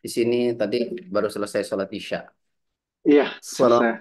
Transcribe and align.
Di 0.00 0.08
sini 0.08 0.56
tadi 0.56 0.88
baru 1.12 1.28
selesai 1.28 1.60
sholat 1.60 1.92
isya. 1.92 2.24
Iya, 3.04 3.36
Salam. 3.44 4.00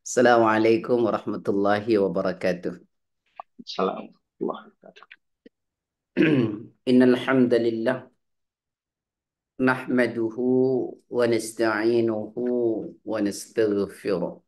Assalamualaikum 0.00 1.04
warahmatullahi 1.04 2.00
wabarakatuh. 2.00 2.80
Assalamualaikum. 3.60 5.04
Innal 6.88 7.16
hamdalillah 7.20 8.08
nahmaduhu 9.60 10.96
wa 11.12 11.24
nasta'inuhu 11.28 12.44
wa 13.04 13.18
nastaghfiruh. 13.20 14.40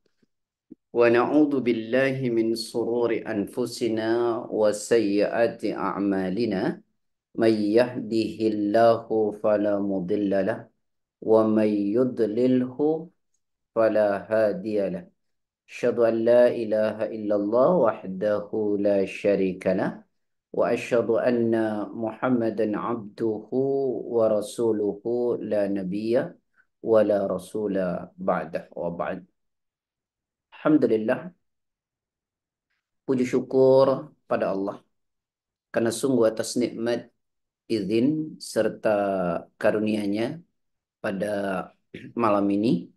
Wa 0.91 1.07
na'udzu 1.13 1.61
billahi 1.61 2.33
min 2.33 2.57
sururi 2.57 3.21
anfusina 3.21 4.41
wa 4.49 4.73
sayyiati 4.73 5.77
a'malina. 5.77 6.81
من 7.35 7.53
يهده 7.55 8.39
الله 8.53 9.07
فلا 9.43 9.79
مضل 9.79 10.31
له 10.47 10.69
ومن 11.23 11.71
يضلله 11.97 12.77
فلا 13.75 14.09
هادي 14.33 14.89
له. 14.89 15.05
أشهد 15.71 15.99
أن 15.99 16.15
لا 16.25 16.49
إله 16.51 16.97
إلا 17.17 17.35
الله 17.37 17.71
وحده 17.87 18.49
لا 18.81 19.07
شريك 19.07 19.67
له 19.67 20.03
وأشهد 20.53 21.11
أن 21.11 21.55
محمدا 21.95 22.67
عبده 22.79 23.49
ورسوله 24.15 25.03
لا 25.41 25.69
نبي 25.69 26.15
ولا 26.83 27.19
رسول 27.27 27.77
بعده 28.19 28.69
وبعد. 28.75 29.25
الحمد 30.53 30.85
لله. 30.85 31.19
Puji 33.07 33.27
syukur 33.27 34.15
pada 34.27 34.51
Allah. 34.55 34.83
Karena 35.71 35.91
sungguh 35.95 36.27
atas 36.31 36.59
nikmat 36.59 37.11
izin 37.75 38.07
serta 38.53 38.91
karunia-Nya 39.61 40.43
pada 41.03 41.27
malam 42.23 42.47
ini 42.57 42.91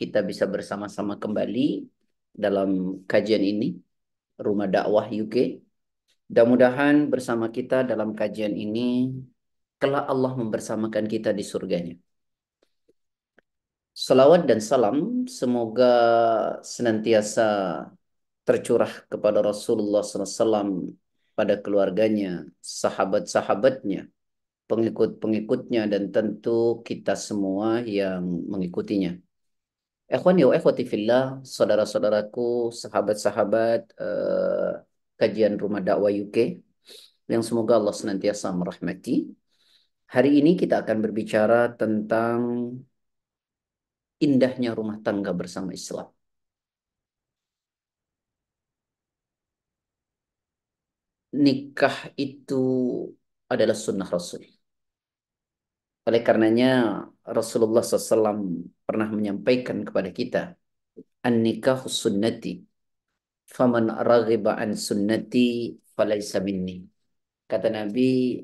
kita 0.00 0.18
bisa 0.24 0.44
bersama-sama 0.48 1.14
kembali 1.22 1.86
dalam 2.44 2.68
kajian 3.10 3.44
ini 3.52 3.78
Rumah 4.34 4.66
Dakwah 4.66 5.06
UK. 5.06 5.36
Mudah-mudahan 6.28 7.06
bersama 7.12 7.46
kita 7.56 7.86
dalam 7.86 8.10
kajian 8.18 8.58
ini 8.58 9.14
kelak 9.78 10.04
Allah 10.10 10.32
membersamakan 10.34 11.04
kita 11.06 11.30
di 11.30 11.44
surganya. 11.46 11.94
Salawat 13.94 14.42
dan 14.50 14.58
salam 14.58 15.22
semoga 15.30 15.92
senantiasa 16.66 17.46
tercurah 18.42 18.90
kepada 19.06 19.38
Rasulullah 19.38 20.02
SAW 20.02 21.03
pada 21.38 21.54
keluarganya, 21.58 22.46
sahabat-sahabatnya, 22.62 24.08
pengikut-pengikutnya 24.70 25.82
dan 25.92 26.02
tentu 26.14 26.80
kita 26.88 27.14
semua 27.18 27.82
yang 27.82 28.22
mengikutinya. 28.52 29.18
Ikhwan 30.14 30.36
ya 30.38 30.46
ikhwati 30.58 30.84
fillah, 30.86 31.42
saudara-saudaraku, 31.42 32.70
sahabat-sahabat 32.70 33.80
uh, 33.98 34.70
kajian 35.18 35.54
Rumah 35.58 35.80
Dakwah 35.82 36.12
UK 36.12 36.36
yang 37.32 37.42
semoga 37.42 37.80
Allah 37.80 37.94
senantiasa 37.96 38.52
merahmati. 38.52 39.32
Hari 40.14 40.30
ini 40.38 40.54
kita 40.54 40.84
akan 40.84 40.98
berbicara 41.02 41.74
tentang 41.74 42.38
indahnya 44.22 44.70
rumah 44.78 45.02
tangga 45.02 45.34
bersama 45.34 45.74
Islam. 45.74 46.13
Nikah 51.34 52.14
itu 52.14 52.62
adalah 53.50 53.74
sunnah 53.74 54.06
Rasul. 54.06 54.42
Oleh 56.06 56.20
karenanya 56.20 56.66
Rasulullah 57.24 57.82
SAW 57.82 58.44
pernah 58.86 59.08
menyampaikan 59.08 59.82
kepada 59.82 60.10
kita, 60.12 60.38
An-nikahu 61.24 61.88
sunnati, 61.88 62.60
faman 63.48 63.88
raghiba 63.88 64.60
an 64.60 64.76
sunnati 64.76 65.74
falaysa 65.96 66.44
minni. 66.44 66.84
Kata 67.48 67.68
Nabi, 67.72 68.40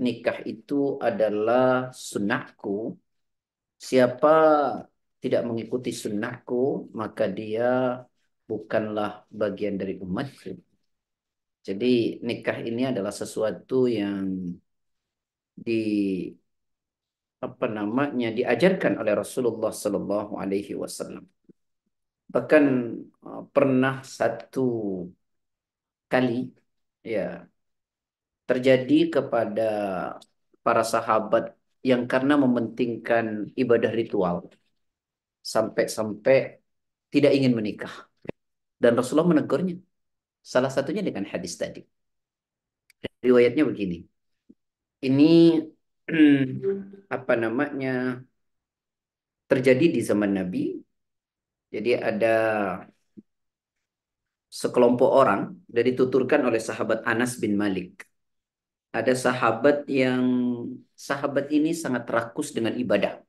nikah 0.00 0.38
itu 0.48 0.96
adalah 0.96 1.92
sunnahku. 1.92 2.96
Siapa 3.76 4.34
tidak 5.22 5.42
mengikuti 5.48 5.92
sunnahku, 5.92 6.92
maka 6.96 7.28
dia 7.28 8.00
bukanlah 8.48 9.28
bagian 9.28 9.76
dari 9.80 10.00
umatku. 10.00 10.71
Jadi 11.66 11.86
nikah 12.26 12.58
ini 12.68 12.80
adalah 12.90 13.12
sesuatu 13.20 13.74
yang 13.86 14.26
di 15.66 15.72
apa 17.46 17.66
namanya 17.78 18.26
diajarkan 18.38 18.92
oleh 19.00 19.12
Rasulullah 19.22 19.72
Sallallahu 19.82 20.32
Alaihi 20.42 20.74
Wasallam. 20.82 21.24
Bahkan 22.34 22.64
uh, 23.26 23.42
pernah 23.54 23.94
satu 24.18 24.60
kali 26.12 26.34
ya 27.02 27.46
terjadi 28.48 28.94
kepada 29.14 29.62
para 30.64 30.82
sahabat 30.94 31.44
yang 31.82 32.02
karena 32.12 32.34
mementingkan 32.38 33.50
ibadah 33.58 33.90
ritual 33.90 34.36
sampai-sampai 35.42 36.62
tidak 37.12 37.32
ingin 37.34 37.52
menikah 37.58 37.92
dan 38.82 38.94
Rasulullah 38.98 39.30
menegurnya. 39.34 39.91
Salah 40.42 40.70
satunya 40.74 41.02
dengan 41.06 41.24
hadis 41.32 41.54
tadi. 41.62 41.80
Riwayatnya 43.22 43.64
begini. 43.70 43.96
Ini 45.06 45.24
apa 47.16 47.32
namanya 47.42 47.88
terjadi 49.50 49.84
di 49.94 50.00
zaman 50.02 50.30
Nabi. 50.38 50.58
Jadi 51.72 51.90
ada 51.96 52.28
sekelompok 54.60 55.10
orang 55.20 55.40
dan 55.74 55.82
dituturkan 55.88 56.40
oleh 56.48 56.60
sahabat 56.60 56.98
Anas 57.08 57.40
bin 57.42 57.56
Malik. 57.56 58.04
Ada 58.92 59.12
sahabat 59.16 59.88
yang 59.88 60.24
sahabat 60.92 61.48
ini 61.48 61.72
sangat 61.72 62.04
rakus 62.14 62.52
dengan 62.56 62.76
ibadah. 62.76 63.24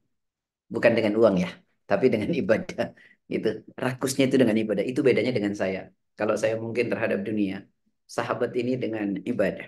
Bukan 0.74 0.92
dengan 0.98 1.14
uang 1.20 1.36
ya, 1.40 1.50
tapi 1.88 2.06
dengan 2.12 2.30
ibadah. 2.42 2.92
Gitu. 3.32 3.48
Rakusnya 3.84 4.24
itu 4.28 4.36
dengan 4.42 4.58
ibadah. 4.60 4.84
Itu 4.84 5.00
bedanya 5.08 5.32
dengan 5.32 5.56
saya. 5.56 5.88
Kalau 6.14 6.36
saya 6.38 6.56
mungkin 6.62 6.86
terhadap 6.92 7.26
dunia, 7.26 7.66
sahabat 8.06 8.54
ini 8.54 8.78
dengan 8.78 9.18
ibadah. 9.32 9.66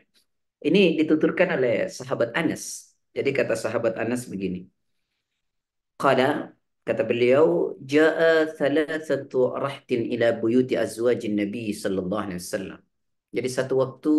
Ini 0.62 0.98
dituturkan 1.02 1.58
oleh 1.58 1.90
sahabat 1.90 2.34
Anas. 2.38 2.94
Jadi 3.16 3.30
kata 3.34 3.54
sahabat 3.58 3.98
Anas 3.98 4.30
begini. 4.30 4.70
Qala 5.98 6.52
kata 6.86 7.02
beliau, 7.08 7.74
"Jaa 7.82 8.50
thalathatu 8.58 9.56
rahtin 9.58 10.06
ila 10.14 10.36
buyuti 10.38 10.76
azwajin 10.78 11.34
Nabi 11.40 11.74
sallallahu 11.74 12.24
alaihi 12.30 12.42
wasallam." 12.42 12.80
Jadi 13.36 13.50
satu 13.50 13.74
waktu 13.82 14.14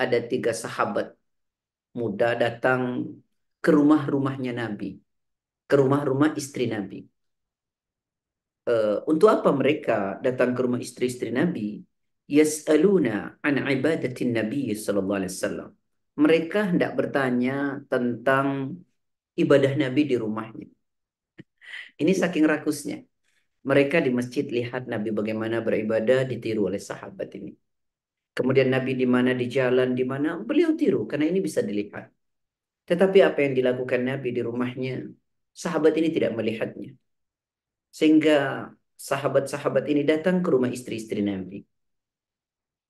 ada 0.00 0.18
tiga 0.24 0.52
sahabat 0.56 1.14
muda 1.92 2.32
datang 2.34 3.12
ke 3.62 3.70
rumah-rumahnya 3.70 4.52
Nabi, 4.56 4.98
ke 5.68 5.74
rumah-rumah 5.76 6.34
istri 6.34 6.66
Nabi. 6.66 7.11
Uh, 8.62 9.02
untuk 9.10 9.26
apa 9.26 9.50
mereka 9.50 10.22
datang 10.22 10.54
ke 10.54 10.60
rumah 10.62 10.78
istri-istri 10.78 11.34
Nabi? 11.34 11.82
Yas'aluna 12.30 13.42
an 13.42 13.54
ibadatin 13.58 14.30
Nabi 14.30 14.70
sallallahu 14.70 15.18
alaihi 15.18 15.34
wasallam. 15.34 15.70
Mereka 16.14 16.58
hendak 16.70 16.94
bertanya 16.94 17.82
tentang 17.90 18.78
ibadah 19.34 19.72
Nabi 19.74 20.00
di 20.06 20.16
rumahnya. 20.16 20.68
Ini 21.98 22.12
saking 22.14 22.44
rakusnya. 22.46 23.02
Mereka 23.62 24.02
di 24.02 24.10
masjid 24.10 24.42
lihat 24.42 24.90
Nabi 24.90 25.14
bagaimana 25.14 25.62
beribadah 25.62 26.26
ditiru 26.26 26.66
oleh 26.70 26.82
sahabat 26.82 27.30
ini. 27.38 27.54
Kemudian 28.32 28.72
Nabi 28.72 28.96
di 28.96 29.06
mana 29.06 29.36
di 29.36 29.46
jalan 29.46 29.92
di 29.92 30.04
mana 30.08 30.40
beliau 30.40 30.72
tiru 30.72 31.04
karena 31.10 31.28
ini 31.30 31.38
bisa 31.44 31.60
dilihat. 31.60 32.10
Tetapi 32.88 33.18
apa 33.22 33.38
yang 33.44 33.54
dilakukan 33.54 34.00
Nabi 34.02 34.28
di 34.34 34.40
rumahnya, 34.42 35.06
sahabat 35.54 35.92
ini 36.00 36.08
tidak 36.10 36.32
melihatnya. 36.34 36.96
Sehingga 37.92 38.72
sahabat-sahabat 38.96 39.84
ini 39.92 40.02
datang 40.08 40.40
ke 40.40 40.48
rumah 40.48 40.72
istri-istri 40.72 41.20
Nabi 41.20 41.60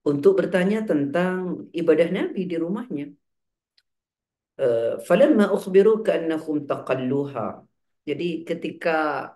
untuk 0.02 0.38
bertanya 0.38 0.82
tentang 0.86 1.66
ibadah 1.74 2.08
Nabi 2.10 2.42
di 2.46 2.56
rumahnya. 2.58 3.06
Falamma 5.02 5.50
ukhbiru 5.50 6.06
ka'annahum 6.06 6.66
taqalluha. 6.70 7.66
Jadi 8.06 8.46
ketika 8.46 9.30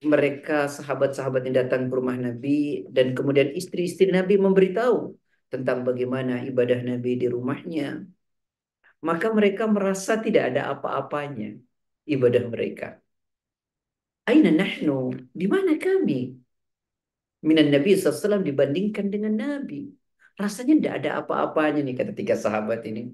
mereka 0.00 0.64
sahabat-sahabat 0.68 1.44
yang 1.44 1.56
datang 1.64 1.88
ke 1.88 1.92
rumah 1.92 2.16
Nabi 2.16 2.88
dan 2.88 3.12
kemudian 3.12 3.52
istri-istri 3.52 4.08
Nabi 4.08 4.40
memberitahu 4.40 5.12
tentang 5.52 5.84
bagaimana 5.84 6.40
ibadah 6.44 6.80
Nabi 6.80 7.20
di 7.20 7.26
rumahnya, 7.28 8.08
maka 9.04 9.28
mereka 9.32 9.68
merasa 9.68 10.16
tidak 10.20 10.54
ada 10.54 10.72
apa-apanya 10.72 11.56
ibadah 12.04 12.44
mereka. 12.48 12.99
Aina 14.30 14.54
nahnu? 14.54 15.10
Di 15.34 15.46
mana 15.50 15.74
kami? 15.74 16.38
Minan 17.42 17.68
Nabi 17.74 17.98
SAW 17.98 18.46
dibandingkan 18.46 19.10
dengan 19.10 19.34
Nabi. 19.34 19.90
Rasanya 20.38 20.74
tidak 20.78 20.94
ada 21.02 21.10
apa-apanya 21.20 21.82
nih 21.82 21.94
kata 21.98 22.12
tiga 22.14 22.38
sahabat 22.38 22.86
ini. 22.86 23.10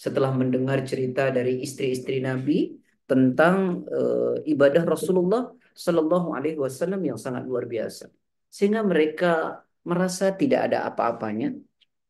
setelah 0.00 0.32
mendengar 0.32 0.80
cerita 0.88 1.28
dari 1.28 1.60
istri-istri 1.60 2.24
Nabi 2.24 2.72
tentang 3.04 3.84
uh, 3.84 4.40
ibadah 4.48 4.88
Rasulullah 4.88 5.52
Shallallahu 5.76 6.32
Alaihi 6.32 6.56
Wasallam 6.56 7.04
yang 7.04 7.20
sangat 7.20 7.44
luar 7.44 7.68
biasa, 7.68 8.08
sehingga 8.48 8.80
mereka 8.80 9.60
merasa 9.84 10.32
tidak 10.32 10.72
ada 10.72 10.88
apa-apanya 10.88 11.52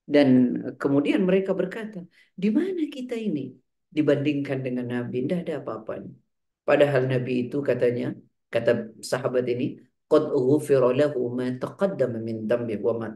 dan 0.06 0.28
kemudian 0.78 1.26
mereka 1.26 1.50
berkata, 1.50 2.06
di 2.38 2.54
mana 2.54 2.86
kita 2.86 3.18
ini 3.18 3.58
dibandingkan 3.90 4.62
dengan 4.62 4.86
Nabi? 4.86 5.26
Tidak 5.26 5.38
ada 5.50 5.54
apa-apanya. 5.58 6.14
Padahal 6.68 7.02
Nabi 7.12 7.32
itu 7.48 7.56
katanya, 7.70 8.14
kata 8.52 8.70
sahabat 9.10 9.44
ini, 9.52 9.64
qad 10.10 10.22
lahu 11.00 11.22
ma 11.36 11.46
min 12.26 12.36
wa 12.86 12.92
ma. 13.00 13.08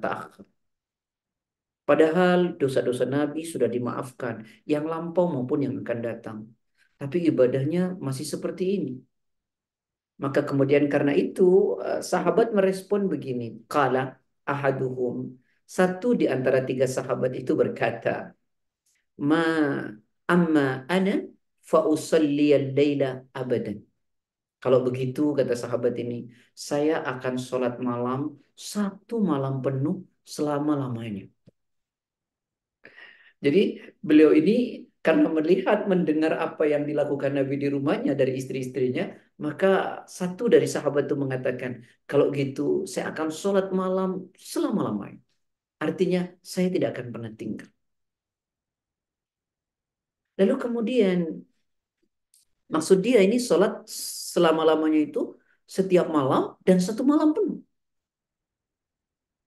Padahal 1.89 2.57
dosa-dosa 2.61 3.05
Nabi 3.05 3.45
sudah 3.45 3.69
dimaafkan, 3.69 4.35
yang 4.73 4.85
lampau 4.93 5.29
maupun 5.29 5.59
yang 5.65 5.75
akan 5.83 5.99
datang. 6.01 6.39
Tapi 7.01 7.17
ibadahnya 7.29 8.01
masih 8.07 8.25
seperti 8.25 8.65
ini. 8.77 8.93
Maka 10.23 10.41
kemudian 10.49 10.85
karena 10.93 11.13
itu 11.13 11.43
eh, 11.85 12.01
sahabat 12.13 12.47
merespon 12.57 13.01
begini. 13.13 13.45
Kala 13.73 14.01
ahaduhum. 14.47 15.17
Satu 15.77 16.07
di 16.21 16.25
antara 16.35 16.59
tiga 16.69 16.87
sahabat 16.97 17.33
itu 17.41 17.53
berkata, 17.63 18.33
Ma 19.29 19.45
amma 20.33 20.87
ana 20.95 21.13
abadan. 23.41 23.79
Kalau 24.63 24.79
begitu 24.87 25.21
kata 25.39 25.55
sahabat 25.63 25.95
ini, 26.03 26.15
saya 26.69 26.93
akan 27.13 27.35
sholat 27.47 27.75
malam 27.89 28.21
satu 28.73 29.15
malam 29.31 29.55
penuh 29.65 29.97
selama-lamanya. 30.35 31.25
Jadi 33.45 33.61
beliau 34.09 34.31
ini 34.41 34.53
karena 35.05 35.29
melihat, 35.29 35.79
mendengar 35.93 36.33
apa 36.47 36.65
yang 36.73 36.83
dilakukan 36.89 37.33
Nabi 37.37 37.55
di 37.63 37.69
rumahnya 37.69 38.13
dari 38.21 38.33
istri-istrinya, 38.41 39.05
maka 39.45 39.67
satu 40.19 40.49
dari 40.55 40.65
sahabat 40.65 41.03
itu 41.05 41.17
mengatakan, 41.25 41.85
kalau 42.09 42.27
gitu 42.33 42.63
saya 42.93 43.13
akan 43.13 43.29
sholat 43.41 43.67
malam 43.81 44.11
selama-lamanya. 44.33 45.21
Artinya 45.85 46.21
saya 46.41 46.69
tidak 46.73 46.89
akan 46.97 47.07
pernah 47.13 47.33
tinggal. 47.41 47.69
Lalu 50.39 50.55
kemudian 50.65 51.19
maksud 52.73 52.99
dia 53.05 53.19
ini 53.27 53.37
sholat 53.37 53.85
selama-lamanya 54.33 55.01
itu 55.09 55.21
setiap 55.77 56.07
malam 56.09 56.43
dan 56.67 56.79
satu 56.81 57.03
malam 57.05 57.33
penuh. 57.37 57.59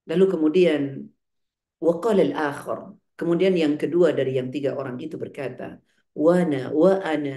Lalu 0.09 0.25
kemudian 0.33 0.81
waqala 1.83 2.21
al-akhar 2.23 2.97
Kemudian 3.17 3.53
yang 3.63 3.75
kedua 3.81 4.07
dari 4.13 4.31
yang 4.39 4.49
tiga 4.55 4.77
orang 4.79 4.97
itu 5.05 5.15
berkata, 5.23 5.63
Wana 6.13 6.69
wa 6.81 6.91
ana 7.01 7.29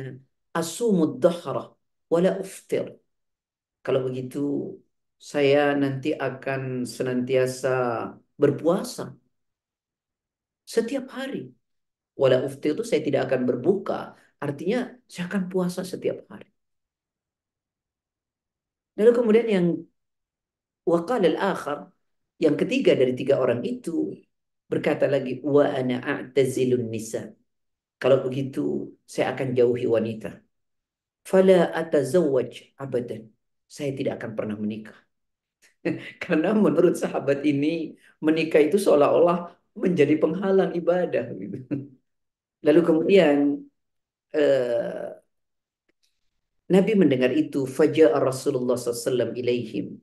asumud 0.52 1.12
dahra 1.24 1.72
wala 2.12 2.30
uftir. 2.44 3.00
Kalau 3.84 4.00
begitu, 4.06 4.38
saya 5.16 5.72
nanti 5.82 6.08
akan 6.12 6.84
senantiasa 6.84 7.68
berpuasa 8.36 9.02
setiap 10.74 11.04
hari. 11.16 11.48
Wala 12.20 12.36
uftir 12.44 12.76
itu 12.76 12.84
saya 12.84 13.00
tidak 13.00 13.20
akan 13.32 13.40
berbuka. 13.48 14.12
Artinya 14.44 14.78
saya 15.12 15.24
akan 15.28 15.42
puasa 15.52 15.80
setiap 15.92 16.18
hari. 16.30 16.48
Lalu 18.98 19.10
kemudian 19.18 19.46
yang 19.56 19.66
wakal 20.92 21.20
al-akhar, 21.30 21.78
yang 22.44 22.54
ketiga 22.60 22.92
dari 23.00 23.12
tiga 23.20 23.34
orang 23.42 23.60
itu 23.72 23.90
Berkata 24.70 25.04
lagi, 25.14 25.42
wa 25.42 25.66
ana 25.66 25.94
a'tazilun 25.98 26.84
nisa. 26.94 27.18
Kalau 28.00 28.22
begitu, 28.22 28.60
saya 29.02 29.26
akan 29.34 29.48
jauhi 29.58 29.86
wanita. 29.96 30.28
Fala 31.30 31.74
atazawwaj 31.80 32.52
abadan. 32.82 33.22
Saya 33.66 33.90
tidak 33.98 34.22
akan 34.22 34.32
pernah 34.38 34.56
menikah. 34.62 34.98
Karena 36.22 36.54
menurut 36.54 36.94
sahabat 37.02 37.42
ini, 37.50 37.98
menikah 38.22 38.62
itu 38.62 38.78
seolah-olah 38.78 39.38
menjadi 39.74 40.14
penghalang 40.22 40.70
ibadah. 40.78 41.34
Lalu 42.66 42.80
kemudian, 42.88 43.36
uh, 44.34 45.20
Nabi 46.70 46.92
mendengar 46.94 47.34
itu, 47.34 47.66
fajar 47.66 48.14
Rasulullah 48.14 48.78
SAW 48.78 49.34
ilaihim. 49.34 49.98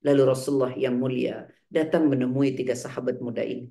Lalu 0.00 0.22
Rasulullah 0.24 0.72
yang 0.72 0.96
mulia 0.96 1.44
datang 1.68 2.08
menemui 2.08 2.56
tiga 2.56 2.72
sahabat 2.72 3.20
muda 3.20 3.44
ini. 3.44 3.68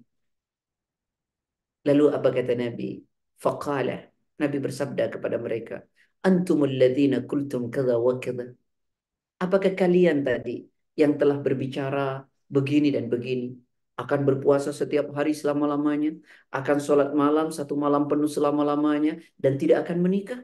Lalu 1.86 2.04
apa 2.14 2.30
kata 2.30 2.54
Nabi? 2.54 3.02
Faqala. 3.42 3.98
Nabi 4.42 4.58
bersabda 4.60 5.10
kepada 5.16 5.38
mereka. 5.42 5.82
Antumul 6.26 6.76
ladhina 6.76 7.24
kultum 7.26 7.70
kada 7.74 7.98
wa 7.98 8.18
kada. 8.22 8.52
Apakah 9.42 9.74
kalian 9.74 10.22
tadi 10.26 10.66
yang 10.98 11.18
telah 11.18 11.38
berbicara 11.42 12.26
begini 12.50 12.94
dan 12.94 13.10
begini? 13.10 13.65
Akan 13.96 14.28
berpuasa 14.28 14.70
setiap 14.76 15.12
hari 15.18 15.32
selama-lamanya. 15.32 16.12
Akan 16.52 16.78
sholat 16.84 17.16
malam 17.16 17.48
satu 17.58 17.74
malam 17.80 18.08
penuh 18.12 18.28
selama-lamanya. 18.28 19.20
Dan 19.40 19.56
tidak 19.62 19.88
akan 19.88 19.98
menikah. 20.06 20.42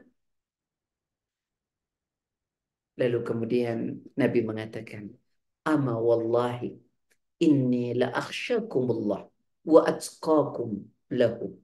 Lalu 3.00 3.18
kemudian 3.28 3.76
Nabi 4.16 4.40
mengatakan. 4.44 5.12
Ama 5.62 5.94
wallahi 5.94 6.74
inni 7.46 7.94
la 7.94 8.10
akhsyakumullah 8.10 9.20
wa 9.72 9.80
atqakum 9.86 10.70
lahu. 11.14 11.54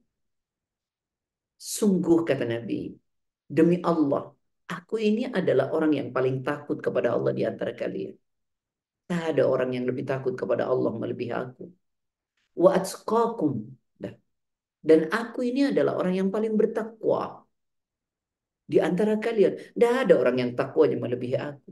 Sungguh 1.58 2.22
kata 2.22 2.46
Nabi, 2.46 2.94
demi 3.50 3.82
Allah, 3.82 4.30
aku 4.70 4.94
ini 5.02 5.26
adalah 5.26 5.74
orang 5.74 5.92
yang 5.98 6.08
paling 6.14 6.46
takut 6.46 6.78
kepada 6.78 7.14
Allah 7.18 7.34
di 7.34 7.42
antara 7.42 7.74
kalian. 7.74 8.14
Tak 9.08 9.22
ada 9.34 9.42
orang 9.48 9.72
yang 9.72 9.84
lebih 9.88 10.04
takut 10.04 10.36
kepada 10.36 10.68
Allah 10.68 10.92
melebihi 10.92 11.32
aku. 11.32 11.64
Wa 12.60 12.76
atqakum. 12.76 13.78
Dan 14.78 15.10
aku 15.10 15.42
ini 15.42 15.74
adalah 15.74 15.98
orang 15.98 16.14
yang 16.16 16.28
paling 16.30 16.54
bertakwa. 16.54 17.44
Di 18.68 18.78
antara 18.78 19.16
kalian. 19.16 19.74
Tidak 19.74 19.92
ada 20.06 20.14
orang 20.20 20.36
yang 20.38 20.50
takwanya 20.54 20.96
melebihi 21.00 21.36
aku. 21.36 21.70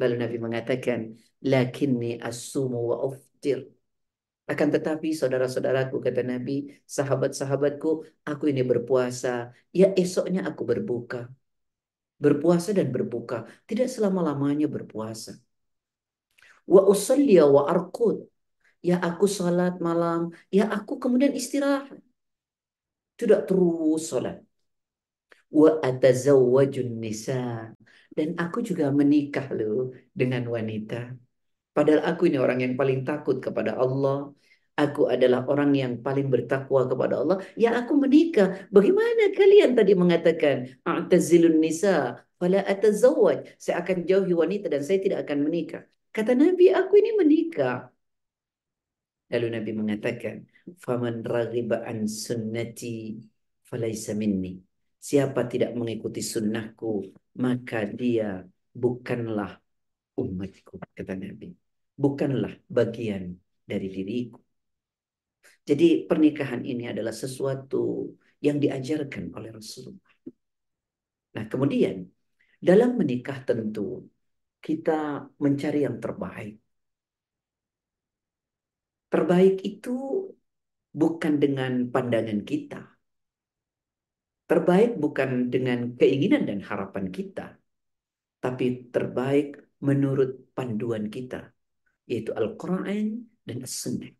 Lalu 0.00 0.14
Nabi 0.22 0.36
mengatakan, 0.40 0.98
Lakinni 1.44 2.20
asumu 2.20 2.90
wa 2.90 2.96
uftir. 3.06 3.66
Akan 4.46 4.70
tetapi 4.70 5.10
saudara-saudaraku 5.10 5.98
kata 5.98 6.22
Nabi, 6.22 6.70
sahabat-sahabatku, 6.86 8.22
aku 8.22 8.44
ini 8.46 8.62
berpuasa, 8.62 9.50
ya 9.74 9.90
esoknya 9.98 10.46
aku 10.46 10.62
berbuka. 10.62 11.26
Berpuasa 12.16 12.70
dan 12.72 12.88
berbuka, 12.94 13.44
tidak 13.66 13.90
selama-lamanya 13.90 14.70
berpuasa. 14.70 15.36
Wa 16.66 16.82
usalliya 16.92 17.46
wa 17.46 17.70
arqud. 17.70 18.26
Ya 18.82 19.02
aku 19.02 19.26
salat 19.26 19.82
malam, 19.82 20.30
ya 20.52 20.70
aku 20.70 20.98
kemudian 21.02 21.34
istirahat. 21.34 21.98
Tidak 23.18 23.48
terus 23.48 24.02
salat. 24.12 24.42
Wa 25.50 25.80
atazawwajun 25.82 26.90
nisa. 27.02 27.72
Dan 28.16 28.38
aku 28.38 28.62
juga 28.62 28.88
menikah 28.94 29.46
loh 29.52 29.92
dengan 30.14 30.42
wanita. 30.48 31.12
Padahal 31.76 32.02
aku 32.08 32.32
ini 32.32 32.38
orang 32.40 32.64
yang 32.64 32.74
paling 32.80 33.04
takut 33.04 33.36
kepada 33.36 33.76
Allah. 33.76 34.32
Aku 34.76 35.08
adalah 35.08 35.44
orang 35.48 35.72
yang 35.72 35.92
paling 36.04 36.28
bertakwa 36.28 36.84
kepada 36.84 37.14
Allah. 37.20 37.40
Ya 37.56 37.72
aku 37.80 37.96
menikah. 37.96 38.68
Bagaimana 38.68 39.32
kalian 39.32 39.72
tadi 39.72 39.92
mengatakan? 39.96 40.56
A'tazilun 40.84 41.56
nisa. 41.60 42.20
Fala 42.36 42.60
atazawwaj. 42.60 43.56
Saya 43.56 43.80
akan 43.80 44.04
jauhi 44.04 44.32
wanita 44.36 44.68
dan 44.68 44.84
saya 44.84 45.00
tidak 45.00 45.24
akan 45.24 45.48
menikah. 45.48 45.82
Kata 46.16 46.32
Nabi, 46.32 46.72
aku 46.72 46.92
ini 46.96 47.10
menikah. 47.12 47.92
Lalu 49.28 49.46
Nabi 49.52 49.70
mengatakan, 49.76 50.48
"Faman 50.80 51.20
raghiba 51.20 51.84
an 51.84 52.08
sunnati 52.08 53.20
falaisa 53.68 54.16
minni." 54.16 54.56
Siapa 54.96 55.44
tidak 55.44 55.76
mengikuti 55.76 56.24
sunnahku, 56.24 57.12
maka 57.44 57.84
dia 57.84 58.40
bukanlah 58.72 59.60
umatku, 60.16 60.80
kata 60.96 61.14
Nabi 61.20 61.52
bukanlah 61.96 62.52
bagian 62.68 63.36
dari 63.64 63.88
diriku. 63.88 64.40
Jadi 65.66 66.06
pernikahan 66.06 66.62
ini 66.62 66.86
adalah 66.86 67.10
sesuatu 67.10 68.14
yang 68.38 68.60
diajarkan 68.60 69.34
oleh 69.34 69.50
Rasulullah. 69.50 70.14
Nah 71.34 71.44
kemudian 71.50 72.06
dalam 72.62 72.94
menikah 72.94 73.42
tentu 73.42 74.06
kita 74.66 75.30
mencari 75.44 75.78
yang 75.86 75.96
terbaik. 76.02 76.54
Terbaik 79.12 79.54
itu 79.62 79.94
bukan 80.90 81.34
dengan 81.42 81.72
pandangan 81.94 82.40
kita. 82.50 82.80
Terbaik 84.50 84.90
bukan 84.98 85.30
dengan 85.54 85.78
keinginan 85.98 86.42
dan 86.50 86.60
harapan 86.68 87.06
kita. 87.16 87.46
Tapi 88.42 88.90
terbaik 88.94 89.46
menurut 89.88 90.30
panduan 90.56 91.06
kita 91.14 91.54
yaitu 92.10 92.30
Al-Quran 92.40 93.06
dan 93.46 93.58
As-Sunnah. 93.66 94.10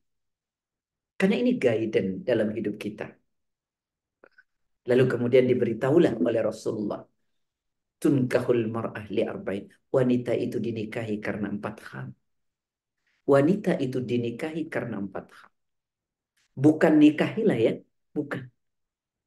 Karena 1.19 1.37
ini 1.43 1.53
guidance 1.57 2.27
dalam 2.27 2.51
hidup 2.51 2.75
kita. 2.77 3.07
Lalu 4.87 5.05
kemudian 5.11 5.47
diberitahulah 5.51 6.15
oleh 6.19 6.41
Rasulullah. 6.43 7.03
Tunkahul 8.01 8.61
mar'ah 8.75 9.05
li 9.15 9.23
arba'in. 9.33 9.65
Wanita 9.97 10.33
itu 10.45 10.57
dinikahi 10.67 11.15
karena 11.27 11.47
empat 11.55 11.77
hal. 11.89 12.07
Wanita 13.33 13.71
itu 13.85 13.99
dinikahi 14.11 14.63
karena 14.75 14.97
empat 15.05 15.25
hal. 15.39 15.51
Bukan 16.63 16.93
nikahilah 17.03 17.59
ya. 17.67 17.73
Bukan. 18.17 18.43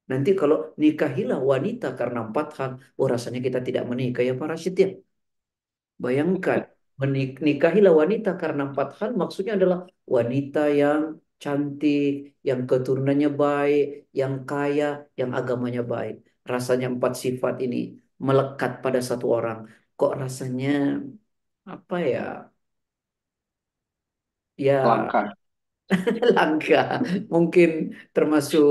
Nanti 0.09 0.29
kalau 0.39 0.57
nikahilah 0.83 1.39
wanita 1.51 1.87
karena 1.99 2.19
empat 2.27 2.47
hal. 2.57 2.71
Oh 2.99 3.07
rasanya 3.13 3.39
kita 3.47 3.59
tidak 3.67 3.83
menikah 3.91 4.23
ya 4.29 4.33
para 4.41 4.55
setia. 4.63 4.87
Bayangkan. 6.03 6.59
Menikahilah 6.99 7.93
wanita 8.01 8.29
karena 8.41 8.61
empat 8.69 8.89
hal. 8.99 9.09
Maksudnya 9.21 9.53
adalah 9.59 9.79
wanita 10.15 10.59
yang 10.81 11.01
cantik, 11.43 12.35
yang 12.47 12.61
keturunannya 12.69 13.29
baik, 13.43 14.11
yang 14.19 14.33
kaya, 14.49 15.07
yang 15.19 15.31
agamanya 15.39 15.81
baik. 15.93 16.15
Rasanya 16.51 16.87
empat 16.93 17.13
sifat 17.23 17.55
ini 17.65 17.77
melekat 18.27 18.71
pada 18.83 18.99
satu 19.09 19.25
orang. 19.37 19.57
Kok 19.97 20.11
rasanya 20.21 20.67
apa 21.73 21.95
ya? 22.11 22.19
Ya 24.57 24.75
Langka. 24.83 25.33
langka. 26.35 26.77
Mungkin 27.33 27.69
termasuk 28.15 28.67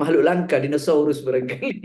makhluk 0.00 0.22
langka, 0.28 0.54
dinosaurus 0.64 1.18
barangkali. 1.26 1.76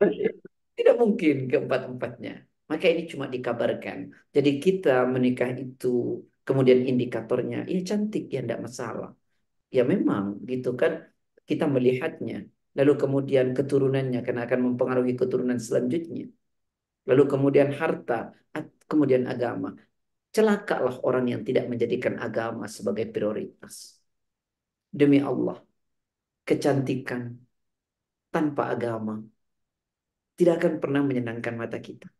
Tidak 0.76 0.94
mungkin 1.02 1.34
keempat-empatnya. 1.50 2.32
Maka 2.70 2.84
ini 2.92 3.02
cuma 3.12 3.26
dikabarkan. 3.34 3.98
Jadi 4.34 4.50
kita 4.64 4.90
menikah 5.14 5.50
itu 5.62 5.86
kemudian 6.46 6.80
indikatornya, 6.90 7.56
ya 7.72 7.78
cantik 7.88 8.22
ya 8.34 8.38
tidak 8.44 8.60
masalah. 8.66 9.08
Ya 9.76 9.82
memang 9.92 10.24
gitu 10.50 10.68
kan 10.80 10.92
kita 11.48 11.64
melihatnya. 11.74 12.36
Lalu 12.76 12.92
kemudian 13.02 13.56
keturunannya 13.56 14.20
karena 14.26 14.44
akan 14.44 14.60
mempengaruhi 14.72 15.16
keturunan 15.16 15.56
selanjutnya. 15.56 16.28
Lalu 17.08 17.22
kemudian 17.32 17.72
harta, 17.72 18.36
kemudian 18.90 19.24
agama. 19.32 19.72
Celakalah 20.34 21.00
orang 21.08 21.32
yang 21.32 21.42
tidak 21.48 21.64
menjadikan 21.72 22.20
agama 22.20 22.68
sebagai 22.68 23.08
prioritas. 23.08 23.96
Demi 24.92 25.18
Allah, 25.24 25.56
kecantikan 26.44 27.32
tanpa 28.28 28.76
agama 28.76 29.24
tidak 30.36 30.60
akan 30.60 30.74
pernah 30.82 31.00
menyenangkan 31.00 31.54
mata 31.56 31.80
kita. 31.80 32.12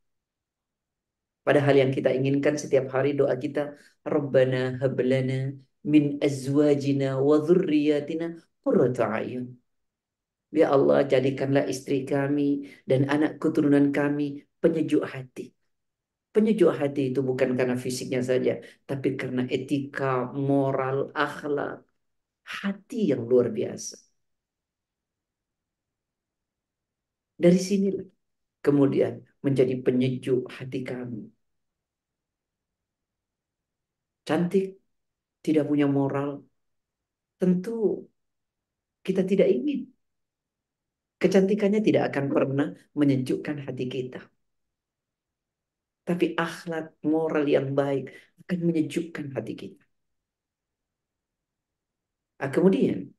Padahal 1.44 1.75
yang 1.78 1.92
kita 1.92 2.10
inginkan 2.10 2.56
setiap 2.56 2.90
hari 2.90 3.14
doa 3.14 3.36
kita, 3.36 3.76
Rabbana 4.02 4.80
hablana 4.82 5.54
min 5.84 6.18
azwajina 6.18 7.20
wa 7.20 7.36
dhurriyyatina 7.38 8.34
qurrata 8.64 9.04
ayun. 9.20 9.54
Ya 10.55 10.71
Allah, 10.75 10.99
jadikanlah 11.12 11.65
istri 11.73 12.07
kami 12.07 12.43
dan 12.91 13.00
anak 13.15 13.31
keturunan 13.43 13.87
kami 13.99 14.47
penyejuk 14.62 15.03
hati. 15.15 15.43
Penyejuk 16.35 16.71
hati 16.81 17.00
itu 17.11 17.21
bukan 17.29 17.50
karena 17.59 17.76
fisiknya 17.87 18.21
saja, 18.31 18.53
tapi 18.88 19.09
karena 19.21 19.43
etika, 19.57 20.05
moral, 20.49 20.97
akhlak, 21.17 21.73
hati 22.61 22.97
yang 23.12 23.23
luar 23.31 23.49
biasa. 23.59 23.97
Dari 27.43 27.59
sinilah 27.69 28.07
kemudian 28.67 29.15
menjadi 29.47 29.75
penyejuk 29.87 30.41
hati 30.57 30.79
kami. 30.91 31.21
Cantik, 34.29 34.67
tidak 35.45 35.65
punya 35.71 35.87
moral, 35.99 36.31
tentu 37.38 37.71
kita 39.07 39.23
tidak 39.31 39.49
ingin. 39.57 39.96
Kecantikannya 41.26 41.83
tidak 41.83 42.14
akan 42.14 42.25
pernah 42.30 42.68
menyejukkan 42.95 43.66
hati 43.66 43.85
kita. 43.90 44.23
Tapi 46.06 46.38
akhlak 46.38 47.02
moral 47.02 47.50
yang 47.50 47.75
baik 47.75 48.14
akan 48.47 48.59
menyejukkan 48.62 49.35
hati 49.35 49.52
kita. 49.59 49.83
Nah, 52.38 52.50
kemudian, 52.54 53.11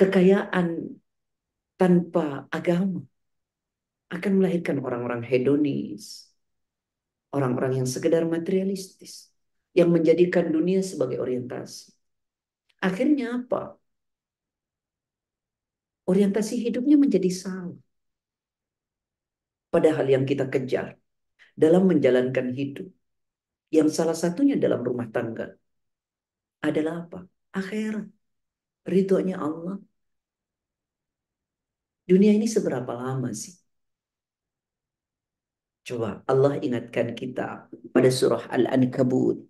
kekayaan 0.00 0.96
tanpa 1.76 2.48
agama 2.48 3.04
akan 4.08 4.32
melahirkan 4.40 4.80
orang-orang 4.80 5.20
hedonis, 5.28 6.32
orang-orang 7.36 7.84
yang 7.84 7.88
sekedar 7.94 8.24
materialistis, 8.24 9.28
yang 9.76 9.92
menjadikan 9.92 10.48
dunia 10.48 10.80
sebagai 10.80 11.20
orientasi. 11.20 11.92
Akhirnya 12.80 13.44
apa? 13.44 13.76
Orientasi 16.06 16.54
hidupnya 16.64 16.96
menjadi 16.96 17.30
salah. 17.42 17.76
Padahal 19.72 20.06
yang 20.14 20.24
kita 20.30 20.46
kejar 20.46 20.96
dalam 21.58 21.82
menjalankan 21.90 22.54
hidup, 22.54 22.88
yang 23.74 23.88
salah 23.90 24.14
satunya 24.14 24.54
dalam 24.54 24.80
rumah 24.86 25.08
tangga, 25.10 25.58
adalah 26.62 27.06
apa? 27.06 27.18
Akhirat. 27.52 28.06
Ridhonya 28.86 29.36
Allah. 29.42 29.82
Dunia 32.06 32.30
ini 32.38 32.46
seberapa 32.46 32.92
lama 32.94 33.34
sih? 33.34 33.54
Coba 35.86 36.22
Allah 36.30 36.58
ingatkan 36.66 37.14
kita 37.18 37.66
pada 37.94 38.10
surah 38.10 38.46
Al-Ankabut. 38.50 39.42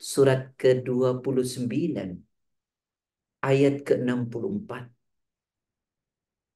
Surat 0.00 0.56
ke-29. 0.58 1.70
Ayat 3.44 3.74
ke-64. 3.86 4.99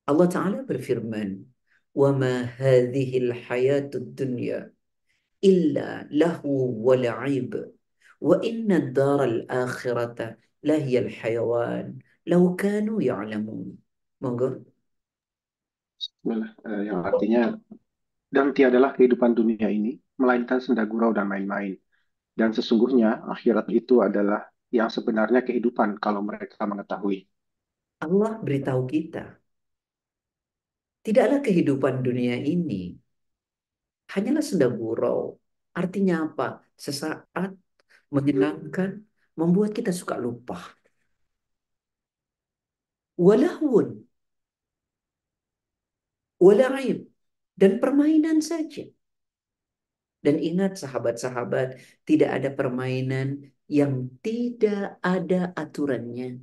Allah 0.09 0.27
Ta'ala 0.27 0.59
berfirman. 0.65 1.49
وَمَا 1.95 2.35
هَذِهِ 2.61 3.11
الْحَيَاةُ 3.17 3.91
الدُّنْيَا 3.95 4.71
إِلَّا 5.43 6.07
لَهُ 6.13 6.41
وَلَعِبُ 6.85 7.51
وَإِنَّ 8.21 8.69
الدَّارَ 8.71 9.19
الْآخِرَةَ 9.23 10.19
لَهِيَ 10.63 10.95
الْحَيَوَانِ 10.99 11.87
لَوْ 12.29 12.55
كَانُوا 12.55 12.99
يَعْلَمُونَ 13.01 13.67
Monggo. 14.19 14.67
Bismillah. 15.95 16.51
Eh, 16.67 16.81
yang 16.91 17.01
artinya 17.07 17.55
dan 18.27 18.51
tiadalah 18.51 18.91
kehidupan 18.91 19.31
dunia 19.31 19.71
ini 19.71 19.95
melainkan 20.19 20.59
senda 20.59 20.83
gurau 20.83 21.15
dan 21.15 21.31
main-main. 21.31 21.79
Dan 22.35 22.51
sesungguhnya 22.51 23.23
akhirat 23.27 23.71
itu 23.71 24.03
adalah 24.03 24.47
yang 24.71 24.91
sebenarnya 24.91 25.43
kehidupan 25.43 25.99
kalau 26.03 26.19
mereka 26.19 26.63
mengetahui. 26.67 27.27
Allah 27.99 28.39
beritahu 28.39 28.87
kita 28.87 29.39
Tidaklah 31.04 31.44
kehidupan 31.44 32.00
dunia 32.00 32.40
ini 32.40 32.96
hanyalah 34.12 34.44
senda 34.44 34.68
gurau. 34.72 35.36
Artinya 35.74 36.14
apa? 36.30 36.62
Sesaat 36.78 37.50
menyenangkan, 38.14 39.02
membuat 39.34 39.74
kita 39.74 39.90
suka 39.90 40.14
lupa. 40.16 40.58
Walahun. 43.18 44.06
Walaib. 46.38 47.10
Dan 47.54 47.78
permainan 47.78 48.42
saja. 48.42 48.82
Dan 50.24 50.40
ingat 50.40 50.80
sahabat-sahabat, 50.82 51.78
tidak 52.08 52.30
ada 52.40 52.50
permainan 52.50 53.54
yang 53.68 54.10
tidak 54.24 54.98
ada 55.04 55.52
aturannya. 55.54 56.42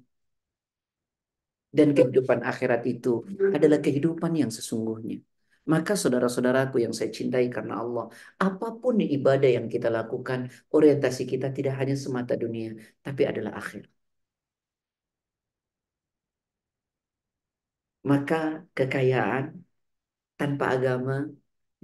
Dan 1.77 1.87
kehidupan 1.97 2.39
akhirat 2.51 2.81
itu 2.93 3.09
adalah 3.55 3.79
kehidupan 3.85 4.31
yang 4.41 4.51
sesungguhnya. 4.57 5.17
Maka 5.71 5.93
saudara-saudaraku 6.01 6.75
yang 6.83 6.93
saya 6.97 7.09
cintai 7.17 7.45
karena 7.55 7.73
Allah, 7.83 8.05
apa 8.45 8.67
pun 8.81 8.95
ibadah 9.15 9.49
yang 9.57 9.67
kita 9.73 9.87
lakukan, 9.97 10.39
orientasi 10.75 11.21
kita 11.31 11.47
tidak 11.57 11.73
hanya 11.79 11.95
semata 12.03 12.33
dunia, 12.43 12.69
tapi 13.05 13.21
adalah 13.31 13.53
akhir. 13.61 13.83
Maka 18.09 18.35
kekayaan 18.77 19.45
tanpa 20.39 20.65
agama, 20.75 21.13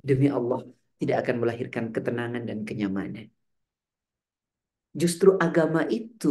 demi 0.10 0.28
Allah, 0.38 0.60
tidak 1.00 1.18
akan 1.24 1.36
melahirkan 1.42 1.86
ketenangan 1.96 2.44
dan 2.50 2.60
kenyamanan. 2.68 3.28
Justru 5.02 5.30
agama 5.46 5.82
itu 5.98 6.28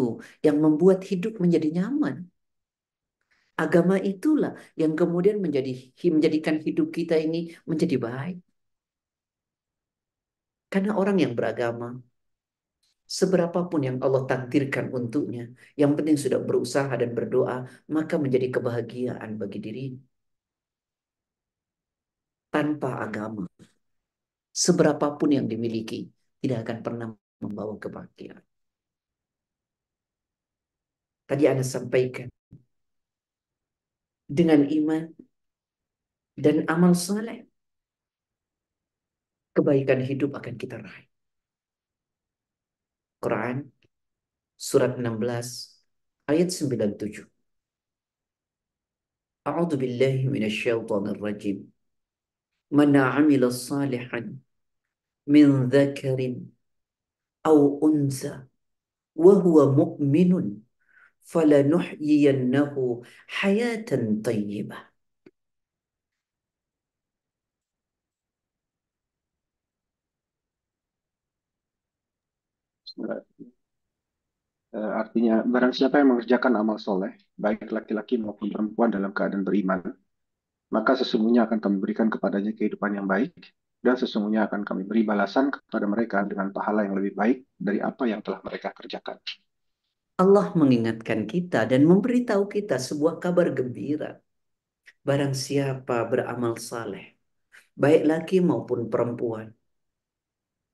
yang 0.46 0.56
membuat 0.64 0.98
hidup 1.10 1.32
menjadi 1.42 1.68
nyaman. 1.78 2.16
Agama 3.62 3.96
itulah 4.10 4.52
yang 4.80 4.92
kemudian 5.00 5.36
menjadi 5.44 5.72
menjadikan 6.16 6.56
hidup 6.66 6.88
kita 6.92 7.14
ini 7.26 7.56
menjadi 7.70 7.96
baik. 8.06 8.36
Karena 10.72 10.92
orang 11.00 11.16
yang 11.24 11.32
beragama, 11.38 11.86
seberapapun 13.18 13.80
yang 13.88 13.96
Allah 14.04 14.22
takdirkan 14.30 14.86
untuknya, 14.98 15.42
yang 15.80 15.92
penting 15.96 16.16
sudah 16.24 16.40
berusaha 16.48 16.92
dan 17.00 17.10
berdoa, 17.18 17.56
maka 17.96 18.14
menjadi 18.24 18.46
kebahagiaan 18.54 19.30
bagi 19.40 19.58
diri. 19.64 19.84
Tanpa 22.52 22.88
agama, 23.04 23.44
seberapapun 24.64 25.28
yang 25.36 25.46
dimiliki, 25.52 26.08
tidak 26.40 26.58
akan 26.64 26.78
pernah 26.84 27.08
membawa 27.42 27.74
kebahagiaan. 27.82 28.44
Tadi 31.26 31.42
Anda 31.50 31.64
sampaikan 31.66 32.30
dengan 34.26 34.66
iman 34.66 35.02
dan 36.36 36.66
amal 36.66 36.92
saleh, 36.92 37.46
kebaikan 39.56 40.04
hidup 40.04 40.36
akan 40.36 40.54
kita 40.58 40.76
raih. 40.82 41.06
Quran 43.22 43.72
surat 44.60 44.98
16 45.00 45.80
ayat 46.28 46.48
97. 46.52 47.24
A'udzu 49.46 49.78
billahi 49.78 50.26
minasyaitonir 50.28 51.18
rajim. 51.22 51.70
Man 52.68 52.92
'amila 52.98 53.48
salihan 53.48 54.42
min 55.26 55.70
dzakarin 55.70 56.50
aw 57.46 57.58
unsa 57.80 58.50
wa 59.14 59.32
huwa 59.38 59.64
mu'minun 59.70 60.65
falanuhyiyannahu 61.32 62.82
hayatan 63.38 64.04
tayyibah. 64.24 64.82
Eh, 74.76 74.90
artinya, 75.02 75.34
barang 75.52 75.72
siapa 75.78 75.94
yang 76.00 76.08
mengerjakan 76.12 76.52
amal 76.60 76.76
soleh, 76.86 77.12
baik 77.44 77.58
laki-laki 77.76 78.14
maupun 78.24 78.48
perempuan 78.52 78.90
dalam 78.96 79.10
keadaan 79.16 79.44
beriman, 79.48 79.80
maka 80.74 80.92
sesungguhnya 81.00 81.42
akan 81.48 81.58
kami 81.64 81.76
berikan 81.84 82.08
kepadanya 82.14 82.52
kehidupan 82.58 82.92
yang 82.98 83.06
baik, 83.14 83.32
dan 83.84 83.96
sesungguhnya 84.02 84.42
akan 84.48 84.62
kami 84.68 84.82
beri 84.90 85.02
balasan 85.10 85.46
kepada 85.54 85.86
mereka 85.94 86.18
dengan 86.30 86.48
pahala 86.56 86.80
yang 86.86 86.96
lebih 86.98 87.14
baik 87.20 87.38
dari 87.58 87.78
apa 87.90 88.04
yang 88.12 88.20
telah 88.26 88.40
mereka 88.46 88.68
kerjakan. 88.78 89.18
Allah 90.16 90.46
mengingatkan 90.56 91.28
kita 91.28 91.68
dan 91.70 91.84
memberitahu 91.84 92.48
kita 92.48 92.80
sebuah 92.80 93.20
kabar 93.20 93.52
gembira. 93.52 94.16
Barang 95.06 95.36
siapa 95.36 96.08
beramal 96.10 96.56
saleh, 96.56 97.04
baik 97.76 98.02
laki 98.10 98.36
maupun 98.40 98.88
perempuan, 98.88 99.52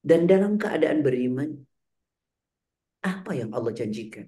dan 0.08 0.20
dalam 0.30 0.52
keadaan 0.62 1.02
beriman, 1.06 1.50
apa 3.02 3.30
yang 3.34 3.50
Allah 3.56 3.74
janjikan? 3.74 4.26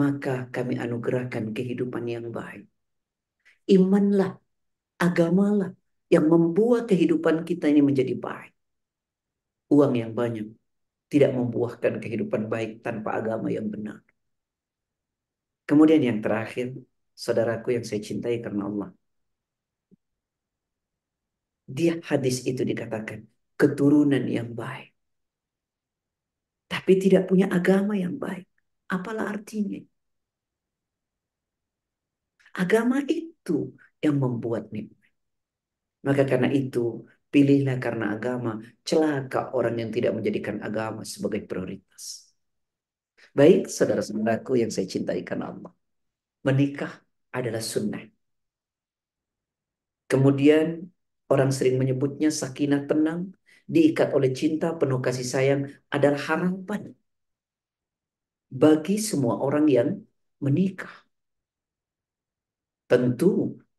Maka 0.00 0.48
kami 0.54 0.80
anugerahkan 0.80 1.52
kehidupan 1.56 2.04
yang 2.08 2.26
baik. 2.32 2.64
Imanlah, 3.68 4.40
agamalah 4.96 5.70
yang 6.08 6.26
membuat 6.32 6.88
kehidupan 6.90 7.44
kita 7.48 7.68
ini 7.72 7.84
menjadi 7.84 8.14
baik. 8.16 8.52
Uang 9.72 9.92
yang 10.00 10.12
banyak 10.16 10.48
tidak 11.12 11.30
membuahkan 11.38 11.94
kehidupan 12.02 12.42
baik 12.52 12.70
tanpa 12.80 13.20
agama 13.20 13.48
yang 13.52 13.68
benar. 13.68 14.05
Kemudian 15.68 16.02
yang 16.08 16.18
terakhir, 16.24 16.78
saudaraku 17.24 17.74
yang 17.76 17.84
saya 17.88 18.00
cintai 18.08 18.38
karena 18.44 18.62
Allah. 18.70 18.88
Dia 21.66 21.98
hadis 22.10 22.46
itu 22.46 22.62
dikatakan 22.62 23.26
keturunan 23.58 24.22
yang 24.30 24.54
baik. 24.54 24.94
Tapi 26.70 26.92
tidak 27.02 27.26
punya 27.26 27.46
agama 27.50 27.98
yang 27.98 28.14
baik. 28.14 28.46
Apalah 28.86 29.26
artinya? 29.34 29.82
Agama 32.54 33.02
itu 33.10 33.74
yang 33.98 34.16
membuat 34.22 34.70
nikmat. 34.70 35.10
Maka 36.06 36.22
karena 36.22 36.48
itu, 36.54 37.02
pilihlah 37.32 37.76
karena 37.82 38.14
agama, 38.14 38.62
celaka 38.86 39.50
orang 39.50 39.74
yang 39.82 39.90
tidak 39.90 40.14
menjadikan 40.14 40.62
agama 40.62 41.02
sebagai 41.02 41.42
prioritas. 41.50 42.25
Baik, 43.38 43.60
saudara-saudaraku 43.76 44.52
yang 44.62 44.70
saya 44.74 44.86
cintai 44.92 45.20
karena 45.28 45.44
Allah. 45.52 45.72
Menikah 46.48 46.92
adalah 47.38 47.62
sunnah. 47.72 48.02
Kemudian 50.10 50.66
orang 51.32 51.50
sering 51.56 51.76
menyebutnya 51.80 52.28
sakinah 52.40 52.82
tenang, 52.90 53.20
diikat 53.74 54.08
oleh 54.16 54.30
cinta 54.40 54.66
penuh 54.78 55.00
kasih 55.06 55.26
sayang 55.34 55.60
adalah 55.94 56.20
harapan 56.28 56.82
bagi 58.62 58.96
semua 59.08 59.34
orang 59.46 59.66
yang 59.76 59.88
menikah. 60.44 60.94
Tentu 62.90 63.26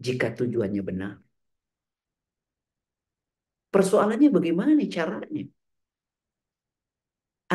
jika 0.06 0.28
tujuannya 0.38 0.82
benar. 0.90 1.14
Persoalannya 3.74 4.30
bagaimana 4.36 4.72
nih 4.80 4.90
caranya? 4.96 5.44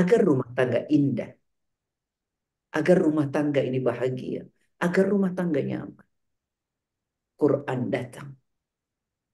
Agar 0.00 0.20
rumah 0.28 0.48
tangga 0.56 0.80
indah. 0.96 1.30
Agar 2.72 2.96
rumah 3.04 3.28
tangga 3.28 3.61
ini 3.61 3.78
bahagia. 3.78 4.48
Agar 4.80 5.04
rumah 5.12 5.32
tangga 5.37 5.61
nyaman. 5.61 6.06
Quran 7.37 7.80
datang. 7.92 8.28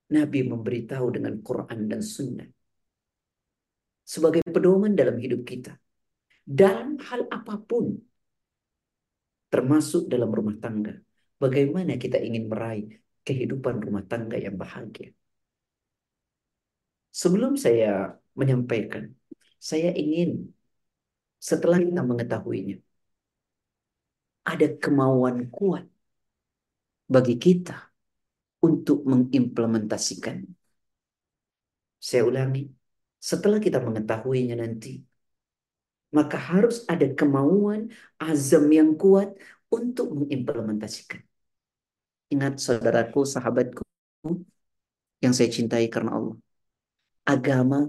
Nabi 0.08 0.40
memberitahu 0.48 1.06
dengan 1.12 1.34
Quran 1.44 1.80
dan 1.86 2.00
Sunnah. 2.00 2.48
Sebagai 4.02 4.40
pedoman 4.48 4.96
dalam 4.96 5.20
hidup 5.20 5.44
kita. 5.44 5.76
Dalam 6.42 6.96
hal 6.98 7.28
apa 7.28 7.60
pun. 7.60 7.92
Termasuk 9.52 10.08
dalam 10.08 10.32
rumah 10.32 10.56
tangga. 10.56 10.96
Bagaimana 11.38 12.00
kita 12.00 12.18
ingin 12.18 12.48
meraih 12.48 12.88
kehidupan 13.22 13.84
rumah 13.84 14.02
tangga 14.08 14.40
yang 14.40 14.56
bahagia. 14.56 15.12
Sebelum 17.12 17.60
saya 17.60 18.16
menyampaikan, 18.32 19.12
saya 19.60 19.92
ingin 19.92 20.48
setelah 21.36 21.78
kita 21.78 22.02
mengetahuinya, 22.02 22.80
ada 24.48 24.66
kemauan 24.82 25.52
kuat 25.52 25.84
bagi 27.04 27.36
kita 27.36 27.76
untuk 28.64 29.04
mengimplementasikan. 29.04 30.48
Saya 32.00 32.22
ulangi, 32.24 32.64
setelah 33.20 33.58
kita 33.60 33.78
mengetahuinya 33.82 34.56
nanti, 34.62 35.02
maka 36.16 36.40
harus 36.40 36.88
ada 36.88 37.04
kemauan 37.12 37.92
azam 38.16 38.64
yang 38.72 38.96
kuat 38.96 39.36
untuk 39.68 40.16
mengimplementasikan. 40.16 41.20
Ingat 42.32 42.60
saudaraku, 42.60 43.24
sahabatku 43.24 43.82
yang 45.24 45.32
saya 45.36 45.48
cintai 45.52 45.86
karena 45.92 46.16
Allah. 46.16 46.36
Agama 47.28 47.88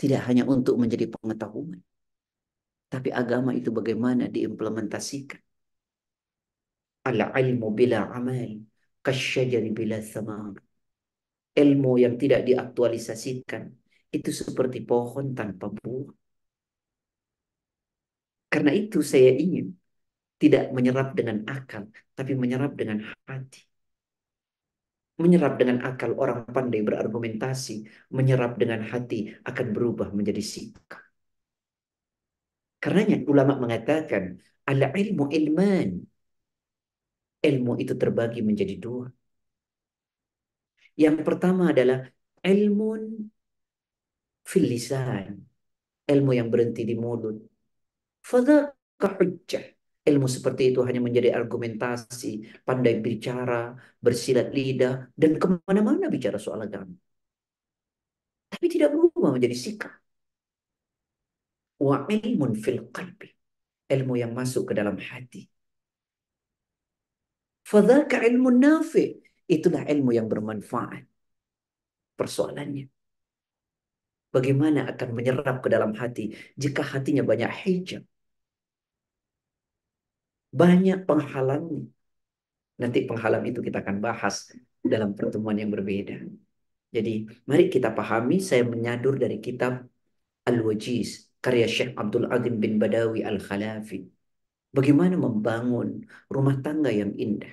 tidak 0.00 0.20
hanya 0.26 0.48
untuk 0.48 0.80
menjadi 0.80 1.12
pengetahuan. 1.12 1.80
Tapi 2.94 3.10
agama 3.10 3.50
itu 3.58 3.74
bagaimana 3.78 4.30
diimplementasikan. 4.30 5.42
Al-ilmu 7.10 7.68
bila 7.74 8.06
amal. 8.14 8.62
Kasyajari 9.02 9.70
bila 9.74 9.98
samar. 9.98 10.54
Ilmu 11.58 11.92
yang 11.98 12.14
tidak 12.22 12.46
diaktualisasikan. 12.46 13.62
Itu 14.14 14.30
seperti 14.30 14.86
pohon 14.86 15.34
tanpa 15.34 15.66
buah. 15.74 16.14
Karena 18.46 18.70
itu 18.70 19.02
saya 19.02 19.34
ingin 19.34 19.74
tidak 20.38 20.70
menyerap 20.70 21.18
dengan 21.18 21.42
akal, 21.50 21.90
tapi 22.14 22.38
menyerap 22.38 22.78
dengan 22.78 23.02
hati. 23.26 23.66
Menyerap 25.18 25.58
dengan 25.58 25.82
akal 25.82 26.14
orang 26.14 26.46
pandai 26.46 26.86
berargumentasi, 26.86 27.74
menyerap 28.14 28.54
dengan 28.54 28.86
hati 28.86 29.34
akan 29.42 29.66
berubah 29.74 30.14
menjadi 30.14 30.42
sikap. 30.42 31.03
Karenanya 32.84 33.24
ulama 33.32 33.56
mengatakan 33.56 34.36
ala 34.68 34.92
ilmu 34.92 35.32
ilman. 35.32 35.88
Ilmu 37.48 37.72
itu 37.80 37.96
terbagi 37.96 38.44
menjadi 38.44 38.76
dua. 38.76 39.08
Yang 41.00 41.16
pertama 41.24 41.72
adalah 41.72 42.04
ilmu 42.44 42.88
fil 44.44 44.66
lisan. 44.68 45.48
Ilmu 46.12 46.30
yang 46.36 46.52
berhenti 46.52 46.84
di 46.84 46.92
mulut. 46.92 47.40
Fadhaka 48.20 49.08
hujjah. 49.16 49.64
Ilmu 50.04 50.28
seperti 50.28 50.62
itu 50.68 50.84
hanya 50.84 51.00
menjadi 51.00 51.32
argumentasi, 51.32 52.60
pandai 52.68 53.00
bicara, 53.00 53.72
bersilat 54.04 54.52
lidah, 54.52 55.08
dan 55.16 55.40
ke 55.40 55.46
mana-mana 55.64 56.12
bicara 56.12 56.36
soal 56.36 56.60
agama. 56.68 56.92
Tapi 58.52 58.66
tidak 58.68 58.92
berubah 58.92 59.32
menjadi 59.32 59.56
sikap. 59.56 60.03
Wa 61.84 61.96
ilmun 62.16 62.52
fil 62.64 62.80
qalbi. 62.96 63.28
Ilmu 63.94 64.14
yang 64.22 64.32
masuk 64.38 64.62
ke 64.68 64.74
dalam 64.78 64.96
hati. 64.96 65.44
Fadhaka 67.70 68.16
ilmu 68.28 68.48
nafi. 68.64 69.20
Itulah 69.44 69.82
ilmu 69.92 70.10
yang 70.16 70.26
bermanfaat. 70.32 71.04
Persoalannya. 72.16 72.88
Bagaimana 74.34 74.80
akan 74.90 75.08
menyerap 75.14 75.56
ke 75.64 75.68
dalam 75.74 75.92
hati 76.00 76.34
jika 76.62 76.82
hatinya 76.82 77.22
banyak 77.22 77.52
hijab? 77.62 78.02
Banyak 80.60 80.98
penghalangnya. 81.08 81.84
Nanti 82.80 82.98
penghalang 83.06 83.44
itu 83.46 83.60
kita 83.62 83.78
akan 83.84 83.96
bahas 84.02 84.50
dalam 84.82 85.14
pertemuan 85.14 85.54
yang 85.54 85.70
berbeda. 85.70 86.18
Jadi 86.94 87.26
mari 87.46 87.64
kita 87.70 87.94
pahami, 87.94 88.38
saya 88.42 88.62
menyadur 88.66 89.14
dari 89.22 89.38
kitab 89.38 89.86
Al-Wajiz, 90.46 91.33
karya 91.44 91.66
Syekh 91.68 91.92
Abdul 92.00 92.26
Azim 92.34 92.56
bin 92.62 92.80
Badawi 92.80 93.20
Al-Khalafi. 93.30 94.00
Bagaimana 94.76 95.14
membangun 95.14 95.88
rumah 96.32 96.56
tangga 96.64 96.90
yang 96.90 97.12
indah. 97.14 97.52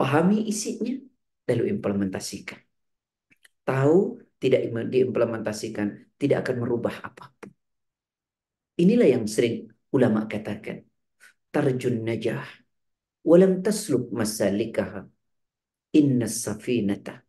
Pahami 0.00 0.48
isinya, 0.48 0.96
lalu 1.48 1.64
implementasikan. 1.76 2.58
Tahu 3.68 3.96
tidak 4.40 4.60
diimplementasikan, 4.88 6.16
tidak 6.16 6.48
akan 6.48 6.56
merubah 6.64 6.94
apa 7.04 7.24
pun. 7.36 7.52
Inilah 8.80 9.08
yang 9.14 9.28
sering 9.28 9.68
ulama 9.92 10.24
katakan. 10.24 10.88
Tarjun 11.52 12.00
najah. 12.00 12.48
Walam 13.20 13.60
tasluk 13.60 14.08
masalikaha. 14.08 15.04
Inna 15.92 16.24
safinata 16.24 17.20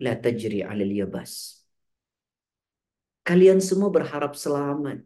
la 0.00 0.16
tajri 0.16 0.64
alal 0.64 0.88
yabas. 0.88 1.63
Kalian 3.24 3.60
semua 3.68 3.88
berharap 3.96 4.32
selamat. 4.36 4.98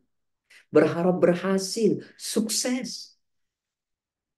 Berharap 0.75 1.17
berhasil, 1.25 2.03
sukses. 2.19 3.17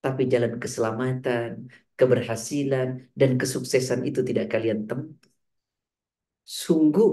Tapi 0.05 0.23
jalan 0.33 0.57
keselamatan, 0.63 1.51
keberhasilan, 1.99 2.89
dan 3.21 3.31
kesuksesan 3.41 4.01
itu 4.09 4.21
tidak 4.29 4.47
kalian 4.53 4.81
tempuh. 4.89 5.29
Sungguh, 6.61 7.11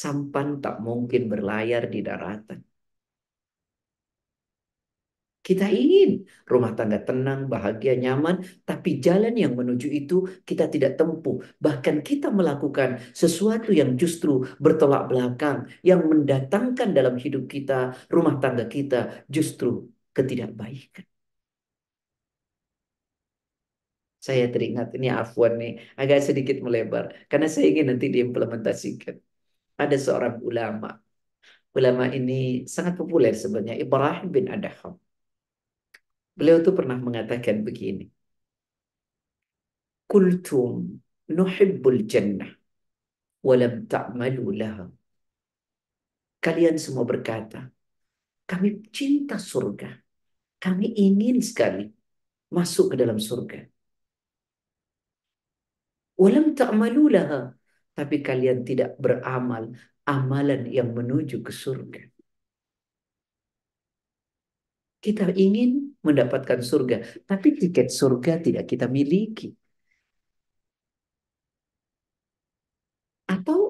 sampan 0.00 0.48
tak 0.64 0.74
mungkin 0.86 1.22
berlayar 1.32 1.82
di 1.92 1.98
daratan. 2.08 2.60
Kita 5.46 5.64
ingin 5.68 6.10
rumah 6.52 6.72
tangga 6.78 6.98
tenang, 7.06 7.40
bahagia, 7.52 7.92
nyaman, 8.02 8.36
tapi 8.68 8.90
jalan 9.06 9.34
yang 9.42 9.52
menuju 9.60 9.86
itu 9.98 10.14
kita 10.48 10.64
tidak 10.74 10.92
tempuh. 10.98 11.36
Bahkan 11.64 11.96
kita 12.08 12.26
melakukan 12.38 12.90
sesuatu 13.12 13.68
yang 13.80 13.90
justru 14.00 14.30
bertolak 14.64 15.02
belakang, 15.10 15.58
yang 15.88 16.00
mendatangkan 16.10 16.88
dalam 16.98 17.14
hidup 17.24 17.44
kita, 17.54 17.74
rumah 18.14 18.34
tangga 18.42 18.64
kita, 18.74 18.96
justru 19.28 19.66
ketidakbaikan. 20.16 21.04
Saya 24.26 24.44
teringat, 24.52 24.86
ini 24.96 25.08
afwan 25.20 25.52
nih, 25.60 25.72
agak 26.00 26.18
sedikit 26.28 26.56
melebar. 26.66 27.04
Karena 27.30 27.46
saya 27.52 27.66
ingin 27.70 27.86
nanti 27.90 28.06
diimplementasikan. 28.14 29.16
Ada 29.82 29.96
seorang 30.04 30.34
ulama. 30.48 30.88
Ulama 31.78 32.04
ini 32.18 32.32
sangat 32.74 32.94
populer 33.00 33.32
sebenarnya, 33.42 33.76
Ibrahim 33.84 34.28
bin 34.36 34.46
Adham. 34.54 34.94
Beliau 36.34 36.58
tuh 36.66 36.74
pernah 36.78 36.98
mengatakan 36.98 37.62
begini. 37.62 38.10
Kultum 40.10 41.00
nuhibbul 41.30 42.04
jannah 42.10 42.50
walam 43.46 43.86
ta'malu 43.86 44.44
laha. 44.60 44.86
Kalian 46.44 46.76
semua 46.76 47.04
berkata, 47.08 47.72
kami 48.44 48.84
cinta 48.92 49.40
surga. 49.40 49.90
Kami 50.60 50.96
ingin 50.96 51.40
sekali 51.40 51.88
masuk 52.52 52.92
ke 52.92 52.96
dalam 53.00 53.16
surga. 53.16 53.64
Walam 56.20 56.52
ta'malu 56.58 57.02
laha. 57.14 57.40
Tapi 57.94 58.26
kalian 58.26 58.66
tidak 58.66 58.98
beramal 58.98 59.70
amalan 60.02 60.66
yang 60.66 60.90
menuju 60.98 61.46
ke 61.46 61.52
surga. 61.54 62.13
Kita 65.04 65.24
ingin 65.44 65.70
mendapatkan 66.06 66.60
surga, 66.70 66.96
tapi 67.28 67.48
tiket 67.60 67.88
surga 68.00 68.32
tidak 68.46 68.64
kita 68.70 68.86
miliki. 68.96 69.46
Atau 73.34 73.60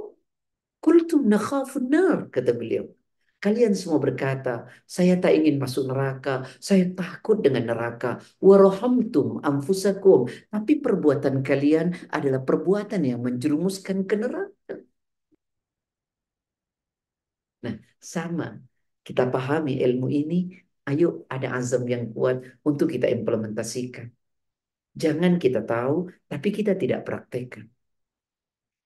kultum 0.84 1.22
nakhafun 1.32 1.84
nar, 1.94 2.18
kata 2.34 2.50
beliau. 2.60 2.86
Kalian 3.44 3.74
semua 3.80 4.00
berkata, 4.06 4.50
saya 4.96 5.12
tak 5.22 5.32
ingin 5.38 5.56
masuk 5.62 5.84
neraka, 5.90 6.30
saya 6.68 6.84
takut 6.98 7.36
dengan 7.44 7.64
neraka. 7.70 8.08
Warohamtum 8.40 9.26
amfusakum. 9.48 10.20
Tapi 10.52 10.72
perbuatan 10.84 11.34
kalian 11.48 11.86
adalah 12.16 12.40
perbuatan 12.48 13.00
yang 13.10 13.20
menjerumuskan 13.26 13.98
ke 14.08 14.14
neraka. 14.22 14.74
Nah, 17.64 17.76
sama. 18.00 18.46
Kita 19.04 19.22
pahami 19.28 19.72
ilmu 19.84 20.08
ini 20.08 20.63
Ayo 20.88 21.06
ada 21.34 21.48
azam 21.58 21.82
yang 21.92 22.04
kuat 22.12 22.36
untuk 22.68 22.86
kita 22.94 23.06
implementasikan. 23.16 24.06
Jangan 25.02 25.32
kita 25.42 25.60
tahu, 25.72 25.94
tapi 26.30 26.48
kita 26.56 26.72
tidak 26.82 27.00
praktekkan. 27.06 27.64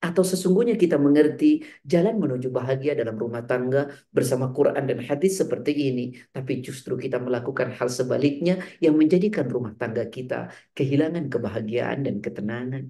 Atau 0.07 0.23
sesungguhnya 0.31 0.75
kita 0.83 0.95
mengerti 1.07 1.45
jalan 1.93 2.15
menuju 2.23 2.49
bahagia 2.59 2.93
dalam 3.01 3.17
rumah 3.23 3.43
tangga 3.51 3.79
bersama 4.17 4.47
Quran 4.57 4.85
dan 4.91 4.99
hadis 5.09 5.33
seperti 5.43 5.71
ini. 5.91 6.03
Tapi 6.35 6.53
justru 6.67 6.95
kita 7.05 7.17
melakukan 7.27 7.69
hal 7.79 7.89
sebaliknya 7.99 8.53
yang 8.85 8.95
menjadikan 9.01 9.47
rumah 9.55 9.73
tangga 9.81 10.03
kita 10.17 10.35
kehilangan 10.79 11.25
kebahagiaan 11.33 11.99
dan 12.07 12.17
ketenangan. 12.25 12.85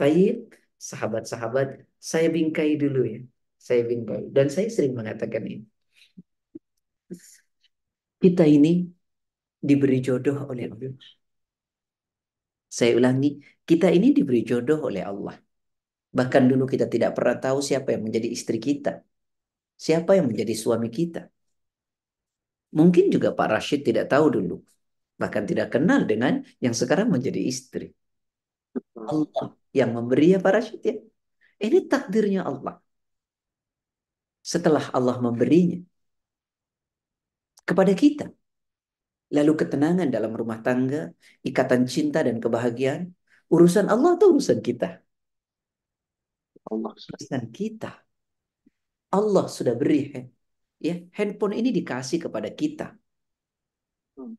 Baik, 0.00 0.34
sahabat-sahabat, 0.88 1.68
saya 2.10 2.26
bingkai 2.34 2.70
dulu 2.82 2.98
ya. 3.12 3.18
Saya 3.66 3.82
bingkai. 3.90 4.20
Dan 4.36 4.46
saya 4.54 4.68
sering 4.74 4.94
mengatakan 4.98 5.42
ini. 5.50 5.73
Kita 8.24 8.44
ini 8.56 8.68
diberi 9.68 10.00
jodoh 10.06 10.48
oleh 10.48 10.64
Allah. 10.72 10.96
Saya 12.76 12.92
ulangi, 12.98 13.28
kita 13.68 13.86
ini 13.96 14.16
diberi 14.16 14.40
jodoh 14.50 14.88
oleh 14.88 15.02
Allah. 15.10 15.36
Bahkan 16.18 16.42
dulu 16.50 16.64
kita 16.72 16.86
tidak 16.94 17.10
pernah 17.16 17.36
tahu 17.44 17.58
siapa 17.68 17.92
yang 17.92 18.02
menjadi 18.06 18.28
istri 18.36 18.56
kita. 18.68 19.04
Siapa 19.76 20.16
yang 20.16 20.26
menjadi 20.32 20.54
suami 20.56 20.88
kita. 20.88 21.20
Mungkin 22.78 23.04
juga 23.14 23.28
Pak 23.38 23.48
Rashid 23.52 23.80
tidak 23.88 24.08
tahu 24.12 24.26
dulu. 24.40 24.56
Bahkan 25.20 25.42
tidak 25.50 25.68
kenal 25.76 26.00
dengan 26.10 26.40
yang 26.64 26.72
sekarang 26.80 27.12
menjadi 27.12 27.44
istri. 27.52 27.92
Allah 28.96 29.52
yang 29.76 29.90
memberi 29.92 30.32
ya 30.32 30.38
Pak 30.40 30.52
Rashid 30.56 30.80
ya. 30.80 30.96
Ini 31.60 31.78
takdirnya 31.92 32.40
Allah. 32.50 32.80
Setelah 34.52 34.84
Allah 34.96 35.16
memberinya, 35.20 35.78
kepada 37.68 37.92
kita. 37.92 38.28
Lalu 39.34 39.52
ketenangan 39.60 40.08
dalam 40.12 40.32
rumah 40.36 40.60
tangga, 40.62 41.10
ikatan 41.42 41.88
cinta 41.90 42.22
dan 42.22 42.38
kebahagiaan, 42.38 43.10
urusan 43.50 43.90
Allah 43.90 44.14
atau 44.14 44.36
urusan 44.36 44.60
kita? 44.62 45.02
Allah. 46.70 46.92
Urusan 46.94 47.44
kita. 47.50 47.90
Allah 49.14 49.46
sudah 49.46 49.74
beri 49.78 50.10
ya 50.84 50.94
handphone 51.16 51.54
ini 51.56 51.70
dikasih 51.70 52.28
kepada 52.28 52.50
kita. 52.52 52.92
Hmm. 54.18 54.34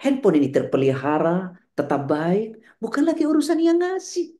Handphone 0.00 0.36
ini 0.40 0.48
terpelihara, 0.50 1.54
tetap 1.74 2.06
baik, 2.08 2.58
bukan 2.80 3.02
lagi 3.04 3.26
urusan 3.26 3.58
yang 3.60 3.78
ngasih. 3.78 4.34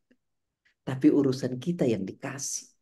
Tapi 0.84 1.08
urusan 1.08 1.56
kita 1.60 1.84
yang 1.88 2.04
dikasih. 2.04 2.73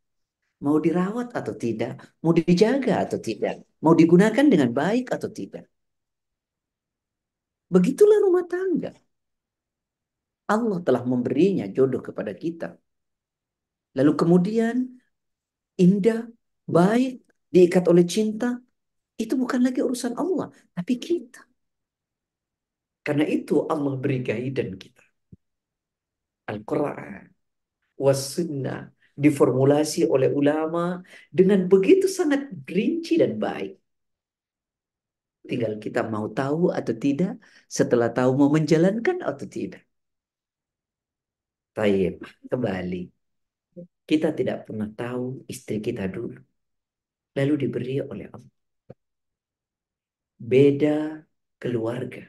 Mau 0.63 0.77
dirawat 0.85 1.27
atau 1.39 1.53
tidak, 1.63 1.91
mau 2.23 2.33
dijaga 2.39 2.93
atau 3.05 3.19
tidak, 3.27 3.53
mau 3.83 3.93
digunakan 3.99 4.45
dengan 4.53 4.69
baik 4.79 5.05
atau 5.15 5.29
tidak. 5.39 5.63
Begitulah 7.73 8.17
rumah 8.25 8.45
tangga. 8.53 8.91
Allah 10.53 10.79
telah 10.87 11.03
memberinya 11.11 11.65
jodoh 11.75 12.01
kepada 12.07 12.31
kita. 12.43 12.65
Lalu 13.97 14.11
kemudian 14.21 14.75
indah, 15.83 16.19
baik, 16.75 17.11
diikat 17.53 17.83
oleh 17.91 18.05
cinta, 18.15 18.45
itu 19.21 19.33
bukan 19.41 19.61
lagi 19.65 19.79
urusan 19.87 20.13
Allah, 20.21 20.47
tapi 20.75 20.93
kita. 20.97 21.41
Karena 23.05 23.25
itu 23.27 23.53
Allah 23.71 23.93
beri 24.01 24.23
dan 24.57 24.69
kita. 24.79 25.03
Al-Quran, 26.49 27.23
was 28.03 28.19
sunnah, 28.35 28.91
diformulasi 29.13 30.09
oleh 30.09 30.29
ulama 30.33 31.01
dengan 31.29 31.69
begitu 31.69 32.05
sangat 32.09 32.49
rinci 32.65 33.21
dan 33.21 33.37
baik. 33.37 33.77
Tinggal 35.43 35.75
kita 35.83 36.07
mau 36.07 36.31
tahu 36.31 36.71
atau 36.71 36.93
tidak, 36.95 37.35
setelah 37.67 38.09
tahu 38.15 38.31
mau 38.39 38.49
menjalankan 38.57 39.17
atau 39.21 39.45
tidak. 39.45 39.83
Taib, 41.75 42.21
kembali. 42.49 42.97
Kita 44.09 44.27
tidak 44.39 44.57
pernah 44.67 44.89
tahu 44.93 45.43
istri 45.51 45.75
kita 45.81 46.03
dulu. 46.15 46.37
Lalu 47.37 47.53
diberi 47.61 47.97
oleh 48.11 48.27
Allah. 48.35 48.53
Beda 50.37 51.25
keluarga. 51.61 52.21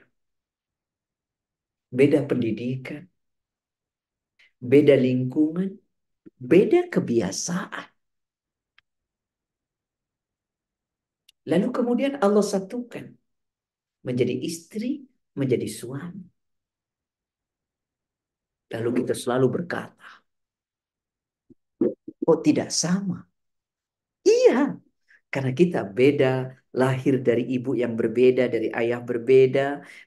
Beda 1.98 2.18
pendidikan. 2.26 3.02
Beda 4.70 4.94
lingkungan 4.96 5.83
beda 6.40 6.80
kebiasaan. 6.92 7.86
Lalu 11.44 11.68
kemudian 11.76 12.14
Allah 12.24 12.40
satukan 12.40 13.04
menjadi 14.06 14.34
istri, 14.48 15.04
menjadi 15.36 15.68
suami. 15.68 16.24
Lalu 18.72 19.04
kita 19.04 19.14
selalu 19.14 19.46
berkata, 19.60 20.24
oh 22.28 22.38
tidak 22.46 22.68
sama. 22.72 23.16
Iya, 24.28 24.52
karena 25.32 25.50
kita 25.60 25.78
beda 25.98 26.26
lahir 26.80 27.14
dari 27.28 27.42
ibu 27.54 27.70
yang 27.82 27.92
berbeda, 28.00 28.42
dari 28.54 28.68
ayah 28.80 29.00
berbeda, 29.08 29.60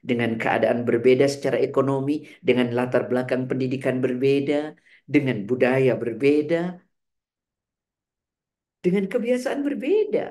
dengan 0.08 0.30
keadaan 0.42 0.80
berbeda 0.88 1.24
secara 1.34 1.56
ekonomi, 1.68 2.12
dengan 2.48 2.66
latar 2.78 3.02
belakang 3.10 3.42
pendidikan 3.50 3.96
berbeda, 4.04 4.54
dengan 5.14 5.36
budaya 5.48 5.92
berbeda, 6.02 6.76
dengan 8.84 9.04
kebiasaan 9.12 9.60
berbeda. 9.64 10.24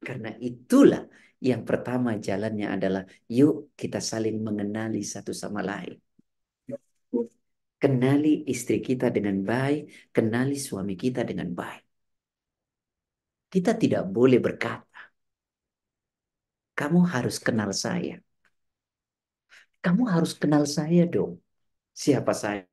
Karena 0.00 0.30
itulah 0.40 1.02
yang 1.48 1.62
pertama 1.68 2.16
jalannya 2.16 2.66
adalah 2.76 3.02
yuk 3.28 3.74
kita 3.80 4.00
saling 4.10 4.36
mengenali 4.46 5.02
satu 5.04 5.32
sama 5.42 5.60
lain. 5.60 5.98
Kenali 7.80 8.44
istri 8.52 8.76
kita 8.84 9.08
dengan 9.08 9.40
baik, 9.40 10.12
kenali 10.12 10.56
suami 10.60 10.94
kita 11.00 11.24
dengan 11.24 11.48
baik. 11.60 11.82
Kita 13.50 13.72
tidak 13.82 14.04
boleh 14.16 14.36
berkata, 14.36 15.00
kamu 16.78 17.00
harus 17.12 17.36
kenal 17.40 17.70
saya. 17.72 18.20
Kamu 19.84 20.04
harus 20.12 20.32
kenal 20.36 20.64
saya 20.68 21.08
dong. 21.08 21.40
Siapa 22.02 22.32
saya? 22.42 22.64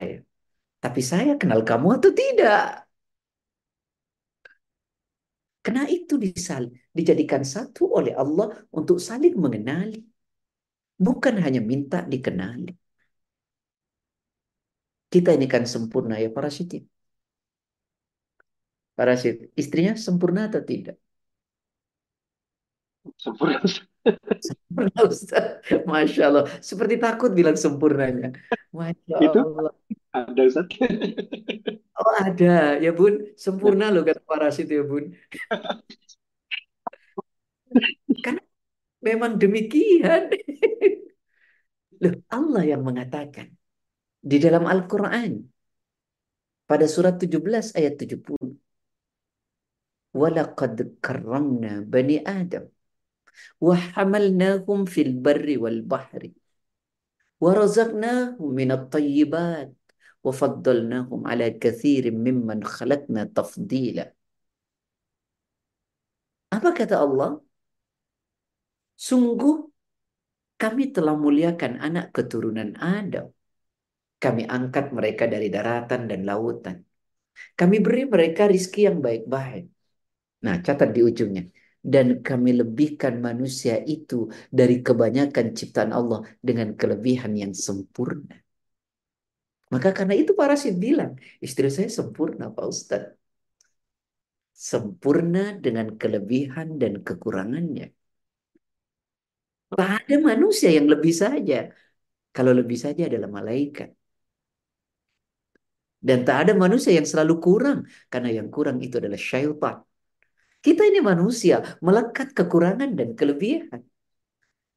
Tapi 0.82 1.00
saya 1.10 1.32
kenal 1.40 1.60
kamu 1.68 1.88
atau 1.98 2.10
tidak? 2.20 2.88
Karena 5.64 5.84
itu 5.96 6.14
disal 6.24 6.62
dijadikan 6.96 7.42
satu 7.54 7.82
oleh 7.98 8.12
Allah 8.22 8.46
untuk 8.78 8.96
saling 9.08 9.34
mengenali. 9.44 10.00
Bukan 11.06 11.34
hanya 11.44 11.60
minta 11.70 11.98
dikenali. 12.12 12.70
Kita 15.12 15.30
ini 15.36 15.46
kan 15.52 15.64
sempurna 15.74 16.14
ya 16.24 16.28
para 16.36 16.50
Siti. 16.56 16.76
Para 18.96 19.14
Siti, 19.22 19.44
istrinya 19.62 19.92
sempurna 20.06 20.40
atau 20.48 20.62
tidak? 20.70 20.96
Sempurna. 23.16 23.60
Sempurna 24.46 25.00
Ustaz. 25.04 25.44
Masya 25.84 26.22
Allah. 26.28 26.44
Seperti 26.62 26.94
takut 27.00 27.30
bilang 27.34 27.56
sempurnanya. 27.58 28.32
Masya 28.72 29.16
Itu 29.20 29.38
Allah. 29.42 29.72
ada 30.14 30.42
Ustaz. 30.48 30.66
Oh 31.98 32.14
ada 32.14 32.78
ya 32.78 32.90
Bun. 32.94 33.34
Sempurna 33.34 33.90
loh 33.90 34.06
kata 34.06 34.22
parasit 34.22 34.70
ya 34.70 34.82
Bun. 34.86 35.10
Karena 38.24 38.42
memang 39.04 39.32
demikian. 39.42 40.32
Loh, 41.98 42.14
Allah 42.30 42.62
yang 42.62 42.82
mengatakan 42.86 43.50
di 44.22 44.36
dalam 44.38 44.64
Al-Quran 44.70 45.42
pada 46.70 46.86
surat 46.86 47.18
17 47.18 47.74
ayat 47.74 47.98
70. 47.98 48.54
Walaqad 50.20 50.76
karramna 51.04 51.82
bani 51.92 52.16
Adam 52.24 52.64
wal 55.62 55.80
bahri 55.92 56.30
wa 57.38 57.50
razaqnahum 57.54 58.50
minat 58.58 58.90
tayyibat 58.90 59.70
wa 60.24 60.32
faddalnahum 60.40 61.20
ala 61.30 61.46
kathirin 61.62 62.16
mimman 62.26 62.60
khalaqna 62.62 63.30
tafdila. 63.30 64.04
Apa 66.50 66.68
kata 66.74 66.96
Allah? 67.04 67.38
Sungguh 68.98 69.70
kami 70.58 70.90
telah 70.90 71.14
muliakan 71.14 71.78
anak 71.78 72.10
keturunan 72.16 72.74
Adam. 72.82 73.30
Kami 74.18 74.42
angkat 74.50 74.90
mereka 74.90 75.30
dari 75.30 75.46
daratan 75.54 76.10
dan 76.10 76.26
lautan. 76.26 76.82
Kami 77.54 77.76
beri 77.78 78.02
mereka 78.10 78.50
rizki 78.50 78.82
yang 78.90 78.98
baik-baik. 78.98 79.70
Nah, 80.42 80.58
catat 80.58 80.90
di 80.90 81.00
ujungnya. 81.06 81.46
Dan 81.78 82.20
kami 82.26 82.58
lebihkan 82.60 83.22
manusia 83.22 83.78
itu 83.86 84.28
dari 84.50 84.82
kebanyakan 84.82 85.46
ciptaan 85.54 85.92
Allah 85.94 86.20
dengan 86.42 86.74
kelebihan 86.74 87.32
yang 87.38 87.52
sempurna. 87.54 88.34
Maka 89.72 89.88
karena 89.96 90.14
itu 90.16 90.32
para 90.40 90.54
sih 90.62 90.72
bilang, 90.84 91.12
istri 91.44 91.68
saya 91.68 91.88
sempurna 91.98 92.44
Pak 92.56 92.66
Ustadz. 92.72 93.14
Sempurna 94.70 95.54
dengan 95.64 95.86
kelebihan 96.00 96.68
dan 96.82 96.92
kekurangannya. 97.06 97.86
Tak 99.70 99.90
ada 100.00 100.14
manusia 100.28 100.68
yang 100.76 100.86
lebih 100.92 101.14
saja. 101.22 101.54
Kalau 102.34 102.52
lebih 102.60 102.78
saja 102.84 103.02
adalah 103.08 103.28
malaikat. 103.38 103.88
Dan 106.08 106.18
tak 106.26 106.36
ada 106.42 106.52
manusia 106.62 106.92
yang 106.98 107.06
selalu 107.12 107.34
kurang. 107.46 107.78
Karena 108.12 108.30
yang 108.38 108.48
kurang 108.54 108.76
itu 108.84 108.94
adalah 109.00 109.20
syaitan. 109.30 109.87
Kita 110.64 110.82
ini 110.90 111.00
manusia, 111.10 111.78
melekat 111.86 112.28
kekurangan 112.38 112.90
dan 112.98 113.08
kelebihan. 113.18 113.82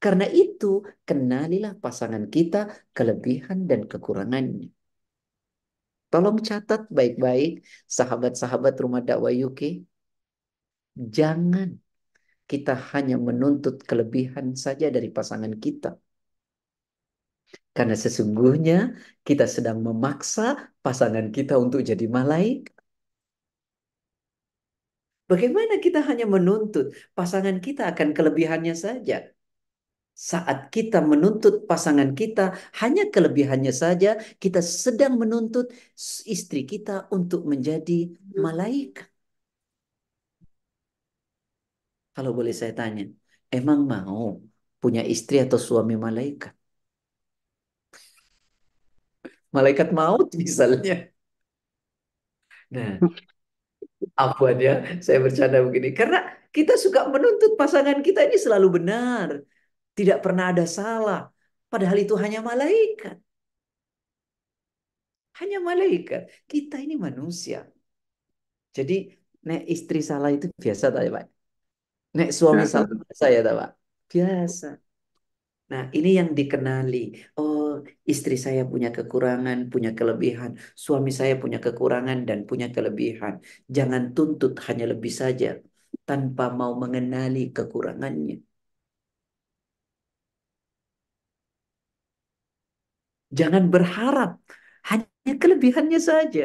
Karena 0.02 0.26
itu, 0.30 0.82
kenalilah 1.08 1.74
pasangan 1.84 2.26
kita 2.36 2.58
kelebihan 2.98 3.70
dan 3.70 3.82
kekurangannya. 3.92 4.70
Tolong 6.12 6.38
catat 6.48 6.82
baik-baik, 6.98 7.64
sahabat-sahabat 7.98 8.74
rumah 8.84 9.02
dakwah 9.08 9.32
UK. 9.32 9.62
Jangan 11.18 11.70
kita 12.52 12.74
hanya 12.92 13.16
menuntut 13.28 13.76
kelebihan 13.90 14.48
saja 14.66 14.92
dari 14.96 15.08
pasangan 15.08 15.54
kita. 15.56 15.96
Karena 17.72 17.96
sesungguhnya 17.96 18.76
kita 19.28 19.46
sedang 19.48 19.80
memaksa 19.88 20.44
pasangan 20.84 21.32
kita 21.32 21.56
untuk 21.56 21.80
jadi 21.90 22.06
malaikat. 22.18 22.81
Bagaimana 25.32 25.74
kita 25.86 26.00
hanya 26.10 26.26
menuntut 26.36 26.86
pasangan 27.18 27.58
kita 27.66 27.82
akan 27.92 28.10
kelebihannya 28.18 28.76
saja? 28.86 29.16
Saat 30.12 30.60
kita 30.76 31.00
menuntut 31.12 31.54
pasangan 31.70 32.12
kita 32.20 32.42
hanya 32.84 33.04
kelebihannya 33.14 33.74
saja, 33.84 34.20
kita 34.44 34.60
sedang 34.60 35.14
menuntut 35.22 35.66
istri 36.36 36.68
kita 36.72 37.08
untuk 37.16 37.42
menjadi 37.52 38.12
malaikat. 38.36 39.08
Kalau 42.16 42.32
boleh 42.38 42.54
saya 42.60 42.74
tanya, 42.80 43.04
emang 43.58 43.80
mau 43.94 44.44
punya 44.84 45.02
istri 45.14 45.36
atau 45.46 45.56
suami 45.68 45.96
malaikat? 46.06 46.54
Malaikat 49.56 49.88
maut 49.98 50.28
misalnya. 50.44 50.94
Nah, 52.72 52.92
apa 54.24 54.46
ya, 54.58 54.74
saya 55.06 55.18
bercanda 55.26 55.58
begini. 55.68 55.90
Karena 56.00 56.18
kita 56.56 56.74
suka 56.84 57.00
menuntut 57.14 57.52
pasangan 57.62 58.00
kita 58.08 58.20
ini 58.28 58.38
selalu 58.46 58.68
benar. 58.82 59.30
Tidak 59.98 60.18
pernah 60.24 60.46
ada 60.52 60.66
salah. 60.78 61.20
Padahal 61.72 61.98
itu 62.04 62.16
hanya 62.24 62.40
malaikat. 62.50 63.16
Hanya 65.40 65.58
malaikat. 65.70 66.22
Kita 66.52 66.76
ini 66.86 66.96
manusia. 67.08 67.60
Jadi, 68.78 68.96
nek 69.48 69.62
istri 69.74 70.00
salah 70.10 70.32
itu 70.36 70.46
biasa 70.64 70.86
tak 70.94 71.02
Pak? 71.16 71.26
Nek 72.18 72.30
suami 72.38 72.66
salah 72.74 72.92
biasa 73.02 73.26
ya 73.36 73.40
tak 73.48 73.56
Pak? 73.60 73.70
Biasa. 74.12 74.68
Nah, 75.72 75.84
ini 75.98 76.10
yang 76.20 76.30
dikenali. 76.40 76.98
Oh, 77.40 77.61
istri 78.12 78.36
saya 78.46 78.62
punya 78.72 78.90
kekurangan, 78.98 79.58
punya 79.74 79.92
kelebihan. 80.00 80.52
Suami 80.86 81.12
saya 81.20 81.34
punya 81.44 81.60
kekurangan 81.66 82.20
dan 82.30 82.40
punya 82.50 82.68
kelebihan. 82.76 83.34
Jangan 83.76 84.02
tuntut 84.16 84.54
hanya 84.68 84.86
lebih 84.94 85.14
saja 85.22 85.48
tanpa 86.10 86.44
mau 86.60 86.74
mengenali 86.84 87.40
kekurangannya. 87.58 88.36
Jangan 93.40 93.64
berharap 93.74 94.30
hanya 94.90 95.34
kelebihannya 95.42 96.00
saja. 96.12 96.42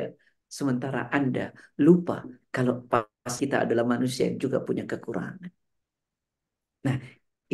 Sementara 0.57 1.11
Anda 1.17 1.51
lupa 1.87 2.23
kalau 2.55 2.75
pas 2.91 3.35
kita 3.43 3.57
adalah 3.67 3.85
manusia 3.95 4.23
yang 4.31 4.39
juga 4.45 4.59
punya 4.63 4.85
kekurangan. 4.87 5.51
Nah, 6.87 6.97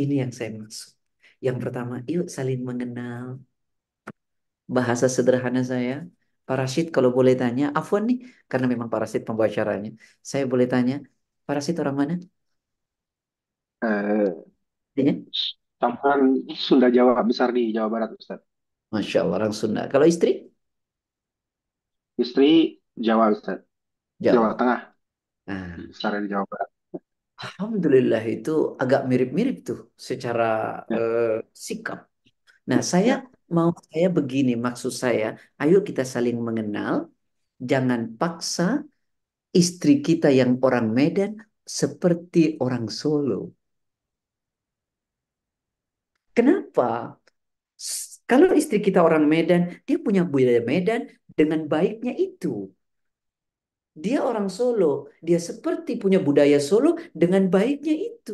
ini 0.00 0.14
yang 0.22 0.32
saya 0.38 0.50
maksud. 0.60 0.90
Yang 1.46 1.56
pertama, 1.62 1.94
yuk 2.12 2.26
saling 2.36 2.60
mengenal. 2.68 3.40
Bahasa 4.76 5.06
sederhana 5.16 5.60
saya, 5.72 5.92
Parasit 6.48 6.86
kalau 6.94 7.10
boleh 7.18 7.34
tanya, 7.40 7.64
Afwan 7.78 8.02
nih, 8.08 8.18
karena 8.50 8.66
memang 8.72 8.88
Parasit 8.92 9.22
pembacaranya. 9.28 9.88
Saya 10.30 10.44
boleh 10.52 10.66
tanya, 10.72 10.94
Parasit 11.46 11.76
orang 11.82 11.96
mana? 12.00 12.14
Ini? 14.96 15.12
campuran 15.80 16.20
Sunda 16.66 16.88
Jawa 16.96 17.20
besar 17.30 17.48
di 17.56 17.62
Jawa 17.76 17.88
Barat, 17.94 18.10
Ustaz. 18.20 18.40
Masya 18.92 19.18
Allah, 19.22 19.36
orang 19.40 19.54
Sunda. 19.60 19.82
Kalau 19.92 20.06
istri? 20.12 20.30
Istri 22.22 22.48
Jawa, 23.06 23.26
Ustaz. 23.34 23.58
Jawa. 24.20 24.34
Jawa 24.34 24.50
Tengah, 24.58 24.80
Nah, 25.46 25.76
besar 25.90 26.12
di 26.22 26.28
Jawa 26.32 26.44
Barat. 26.50 26.68
Alhamdulillah 27.42 28.22
itu 28.34 28.50
agak 28.82 29.00
mirip-mirip 29.10 29.56
tuh 29.68 29.78
secara 30.08 30.42
Ya. 30.90 30.96
eh, 30.98 31.22
sikap. 31.66 31.98
Nah, 32.70 32.80
saya 32.92 33.10
Ya. 33.10 33.16
Mau 33.56 33.70
saya 33.88 34.06
begini, 34.16 34.52
maksud 34.66 34.92
saya, 35.02 35.26
ayo 35.60 35.76
kita 35.88 36.02
saling 36.14 36.36
mengenal, 36.46 36.94
jangan 37.70 38.00
paksa 38.20 38.62
istri 39.60 39.92
kita 40.06 40.28
yang 40.38 40.50
orang 40.66 40.86
Medan 40.98 41.32
seperti 41.80 42.38
orang 42.64 42.84
Solo. 43.00 43.34
Kenapa? 46.36 46.82
Kalau 48.30 48.48
istri 48.60 48.78
kita 48.86 48.98
orang 49.08 49.24
Medan, 49.32 49.62
dia 49.86 49.98
punya 50.06 50.22
budaya 50.32 50.62
Medan 50.70 51.00
dengan 51.38 51.60
baiknya 51.72 52.12
itu. 52.26 52.48
Dia 54.04 54.18
orang 54.30 54.48
Solo, 54.56 54.84
dia 55.26 55.38
seperti 55.48 55.92
punya 56.02 56.18
budaya 56.26 56.58
Solo 56.68 56.88
dengan 57.20 57.42
baiknya 57.54 57.94
itu. 58.08 58.32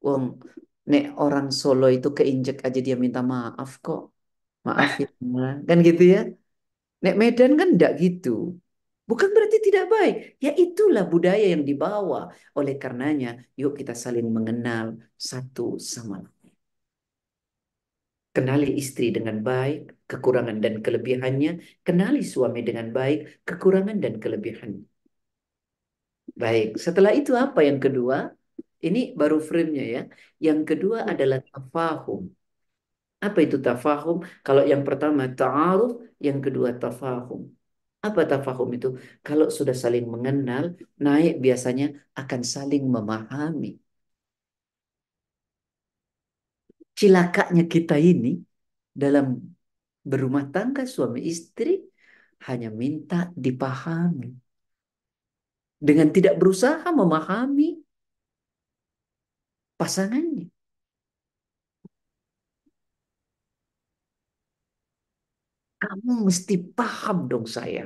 Wong, 0.00 0.40
nek 0.92 1.04
orang 1.22 1.46
Solo 1.60 1.86
itu 1.96 2.08
keinjek 2.18 2.56
aja 2.66 2.78
dia 2.86 2.96
minta 3.04 3.20
maaf 3.32 3.70
kok. 3.84 4.00
Maaf 4.66 4.90
ya, 5.02 5.06
kan 5.68 5.78
gitu 5.88 6.02
ya. 6.14 6.18
Nek 7.04 7.14
Medan 7.20 7.52
kan 7.60 7.68
enggak 7.74 7.92
gitu. 8.02 8.28
Bukan 9.10 9.28
berarti 9.34 9.58
tidak 9.66 9.84
baik. 9.94 10.14
Ya 10.44 10.50
itulah 10.64 11.04
budaya 11.12 11.44
yang 11.54 11.62
dibawa. 11.68 12.18
Oleh 12.58 12.74
karenanya, 12.82 13.28
yuk 13.60 13.72
kita 13.80 13.92
saling 14.04 14.26
mengenal 14.36 14.86
satu 15.30 15.62
sama 15.92 16.16
lain. 16.24 16.52
Kenali 18.36 18.66
istri 18.82 19.06
dengan 19.16 19.36
baik, 19.48 19.78
kekurangan 20.10 20.56
dan 20.64 20.74
kelebihannya. 20.84 21.50
Kenali 21.86 22.20
suami 22.32 22.60
dengan 22.68 22.86
baik, 22.98 23.18
kekurangan 23.48 23.96
dan 24.04 24.14
kelebihannya. 24.22 24.84
Baik, 26.42 26.66
setelah 26.84 27.12
itu 27.20 27.32
apa 27.44 27.60
yang 27.68 27.78
kedua? 27.84 28.16
Ini 28.86 28.98
baru 29.20 29.36
frame-nya 29.48 29.84
ya. 29.94 30.00
Yang 30.46 30.60
kedua 30.68 30.98
adalah 31.12 31.38
tafahum. 31.50 32.22
Apa 33.26 33.38
itu 33.44 33.56
tafahum? 33.66 34.16
Kalau 34.46 34.62
yang 34.72 34.82
pertama 34.88 35.22
ta'aruf, 35.38 35.92
yang 36.26 36.38
kedua 36.44 36.68
tafahum. 36.82 37.42
Apa 38.06 38.20
tafahum 38.30 38.68
itu? 38.76 38.86
Kalau 39.26 39.46
sudah 39.58 39.76
saling 39.82 40.04
mengenal, 40.14 40.64
naik 41.04 41.32
biasanya 41.44 41.84
akan 42.20 42.40
saling 42.54 42.82
memahami. 42.94 43.68
Cilakanya 46.98 47.64
kita 47.74 47.96
ini 48.10 48.28
dalam 49.02 49.26
berumah 50.10 50.44
tangga 50.54 50.82
suami 50.94 51.20
istri 51.32 51.80
hanya 52.48 52.68
minta 52.72 53.28
dipahami. 53.44 54.28
Dengan 55.80 56.08
tidak 56.16 56.34
berusaha 56.40 56.84
memahami 56.92 57.80
pasangannya. 59.80 60.44
Kamu 65.80 66.12
mesti 66.28 66.54
paham 66.76 67.16
dong 67.30 67.46
saya. 67.56 67.80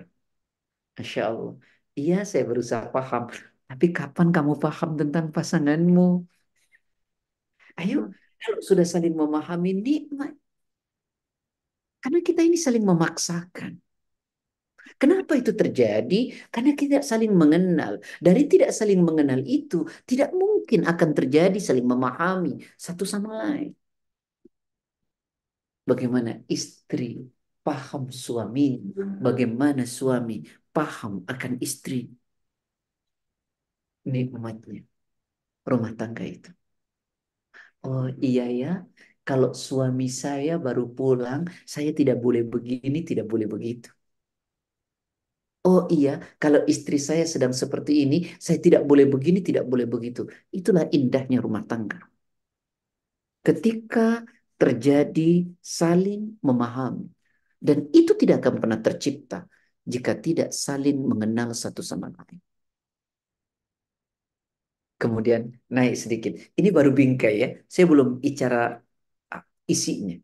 Masya 0.97 1.21
Allah. 1.31 1.53
Iya 1.99 2.15
saya 2.31 2.43
berusaha 2.51 2.85
paham. 2.95 3.23
Tapi 3.69 3.87
kapan 3.97 4.29
kamu 4.37 4.53
paham 4.65 4.91
tentang 5.01 5.25
pasanganmu? 5.37 6.03
Ayo, 7.81 7.99
kalau 8.43 8.61
sudah 8.69 8.87
saling 8.93 9.15
memahami 9.21 9.71
nikmat. 9.87 10.33
Karena 12.03 12.19
kita 12.29 12.41
ini 12.49 12.59
saling 12.67 12.85
memaksakan. 12.91 13.73
Kenapa 15.01 15.33
itu 15.41 15.53
terjadi? 15.61 16.15
Karena 16.53 16.71
kita 16.81 16.97
saling 17.11 17.33
mengenal. 17.41 17.93
Dari 18.27 18.43
tidak 18.53 18.71
saling 18.79 19.01
mengenal 19.09 19.41
itu, 19.57 19.77
tidak 20.09 20.29
mungkin 20.37 20.54
akan 20.93 21.11
terjadi 21.19 21.59
saling 21.67 21.87
memahami 21.93 22.51
satu 22.85 23.05
sama 23.13 23.31
lain. 23.43 23.71
Bagaimana 25.89 26.31
istri 26.55 27.05
paham 27.67 28.09
suami, 28.25 28.61
bagaimana 29.25 29.83
suami 29.85 30.35
paham 30.75 31.13
akan 31.33 31.53
istri. 31.67 31.97
Nikmatnya 34.13 34.81
rumah 35.71 35.93
tangga 36.01 36.25
itu. 36.35 36.51
Oh 37.87 38.05
iya 38.27 38.43
ya, 38.61 38.69
kalau 39.27 39.51
suami 39.67 40.05
saya 40.23 40.53
baru 40.67 40.83
pulang, 40.97 41.41
saya 41.75 41.91
tidak 41.99 42.17
boleh 42.25 42.43
begini, 42.53 42.99
tidak 43.11 43.27
boleh 43.33 43.47
begitu. 43.55 43.89
Oh 45.69 45.81
iya, 45.97 46.11
kalau 46.43 46.61
istri 46.73 46.97
saya 47.09 47.25
sedang 47.33 47.53
seperti 47.63 47.93
ini, 48.05 48.17
saya 48.45 48.59
tidak 48.67 48.83
boleh 48.91 49.07
begini, 49.13 49.39
tidak 49.49 49.65
boleh 49.73 49.87
begitu. 49.95 50.21
Itulah 50.59 50.85
indahnya 50.97 51.39
rumah 51.47 51.63
tangga. 51.71 51.99
Ketika 53.47 54.25
terjadi 54.61 55.45
saling 55.61 56.23
memahami. 56.47 57.07
Dan 57.65 57.79
itu 57.97 58.13
tidak 58.21 58.45
akan 58.45 58.55
pernah 58.63 58.79
tercipta 58.87 59.39
jika 59.93 60.13
tidak 60.21 60.49
saling 60.53 60.99
mengenal 61.11 61.49
satu 61.57 61.81
sama 61.81 62.13
lain. 62.13 62.39
Kemudian 65.01 65.43
naik 65.75 65.95
sedikit. 66.03 66.33
Ini 66.59 66.69
baru 66.77 66.91
bingkai 66.99 67.33
ya. 67.43 67.47
Saya 67.73 67.85
belum 67.93 68.09
bicara 68.25 68.57
ah, 69.35 69.43
isinya. 69.73 70.15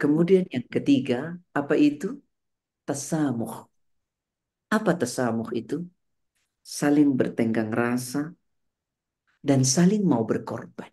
Kemudian 0.00 0.44
yang 0.54 0.66
ketiga, 0.76 1.14
apa 1.58 1.74
itu? 1.88 2.06
Tasamuh. 2.86 3.54
Apa 4.76 4.90
tasamuh 5.00 5.50
itu? 5.60 5.74
Saling 6.78 7.08
bertenggang 7.18 7.70
rasa 7.82 8.18
dan 9.48 9.60
saling 9.74 10.02
mau 10.10 10.22
berkorban. 10.30 10.90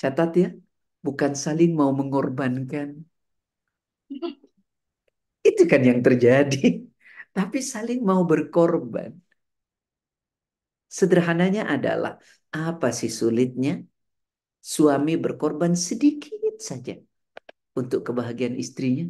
Catat 0.00 0.30
ya, 0.42 0.48
bukan 1.06 1.32
saling 1.44 1.70
mau 1.80 1.90
mengorbankan. 1.98 2.88
Itu 5.48 5.62
kan 5.70 5.80
yang 5.88 6.00
terjadi. 6.06 6.56
Tapi 7.36 7.58
saling 7.72 7.98
mau 8.08 8.22
berkorban. 8.30 9.10
Sederhananya 10.98 11.62
adalah, 11.74 12.12
apa 12.68 12.88
sih 12.98 13.10
sulitnya? 13.20 13.72
Suami 14.74 15.12
berkorban 15.24 15.72
sedikit 15.88 16.56
saja 16.68 16.92
untuk 17.80 18.00
kebahagiaan 18.08 18.56
istrinya. 18.64 19.04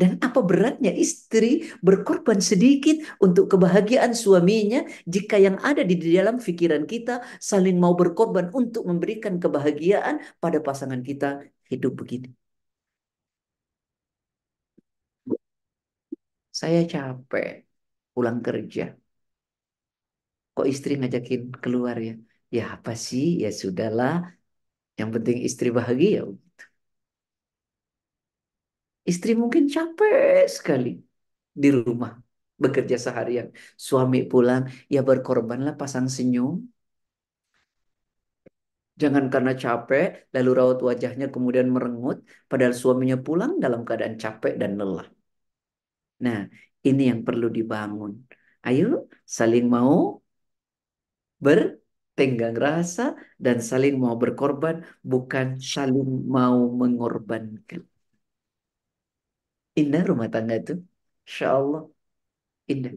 Dan 0.00 0.10
apa 0.26 0.40
beratnya 0.50 0.92
istri 0.94 1.66
berkorban 1.86 2.38
sedikit 2.50 2.96
untuk 3.18 3.50
kebahagiaan 3.52 4.12
suaminya 4.22 4.86
jika 5.04 5.36
yang 5.36 5.56
ada 5.60 5.82
di 5.82 5.94
dalam 5.98 6.38
pikiran 6.38 6.84
kita 6.86 7.20
saling 7.50 7.76
mau 7.82 7.94
berkorban 7.98 8.46
untuk 8.54 8.86
memberikan 8.90 9.34
kebahagiaan 9.42 10.22
pada 10.42 10.58
pasangan 10.62 11.02
kita 11.02 11.42
hidup 11.70 11.92
begini. 12.00 12.30
Saya 16.60 16.80
capek 16.92 17.46
pulang 18.14 18.38
kerja. 18.46 18.82
Kok 20.54 20.66
istri 20.72 20.92
ngajakin 21.00 21.40
keluar 21.62 21.96
ya? 22.08 22.12
Ya 22.56 22.62
apa 22.74 22.92
sih? 23.06 23.24
Ya 23.42 23.48
sudahlah. 23.60 24.12
Yang 24.98 25.10
penting 25.16 25.38
istri 25.48 25.68
bahagia. 25.78 26.18
Istri 29.06 29.32
mungkin 29.34 29.64
capek 29.68 30.44
sekali 30.48 30.88
di 31.62 31.68
rumah 31.72 32.12
bekerja 32.62 32.96
seharian. 33.00 33.48
Suami 33.86 34.28
pulang, 34.28 34.62
ya 34.92 35.00
berkorbanlah 35.00 35.74
pasang 35.80 36.06
senyum. 36.16 36.68
Jangan 39.00 39.32
karena 39.32 39.52
capek, 39.56 40.28
lalu 40.34 40.50
raut 40.58 40.78
wajahnya 40.88 41.26
kemudian 41.34 41.68
merengut, 41.72 42.20
padahal 42.50 42.74
suaminya 42.76 43.16
pulang 43.26 43.56
dalam 43.64 43.80
keadaan 43.88 44.16
capek 44.20 44.52
dan 44.60 44.76
lelah. 44.76 45.08
Nah, 46.24 46.38
ini 46.88 47.02
yang 47.10 47.20
perlu 47.26 47.46
dibangun. 47.48 48.12
Ayo, 48.66 49.08
saling 49.24 49.64
mau 49.76 50.20
bertenggang 51.44 52.56
rasa 52.66 53.02
dan 53.44 53.64
saling 53.70 53.96
mau 53.96 54.14
berkorban, 54.22 54.84
bukan 55.00 55.56
saling 55.74 56.08
mau 56.36 56.58
mengorbankan. 56.80 57.89
Indah 59.80 60.02
rumah 60.10 60.28
tangga 60.34 60.54
itu. 60.60 60.72
Insya 61.26 61.46
Allah. 61.58 61.80
Indah. 62.72 62.92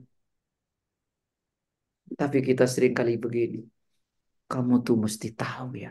Tapi 2.19 2.37
kita 2.47 2.63
sering 2.73 2.93
kali 2.99 3.13
begini. 3.23 3.57
Kamu 4.51 4.73
tuh 4.87 4.97
mesti 5.05 5.27
tahu 5.41 5.67
ya. 5.83 5.89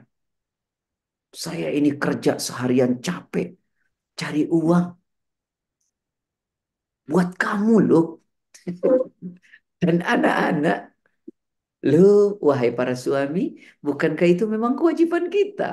Saya 1.44 1.66
ini 1.78 1.90
kerja 2.02 2.30
seharian 2.46 2.92
capek. 3.06 3.46
Cari 4.20 4.40
uang. 4.58 4.86
Buat 7.10 7.28
kamu 7.42 7.74
loh. 7.88 8.04
Dan 9.82 9.96
anak-anak. 10.14 10.78
Loh, 11.90 12.38
wahai 12.48 12.70
para 12.78 12.94
suami, 13.04 13.40
bukankah 13.86 14.26
itu 14.32 14.44
memang 14.54 14.72
kewajiban 14.78 15.24
kita? 15.34 15.64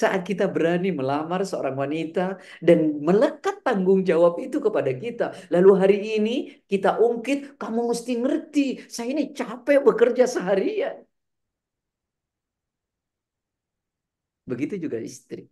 Saat 0.00 0.20
kita 0.28 0.44
berani 0.54 0.88
melamar 0.98 1.40
seorang 1.50 1.76
wanita 1.82 2.20
dan 2.66 2.78
melekat 3.06 3.54
tanggung 3.66 4.00
jawab 4.10 4.32
itu 4.44 4.56
kepada 4.66 4.90
kita. 5.02 5.24
Lalu 5.54 5.70
hari 5.82 5.96
ini 6.16 6.30
kita 6.70 6.88
ungkit, 7.04 7.38
kamu 7.60 7.80
mesti 7.90 8.12
ngerti, 8.22 8.60
saya 8.94 9.08
ini 9.14 9.22
capek 9.38 9.78
bekerja 9.86 10.24
seharian. 10.34 10.96
Begitu 14.50 14.74
juga 14.84 14.98
istri. 15.08 15.42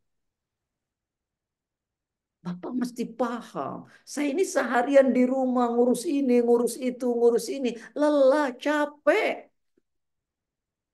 Apa 2.51 2.69
mesti 2.81 3.03
paham? 3.19 3.85
Saya 4.13 4.27
ini 4.33 4.45
seharian 4.55 5.09
di 5.17 5.23
rumah 5.33 5.67
ngurus 5.73 6.03
ini, 6.09 6.33
ngurus 6.47 6.75
itu, 6.81 7.05
ngurus 7.19 7.47
ini. 7.57 7.69
Lelah, 8.01 8.47
capek. 8.65 9.50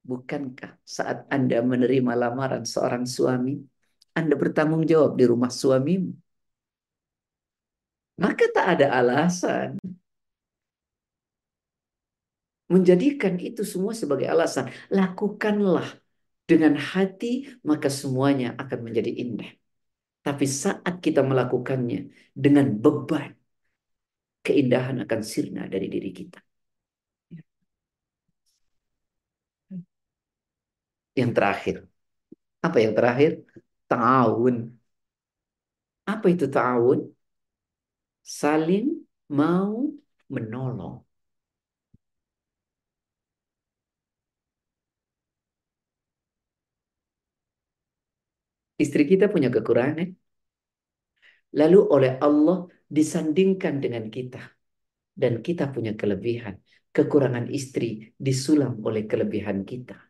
Bukankah 0.07 0.71
saat 0.97 1.19
Anda 1.35 1.59
menerima 1.67 2.13
lamaran 2.23 2.63
seorang 2.63 3.05
suami, 3.17 3.59
Anda 4.19 4.35
bertanggung 4.39 4.87
jawab 4.87 5.19
di 5.19 5.25
rumah 5.27 5.51
suamimu? 5.51 6.11
Maka 8.23 8.45
tak 8.55 8.67
ada 8.79 8.87
alasan 8.99 9.77
menjadikan 12.73 13.35
itu 13.39 13.63
semua 13.73 13.93
sebagai 13.95 14.27
alasan. 14.31 14.71
Lakukanlah 14.91 15.87
dengan 16.51 16.75
hati, 16.79 17.27
maka 17.67 17.89
semuanya 17.91 18.55
akan 18.63 18.79
menjadi 18.87 19.11
indah. 19.23 19.51
Tapi 20.27 20.47
saat 20.47 20.95
kita 21.03 21.23
melakukannya 21.23 22.11
dengan 22.35 22.67
beban, 22.83 23.31
keindahan 24.47 25.03
akan 25.07 25.21
sirna 25.23 25.63
dari 25.67 25.87
diri 25.91 26.11
kita. 26.11 26.46
Yang 31.19 31.31
terakhir. 31.37 31.77
Apa 32.67 32.77
yang 32.85 32.93
terakhir? 32.99 33.31
Ta'awun. 33.91 34.57
Apa 36.12 36.27
itu 36.35 36.47
ta'awun? 36.55 37.01
Saling 38.41 38.87
mau 39.39 39.77
menolong. 40.35 40.97
Istri 48.77 49.03
kita 49.09 49.33
punya 49.33 49.49
kekurangan. 49.49 50.09
Lalu 51.57 51.79
oleh 51.95 52.12
Allah 52.21 52.69
disandingkan 52.97 53.81
dengan 53.81 54.12
kita. 54.12 54.43
Dan 55.17 55.41
kita 55.41 55.73
punya 55.73 55.97
kelebihan. 55.97 56.61
Kekurangan 56.93 57.49
istri 57.49 58.12
disulam 58.21 58.85
oleh 58.85 59.09
kelebihan 59.09 59.64
kita. 59.64 60.06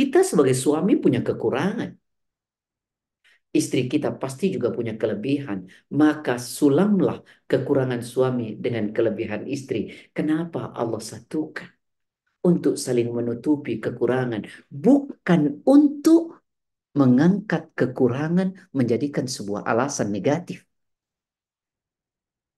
Kita 0.00 0.18
sebagai 0.30 0.56
suami 0.64 0.92
punya 1.04 1.20
kekurangan. 1.28 1.90
Istri 3.60 3.80
kita 3.92 4.08
pasti 4.22 4.44
juga 4.54 4.68
punya 4.76 4.94
kelebihan. 5.00 5.58
Maka 6.00 6.40
sulamlah 6.40 7.16
kekurangan 7.50 8.00
suami 8.12 8.56
dengan 8.64 8.84
kelebihan 8.96 9.42
istri. 9.44 9.92
Kenapa 10.16 10.72
Allah 10.80 11.02
satukan? 11.10 11.68
untuk 12.40 12.74
saling 12.80 13.08
menutupi 13.12 13.76
kekurangan, 13.84 14.42
bukan 14.72 15.40
untuk 15.68 16.40
mengangkat 16.96 17.70
kekurangan 17.76 18.48
menjadikan 18.72 19.26
sebuah 19.28 19.62
alasan 19.68 20.08
negatif. 20.16 20.64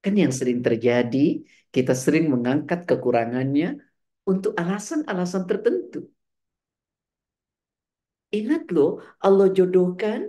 Kan 0.03 0.15
yang 0.19 0.35
sering 0.35 0.63
terjadi, 0.67 1.47
kita 1.75 1.95
sering 1.95 2.27
mengangkat 2.31 2.87
kekurangannya 2.91 3.79
untuk 4.27 4.55
alasan-alasan 4.59 5.45
tertentu. 5.51 6.11
Ingat 8.39 8.63
loh, 8.75 8.91
Allah 9.27 9.49
jodohkan 9.57 10.21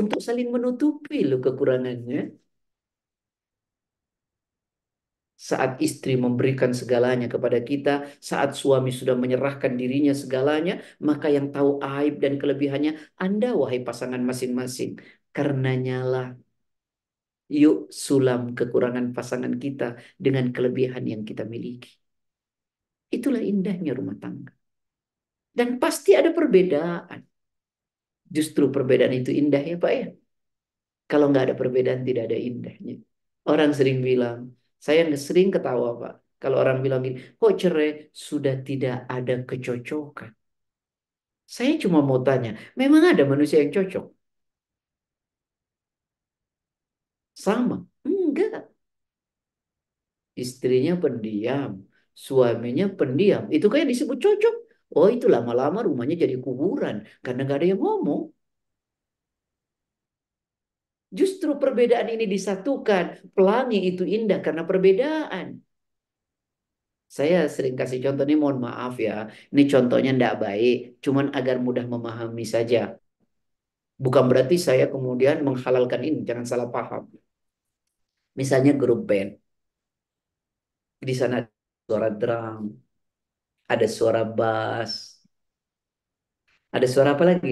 untuk 0.00 0.20
saling 0.26 0.48
menutupi 0.54 1.16
loh 1.28 1.38
kekurangannya. 1.44 2.20
Saat 5.48 5.72
istri 5.86 6.12
memberikan 6.24 6.72
segalanya 6.80 7.26
kepada 7.34 7.58
kita, 7.70 7.90
saat 8.30 8.50
suami 8.60 8.88
sudah 8.98 9.14
menyerahkan 9.22 9.72
dirinya 9.80 10.14
segalanya, 10.22 10.72
maka 11.08 11.26
yang 11.36 11.46
tahu 11.54 11.70
aib 11.84 12.14
dan 12.24 12.40
kelebihannya 12.40 12.92
Anda, 13.24 13.46
wahai 13.60 13.80
pasangan 13.88 14.22
masing-masing. 14.30 14.90
Karenanya 15.36 15.94
lah, 16.12 16.26
yuk 17.60 17.76
sulam 18.04 18.40
kekurangan 18.58 19.06
pasangan 19.16 19.54
kita 19.64 19.84
dengan 20.24 20.46
kelebihan 20.54 21.04
yang 21.12 21.22
kita 21.28 21.42
miliki. 21.52 21.90
Itulah 23.16 23.42
indahnya 23.50 23.92
rumah 23.98 24.16
tangga. 24.22 24.55
Dan 25.58 25.68
pasti 25.82 26.10
ada 26.20 26.30
perbedaan. 26.36 27.20
Justru 28.36 28.64
perbedaan 28.74 29.14
itu 29.20 29.30
indah 29.40 29.62
ya 29.70 29.76
Pak 29.82 29.92
ya. 30.00 30.06
Kalau 31.10 31.24
nggak 31.30 31.44
ada 31.46 31.54
perbedaan 31.60 32.02
tidak 32.08 32.22
ada 32.28 32.38
indahnya. 32.48 32.94
Orang 33.50 33.70
sering 33.78 33.98
bilang, 34.08 34.38
saya 34.84 35.00
sering 35.26 35.48
ketawa 35.54 35.88
Pak. 36.02 36.14
Kalau 36.42 36.56
orang 36.62 36.78
bilang 36.84 37.00
gini, 37.06 37.16
kok 37.38 37.52
cerai 37.62 37.88
sudah 38.12 38.54
tidak 38.68 38.94
ada 39.08 39.32
kecocokan. 39.48 40.30
Saya 41.56 41.72
cuma 41.82 41.98
mau 42.08 42.18
tanya, 42.26 42.50
memang 42.80 43.02
ada 43.12 43.22
manusia 43.32 43.56
yang 43.62 43.72
cocok? 43.76 44.04
Sama? 47.34 47.86
Enggak. 48.04 48.68
Istrinya 50.42 50.92
pendiam, 51.02 51.70
suaminya 52.24 52.84
pendiam. 52.98 53.42
Itu 53.56 53.66
kayak 53.72 53.88
disebut 53.90 54.18
cocok. 54.24 54.54
Oh 54.94 55.08
itu 55.14 55.26
lama-lama 55.34 55.78
rumahnya 55.88 56.16
jadi 56.24 56.36
kuburan 56.44 56.96
karena 57.24 57.40
gak 57.48 57.56
ada 57.58 57.66
yang 57.72 57.80
ngomong. 57.84 58.20
Justru 61.18 61.50
perbedaan 61.62 62.08
ini 62.14 62.24
disatukan. 62.34 63.04
Pelangi 63.34 63.78
itu 63.90 64.02
indah 64.16 64.38
karena 64.46 64.62
perbedaan. 64.68 65.46
Saya 67.16 67.36
sering 67.54 67.74
kasih 67.80 67.98
contoh 68.04 68.24
ini 68.26 68.36
mohon 68.42 68.58
maaf 68.66 68.92
ya. 69.06 69.12
Ini 69.52 69.62
contohnya 69.72 70.10
tidak 70.14 70.34
baik. 70.44 70.74
Cuman 71.04 71.26
agar 71.38 71.56
mudah 71.66 71.84
memahami 71.94 72.44
saja. 72.54 72.78
Bukan 74.04 74.24
berarti 74.30 74.56
saya 74.66 74.84
kemudian 74.92 75.36
menghalalkan 75.46 76.00
ini. 76.08 76.18
Jangan 76.28 76.46
salah 76.50 76.68
paham. 76.74 77.02
Misalnya 78.38 78.72
grup 78.80 79.00
band. 79.08 79.30
Di 81.06 81.14
sana 81.20 81.36
suara 81.86 82.08
drum. 82.20 82.85
Ada 83.72 83.86
suara 83.96 84.22
bass. 84.24 84.92
Ada 86.74 86.86
suara 86.92 87.10
apa 87.14 87.24
lagi? 87.30 87.50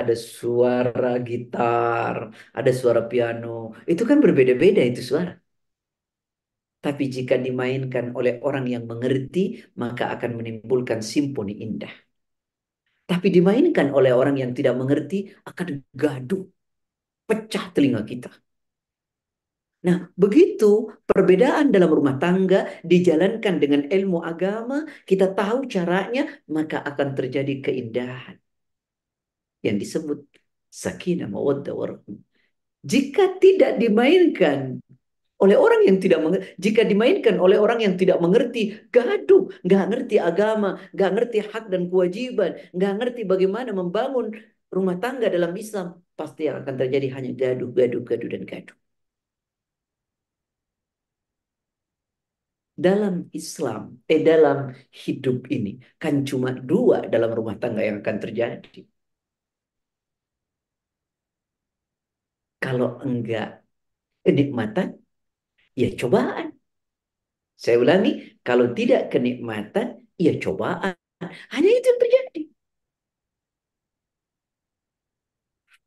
ada 0.00 0.14
suara 0.38 1.08
gitar, 1.28 2.16
ada 2.58 2.70
suara 2.80 3.00
piano. 3.10 3.48
Itu 3.90 4.02
kan 4.10 4.18
berbeda-beda 4.24 4.80
itu 4.90 5.00
suara. 5.10 5.30
Tapi 6.84 7.04
jika 7.16 7.34
dimainkan 7.46 8.06
oleh 8.18 8.34
orang 8.48 8.66
yang 8.74 8.84
mengerti, 8.90 9.40
maka 9.82 10.04
akan 10.14 10.30
menimbulkan 10.38 11.00
simponi 11.12 11.52
indah. 11.64 11.92
Tapi 13.10 13.28
dimainkan 13.36 13.88
oleh 13.98 14.12
orang 14.20 14.36
yang 14.42 14.52
tidak 14.58 14.74
mengerti, 14.80 15.16
akan 15.48 15.66
gaduh, 16.02 16.42
pecah 17.28 17.64
telinga 17.74 18.02
kita. 18.10 18.30
Nah, 19.78 20.10
begitu 20.18 20.90
perbedaan 21.06 21.70
dalam 21.70 21.90
rumah 21.94 22.18
tangga 22.18 22.66
dijalankan 22.82 23.54
dengan 23.62 23.86
ilmu 23.86 24.18
agama, 24.26 24.82
kita 25.06 25.30
tahu 25.38 25.70
caranya, 25.70 26.26
maka 26.50 26.82
akan 26.82 27.08
terjadi 27.14 27.52
keindahan 27.62 28.36
yang 29.62 29.76
disebut 29.78 30.18
sakinah 30.66 31.30
mawaddah. 31.30 32.02
Jika 32.82 33.38
tidak 33.38 33.78
dimainkan 33.82 34.82
oleh 35.38 35.54
orang 35.54 35.86
yang 35.86 35.98
tidak 36.02 36.20
mengerti, 36.26 36.46
jika 36.58 36.82
dimainkan 36.82 37.38
oleh 37.38 37.58
orang 37.62 37.78
yang 37.78 37.94
tidak 37.94 38.18
mengerti, 38.18 38.74
gaduh, 38.90 39.46
nggak 39.62 39.84
ngerti 39.90 40.16
agama, 40.18 40.82
nggak 40.90 41.10
ngerti 41.14 41.38
hak 41.50 41.64
dan 41.70 41.82
kewajiban, 41.86 42.50
nggak 42.74 42.92
ngerti 42.98 43.20
bagaimana 43.22 43.70
membangun 43.70 44.34
rumah 44.74 44.98
tangga 44.98 45.30
dalam 45.30 45.54
Islam, 45.54 46.02
pasti 46.18 46.50
yang 46.50 46.66
akan 46.66 46.74
terjadi 46.74 47.06
hanya 47.14 47.30
gaduh, 47.38 47.70
gaduh, 47.70 48.02
gaduh 48.02 48.30
dan 48.34 48.42
gaduh. 48.42 48.87
Dalam 52.86 53.14
Islam, 53.40 53.82
eh 54.12 54.20
dalam 54.30 54.58
hidup 55.02 55.36
ini 55.54 55.70
kan 56.02 56.14
cuma 56.28 56.48
dua 56.70 56.96
dalam 57.12 57.30
rumah 57.38 57.56
tangga 57.62 57.82
yang 57.88 57.96
akan 58.02 58.16
terjadi. 58.24 58.78
Kalau 62.62 62.88
enggak 63.06 63.46
kenikmatan, 64.24 64.88
ya 65.80 65.88
cobaan. 66.00 66.48
Saya 67.62 67.76
ulangi, 67.84 68.10
kalau 68.46 68.66
tidak 68.78 69.00
kenikmatan, 69.12 69.86
ya 70.24 70.32
cobaan. 70.42 70.94
Hanya 71.54 71.70
itu 71.78 71.86
yang 71.90 72.00
terjadi. 72.02 72.40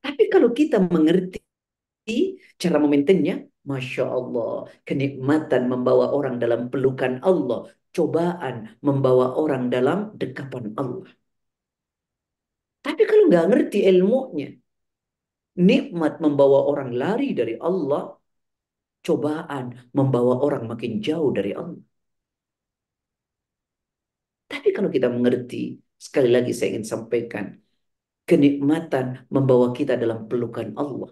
Tapi 0.03 0.23
kalau 0.33 0.49
kita 0.59 0.77
mengerti 0.93 1.39
cara 2.61 2.77
memaintennya, 2.83 3.50
Masya 3.69 4.03
Allah, 4.17 4.51
kenikmatan 4.87 5.63
membawa 5.71 6.05
orang 6.17 6.35
dalam 6.43 6.61
pelukan 6.71 7.13
Allah. 7.29 7.59
Cobaan 7.95 8.55
membawa 8.87 9.25
orang 9.41 9.63
dalam 9.75 9.97
dekapan 10.21 10.65
Allah. 10.81 11.11
Tapi 12.85 13.01
kalau 13.09 13.23
nggak 13.29 13.45
ngerti 13.49 13.77
ilmunya, 13.89 14.47
Nikmat 15.67 16.13
membawa 16.23 16.59
orang 16.71 16.89
lari 17.01 17.35
dari 17.39 17.53
Allah, 17.59 18.01
cobaan 19.05 19.65
membawa 19.97 20.33
orang 20.45 20.63
makin 20.71 20.91
jauh 21.05 21.29
dari 21.37 21.51
Allah. 21.61 21.83
Tapi 24.51 24.69
kalau 24.75 24.89
kita 24.95 25.07
mengerti, 25.15 25.57
sekali 26.05 26.29
lagi 26.35 26.51
saya 26.55 26.67
ingin 26.71 26.87
sampaikan, 26.93 27.45
Kenikmatan 28.29 29.27
membawa 29.35 29.67
kita 29.77 29.93
dalam 29.99 30.19
pelukan 30.29 30.71
Allah. 30.79 31.11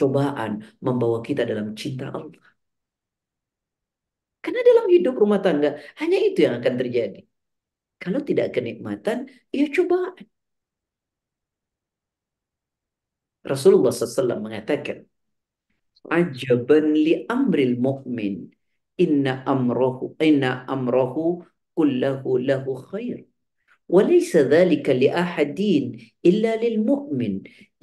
Cobaan 0.00 0.52
membawa 0.86 1.18
kita 1.26 1.42
dalam 1.50 1.66
cinta 1.80 2.04
Allah. 2.16 2.44
Karena 4.44 4.60
dalam 4.68 4.86
hidup 4.94 5.14
rumah 5.22 5.40
tangga 5.44 5.68
hanya 6.00 6.18
itu 6.28 6.38
yang 6.44 6.54
akan 6.60 6.74
terjadi. 6.80 7.20
Kalau 8.02 8.20
tidak 8.28 8.56
kenikmatan, 8.56 9.28
ya 9.52 9.68
cobaan. 9.76 10.24
Rasulullah 13.44 13.92
SAW 13.92 14.40
mengatakan, 14.40 15.04
Ajaban 16.08 16.96
li 16.96 17.28
amril 17.28 17.76
mu'min. 17.76 18.48
Inna 19.04 19.44
amrohu, 19.52 20.16
inna 20.20 20.64
amrohu 20.74 21.44
kullahu 21.76 22.40
lahu 22.48 22.72
khair. 22.88 23.29
وليس 23.89 24.37
ذلك 24.37 24.89
لأحد 24.89 25.59
إلا 26.25 26.51
للمؤمن 26.63 27.33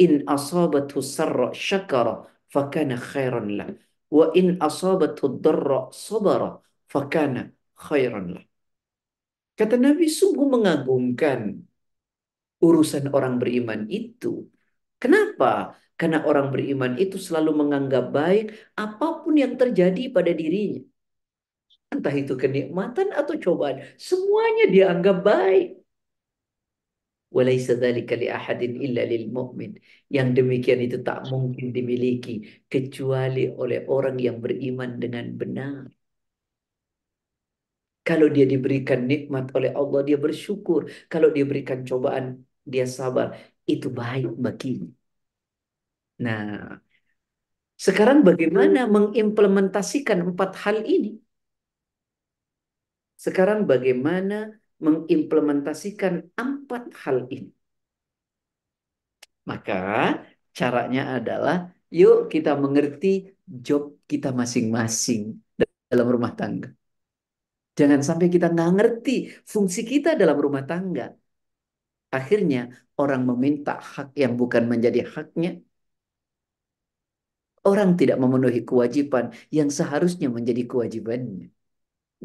إن 0.01 0.29
أصابته 0.29 0.99
السر 0.99 1.53
شكر 1.53 2.27
فكان 2.49 2.97
خيرا 2.97 3.41
له 3.41 3.77
وإن 4.11 4.63
أصابته 4.63 5.27
الضر 5.27 5.91
صبر 5.91 6.59
فكان 6.89 7.53
خيرا 7.75 8.21
له 8.21 8.45
Kata 9.53 9.77
Nabi 9.77 10.09
sungguh 10.09 10.49
mengagumkan 10.49 11.61
urusan 12.65 13.13
orang 13.13 13.37
beriman 13.37 13.85
itu. 13.85 14.49
Kenapa? 14.97 15.77
Karena 15.93 16.25
orang 16.25 16.49
beriman 16.49 16.97
itu 16.97 17.21
selalu 17.21 17.53
menganggap 17.61 18.11
baik 18.11 18.73
apapun 18.73 19.37
yang 19.37 19.61
terjadi 19.61 20.09
pada 20.09 20.33
dirinya. 20.33 20.81
Entah 21.93 22.15
itu 22.17 22.33
kenikmatan 22.33 23.13
atau 23.13 23.37
cobaan, 23.37 23.85
semuanya 24.01 24.73
dianggap 24.73 25.21
baik. 25.21 25.76
Walaysa 27.36 27.72
dzalika 27.82 28.14
li 28.22 28.28
ahadin 28.38 28.74
illa 28.86 29.02
lil 29.12 29.26
mu'min. 29.38 29.72
Yang 30.16 30.28
demikian 30.38 30.80
itu 30.86 30.98
tak 31.08 31.18
mungkin 31.32 31.66
dimiliki 31.76 32.32
kecuali 32.72 33.40
oleh 33.62 33.80
orang 33.96 34.16
yang 34.26 34.38
beriman 34.44 34.92
dengan 35.04 35.26
benar. 35.40 35.84
Kalau 38.08 38.28
dia 38.36 38.46
diberikan 38.54 39.00
nikmat 39.12 39.46
oleh 39.58 39.72
Allah, 39.80 40.00
dia 40.08 40.18
bersyukur. 40.26 40.82
Kalau 41.12 41.28
dia 41.36 41.44
berikan 41.50 41.80
cobaan, 41.90 42.26
dia 42.72 42.86
sabar. 42.98 43.28
Itu 43.74 43.88
baik 44.00 44.32
baginya. 44.46 44.88
Nah, 46.20 46.82
sekarang 47.86 48.20
bagaimana 48.28 48.80
mengimplementasikan 48.96 50.20
empat 50.30 50.52
hal 50.64 50.78
ini? 50.96 51.10
Sekarang 53.24 53.60
bagaimana 53.72 54.36
mengimplementasikan 54.86 56.14
empat 56.44 56.84
hal 57.04 57.18
ini? 57.36 57.50
Maka 59.50 59.74
caranya 60.58 61.02
adalah 61.18 61.56
yuk 61.98 62.16
kita 62.34 62.50
mengerti 62.64 63.08
job 63.66 63.82
kita 64.12 64.28
masing-masing 64.40 65.22
dalam 65.90 66.08
rumah 66.16 66.34
tangga. 66.40 66.68
Jangan 67.80 68.02
sampai 68.08 68.28
kita 68.34 68.46
nggak 68.54 68.70
ngerti 68.76 69.12
fungsi 69.52 69.82
kita 69.92 70.10
dalam 70.22 70.38
rumah 70.46 70.64
tangga. 70.70 71.04
Akhirnya 72.18 72.60
orang 73.02 73.22
meminta 73.30 73.72
hak 73.92 74.08
yang 74.22 74.34
bukan 74.42 74.64
menjadi 74.72 75.00
haknya. 75.14 75.50
Orang 77.70 77.90
tidak 78.00 78.18
memenuhi 78.24 78.60
kewajiban 78.70 79.26
yang 79.58 79.70
seharusnya 79.78 80.28
menjadi 80.38 80.62
kewajibannya. 80.72 81.46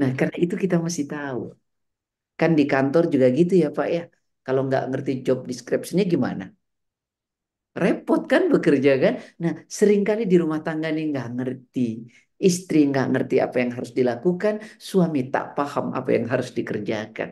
Nah, 0.01 0.11
karena 0.19 0.37
itu 0.45 0.55
kita 0.65 0.77
masih 0.87 1.05
tahu. 1.13 1.41
Kan 2.41 2.51
di 2.59 2.65
kantor 2.73 3.03
juga 3.13 3.27
gitu 3.39 3.55
ya 3.63 3.69
Pak 3.79 3.89
ya. 3.97 4.03
Kalau 4.47 4.61
nggak 4.67 4.85
ngerti 4.91 5.13
job 5.27 5.39
description-nya 5.51 6.05
gimana? 6.15 6.45
Repot 7.83 8.21
kan 8.33 8.43
bekerja 8.53 8.91
kan? 9.03 9.15
Nah, 9.43 9.53
sering 9.79 10.03
kali 10.09 10.23
di 10.33 10.37
rumah 10.43 10.61
tangga 10.67 10.89
nih 10.95 11.05
nggak 11.13 11.29
ngerti. 11.37 11.81
Istri 12.49 12.79
nggak 12.91 13.07
ngerti 13.13 13.35
apa 13.47 13.57
yang 13.63 13.71
harus 13.77 13.93
dilakukan, 13.99 14.55
suami 14.89 15.21
tak 15.33 15.45
paham 15.57 15.87
apa 15.99 16.09
yang 16.17 16.27
harus 16.33 16.51
dikerjakan. 16.59 17.31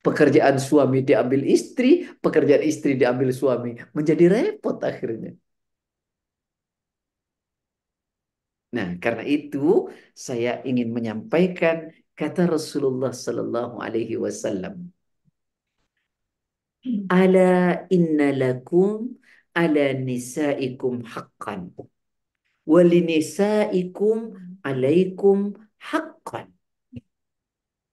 Pekerjaan 0.00 0.56
suami 0.56 1.04
diambil 1.04 1.44
istri, 1.44 2.08
pekerjaan 2.24 2.64
istri 2.64 2.96
diambil 3.00 3.28
suami. 3.40 3.70
Menjadi 3.92 4.24
repot 4.32 4.76
akhirnya. 4.80 5.36
Nah, 8.76 8.88
karena 9.02 9.24
itu 9.34 9.58
saya 10.26 10.50
ingin 10.68 10.88
menyampaikan 10.96 11.76
kata 12.20 12.44
Rasulullah 12.44 13.16
Sallallahu 13.16 13.80
Alaihi 13.80 14.20
Wasallam. 14.20 14.92
Ala 17.08 17.84
inna 17.88 18.28
lakum 18.36 19.16
ala 19.56 19.96
nisaikum 19.96 21.00
haqqan. 21.00 21.72
Walinisaikum 22.68 24.36
alaikum 24.60 25.56
haqqan. 25.80 26.52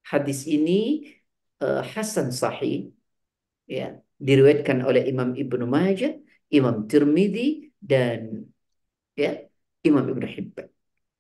Hadis 0.04 0.44
ini 0.44 1.08
uh, 1.64 1.84
Hasan 1.84 2.36
Sahih 2.36 2.92
ya 3.64 4.00
diriwayatkan 4.20 4.84
oleh 4.84 5.08
Imam 5.08 5.36
Ibnu 5.36 5.64
Majah, 5.68 6.16
Imam 6.52 6.84
Tirmidzi 6.88 7.72
dan 7.80 8.48
ya 9.16 9.40
Imam 9.88 10.04
Ibnu 10.04 10.28
Hibban. 10.28 10.68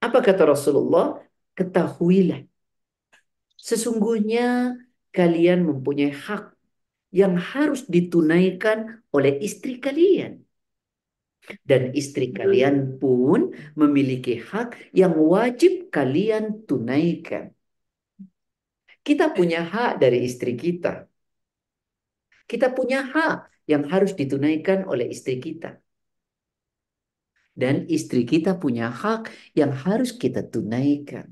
Apa 0.03 0.19
kata 0.19 0.43
Rasulullah? 0.43 1.23
Ketahuilah 1.57 2.45
sesungguhnya 3.57 4.77
kalian 5.11 5.65
mempunyai 5.65 6.13
hak 6.13 6.53
yang 7.11 7.35
harus 7.35 7.89
ditunaikan 7.89 9.01
oleh 9.09 9.33
istri 9.41 9.81
kalian. 9.81 10.45
Dan 11.63 11.95
istri 11.95 12.35
kalian 12.35 12.99
pun 12.99 13.55
memiliki 13.79 14.35
hak 14.37 14.91
yang 14.91 15.15
wajib 15.15 15.87
kalian 15.87 16.67
tunaikan. 16.67 17.55
Kita 18.99 19.31
punya 19.31 19.63
hak 19.63 20.03
dari 20.03 20.27
istri 20.27 20.59
kita. 20.59 21.07
Kita 22.43 22.75
punya 22.75 23.07
hak 23.07 23.47
yang 23.71 23.87
harus 23.87 24.11
ditunaikan 24.19 24.83
oleh 24.91 25.07
istri 25.07 25.39
kita. 25.39 25.79
Dan 27.55 27.87
istri 27.87 28.27
kita 28.27 28.59
punya 28.59 28.91
hak 28.91 29.31
yang 29.55 29.71
harus 29.71 30.11
kita 30.11 30.43
tunaikan. 30.43 31.31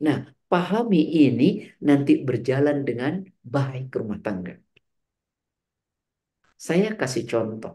Nah, 0.00 0.37
pahami 0.52 1.00
ini 1.24 1.44
nanti 1.88 2.12
berjalan 2.26 2.78
dengan 2.88 3.12
baik 3.54 3.92
rumah 3.98 4.18
tangga. 4.24 4.54
Saya 6.66 6.88
kasih 7.00 7.24
contoh. 7.32 7.72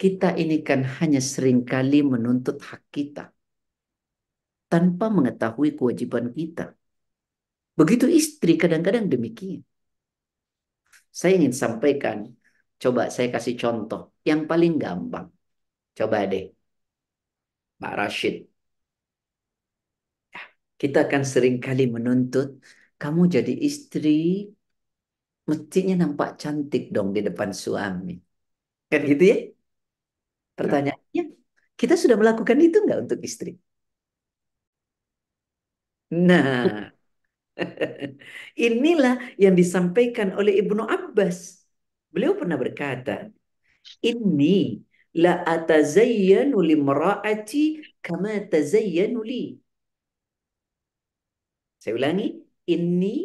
Kita 0.00 0.32
ini 0.42 0.64
kan 0.68 0.80
hanya 0.98 1.20
sering 1.20 1.60
kali 1.72 2.00
menuntut 2.12 2.56
hak 2.68 2.82
kita 2.88 3.20
tanpa 4.72 5.06
mengetahui 5.16 5.76
kewajiban 5.78 6.26
kita. 6.32 6.72
Begitu 7.78 8.06
istri 8.20 8.56
kadang-kadang 8.56 9.06
demikian. 9.12 9.60
Saya 11.18 11.32
ingin 11.38 11.52
sampaikan, 11.52 12.18
coba 12.82 13.10
saya 13.14 13.28
kasih 13.34 13.54
contoh 13.60 14.00
yang 14.24 14.40
paling 14.50 14.78
gampang. 14.80 15.26
Coba 15.98 16.24
deh, 16.32 16.44
Pak 17.80 17.92
Rashid. 17.98 18.49
Kita 20.80 20.98
akan 21.06 21.22
sering 21.32 21.56
kali 21.66 21.82
menuntut, 21.94 22.48
kamu 23.00 23.20
jadi 23.34 23.52
istri, 23.68 24.08
mestinya 25.50 25.94
nampak 26.02 26.28
cantik 26.42 26.82
dong 26.94 27.08
di 27.16 27.20
depan 27.28 27.50
suami. 27.62 28.12
Kan 28.90 29.00
gitu 29.10 29.24
ya? 29.32 29.36
Pertanyaannya, 30.58 31.22
kita 31.80 31.94
sudah 32.02 32.16
melakukan 32.20 32.58
itu 32.66 32.76
nggak 32.84 32.98
untuk 33.04 33.18
istri? 33.28 33.50
Nah, 36.10 36.90
inilah 38.66 39.14
yang 39.42 39.54
disampaikan 39.60 40.34
oleh 40.38 40.58
Ibnu 40.62 40.82
Abbas. 40.86 41.66
Beliau 42.12 42.34
pernah 42.40 42.58
berkata, 42.58 43.30
Ini 44.04 44.80
la 45.22 45.42
atazayyanu 45.54 46.58
limra'ati 46.70 47.64
kama 48.04 48.32
tazayyanu 48.52 49.20
li. 49.30 49.44
Saya 51.80 51.96
ulangi, 51.96 52.36
Ini 52.70 53.16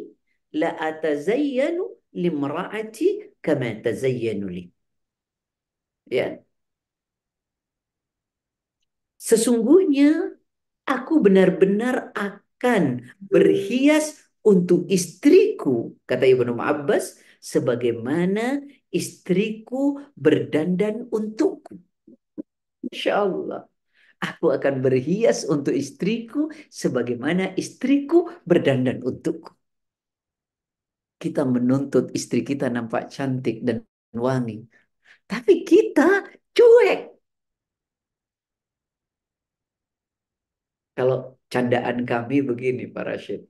la 0.58 0.74
atazayyanu 0.80 1.84
limra'ati 2.16 3.38
kama 3.44 3.78
tazayyanu 3.84 4.48
li. 4.50 4.64
Ya. 6.10 6.42
Sesungguhnya 9.22 10.40
aku 10.88 11.22
benar-benar 11.22 12.16
akan 12.16 13.06
berhias 13.20 14.18
untuk 14.46 14.86
istriku, 14.90 15.98
kata 16.10 16.26
Ibnu 16.26 16.58
Abbas, 16.58 17.18
sebagaimana 17.42 18.62
istriku 18.94 20.02
berdandan 20.14 21.10
untukku. 21.10 21.82
Insya 22.86 23.26
Allah. 23.26 23.66
Aku 24.26 24.46
akan 24.58 24.76
berhias 24.86 25.46
untuk 25.54 25.74
istriku 25.84 26.50
sebagaimana 26.82 27.54
istriku 27.62 28.18
berdandan 28.50 29.06
untukku. 29.06 29.52
Kita 31.22 31.42
menuntut 31.46 32.06
istri 32.18 32.42
kita 32.50 32.66
nampak 32.76 33.04
cantik 33.14 33.62
dan 33.68 33.78
wangi. 34.26 34.66
Tapi 35.30 35.54
kita 35.70 36.26
cuek. 36.58 37.00
Kalau 40.96 41.18
candaan 41.52 41.98
kami 42.10 42.36
begini 42.50 42.84
Pak 42.94 43.04
Rashid. 43.10 43.42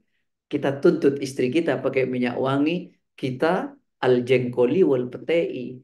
Kita 0.52 0.68
tuntut 0.82 1.14
istri 1.26 1.48
kita 1.56 1.72
pakai 1.84 2.04
minyak 2.14 2.36
wangi, 2.46 2.72
kita 3.20 3.46
al 4.06 4.14
jengkoli 4.28 4.80
wal 4.92 5.06
petei. 5.14 5.82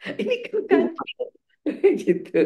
Ini 0.20 0.34
kan 0.68 0.82
gitu. 2.04 2.36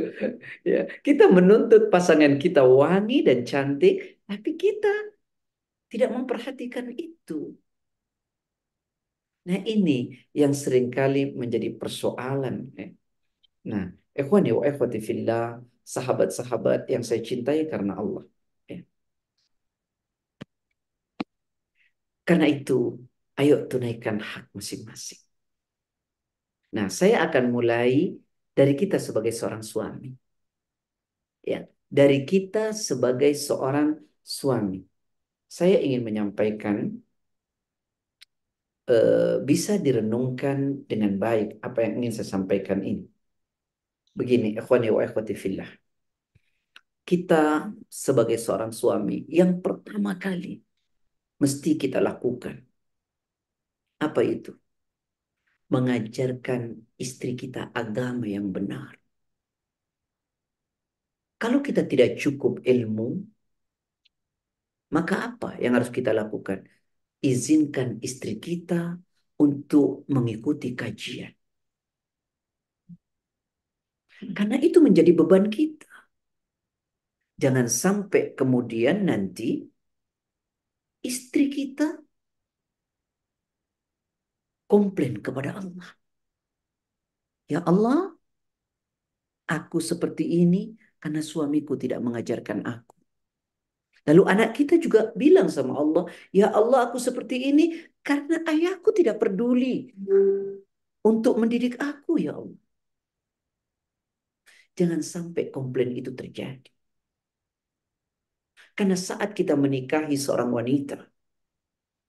Ya, 0.63 0.87
kita 1.07 1.25
menuntut 1.37 1.91
pasangan 1.93 2.39
kita 2.39 2.63
wangi 2.63 3.27
dan 3.27 3.43
cantik, 3.43 4.23
tapi 4.29 4.51
kita 4.55 4.89
tidak 5.93 6.11
memperhatikan 6.17 6.87
itu. 6.95 7.57
Nah, 9.49 9.59
ini 9.65 9.93
yang 10.41 10.53
sering 10.63 10.87
kali 10.93 11.33
menjadi 11.33 11.69
persoalan. 11.81 12.57
Ya. 12.79 12.87
Nah, 13.71 13.85
ikhwani 14.21 14.51
wa 14.59 14.63
ikhwati 14.71 14.99
sahabat-sahabat 15.95 16.81
yang 16.93 17.03
saya 17.09 17.21
cintai 17.25 17.65
karena 17.73 17.93
Allah. 17.97 18.25
Ya. 18.69 18.85
Karena 22.27 22.47
itu, 22.55 22.73
ayo 23.41 23.55
tunaikan 23.71 24.17
hak 24.31 24.45
masing-masing. 24.57 25.21
Nah, 26.77 26.87
saya 26.99 27.17
akan 27.27 27.45
mulai 27.55 27.91
dari 28.59 28.75
kita 28.75 28.97
sebagai 28.99 29.31
seorang 29.31 29.63
suami. 29.63 30.11
Ya, 31.47 31.71
dari 31.87 32.27
kita 32.27 32.75
sebagai 32.75 33.31
seorang 33.39 34.03
suami. 34.37 34.83
Saya 35.47 35.79
ingin 35.87 36.03
menyampaikan 36.03 36.77
uh, 38.91 39.39
bisa 39.49 39.79
direnungkan 39.79 40.85
dengan 40.91 41.15
baik 41.17 41.63
apa 41.63 41.79
yang 41.87 42.03
ingin 42.03 42.13
saya 42.19 42.29
sampaikan 42.35 42.83
ini. 42.83 43.07
Begini, 44.19 44.59
ikhwani 44.59 44.91
wa 44.91 45.07
ikhwati 45.07 45.35
fillah. 45.39 45.71
Kita 47.09 47.73
sebagai 47.89 48.37
seorang 48.37 48.75
suami 48.75 49.25
yang 49.31 49.63
pertama 49.65 50.19
kali 50.19 50.61
mesti 51.39 51.71
kita 51.79 52.03
lakukan. 52.03 52.59
Apa 54.03 54.21
itu? 54.27 54.51
Mengajarkan 55.75 56.61
istri 57.05 57.31
kita 57.41 57.61
agama 57.81 58.25
yang 58.37 58.47
benar. 58.57 58.93
Kalau 61.39 61.59
kita 61.67 61.83
tidak 61.91 62.19
cukup 62.23 62.53
ilmu, 62.67 63.23
maka 64.95 65.15
apa 65.29 65.47
yang 65.63 65.73
harus 65.77 65.91
kita 65.93 66.11
lakukan? 66.21 66.59
Izinkan 67.31 67.89
istri 68.07 68.33
kita 68.47 68.99
untuk 69.45 70.07
mengikuti 70.15 70.75
kajian. 70.81 71.33
Karena 74.37 74.57
itu 74.59 74.79
menjadi 74.83 75.15
beban 75.15 75.47
kita. 75.47 75.87
Jangan 77.39 77.67
sampai 77.71 78.35
kemudian 78.35 79.07
nanti 79.07 79.63
istri 81.11 81.45
kita 81.57 81.87
komplain 84.71 85.15
kepada 85.25 85.51
Allah. 85.61 85.89
Ya 87.53 87.61
Allah, 87.71 88.13
aku 89.49 89.79
seperti 89.91 90.25
ini 90.45 90.77
karena 91.01 91.21
suamiku 91.31 91.73
tidak 91.83 92.01
mengajarkan 92.07 92.59
aku. 92.69 92.95
Lalu 94.09 94.23
anak 94.33 94.49
kita 94.57 94.75
juga 94.85 95.13
bilang 95.21 95.49
sama 95.53 95.73
Allah, 95.83 96.05
ya 96.33 96.49
Allah 96.59 96.89
aku 96.89 96.97
seperti 96.97 97.53
ini 97.53 97.63
karena 98.01 98.41
ayahku 98.51 98.89
tidak 98.99 99.21
peduli 99.21 99.93
untuk 101.05 101.35
mendidik 101.41 101.77
aku 101.77 102.17
ya 102.17 102.33
Allah. 102.41 102.61
Jangan 104.79 105.01
sampai 105.03 105.43
komplain 105.55 105.91
itu 106.01 106.11
terjadi. 106.21 106.71
Karena 108.77 108.95
saat 108.95 109.31
kita 109.35 109.59
menikahi 109.59 110.15
seorang 110.15 110.51
wanita, 110.55 110.97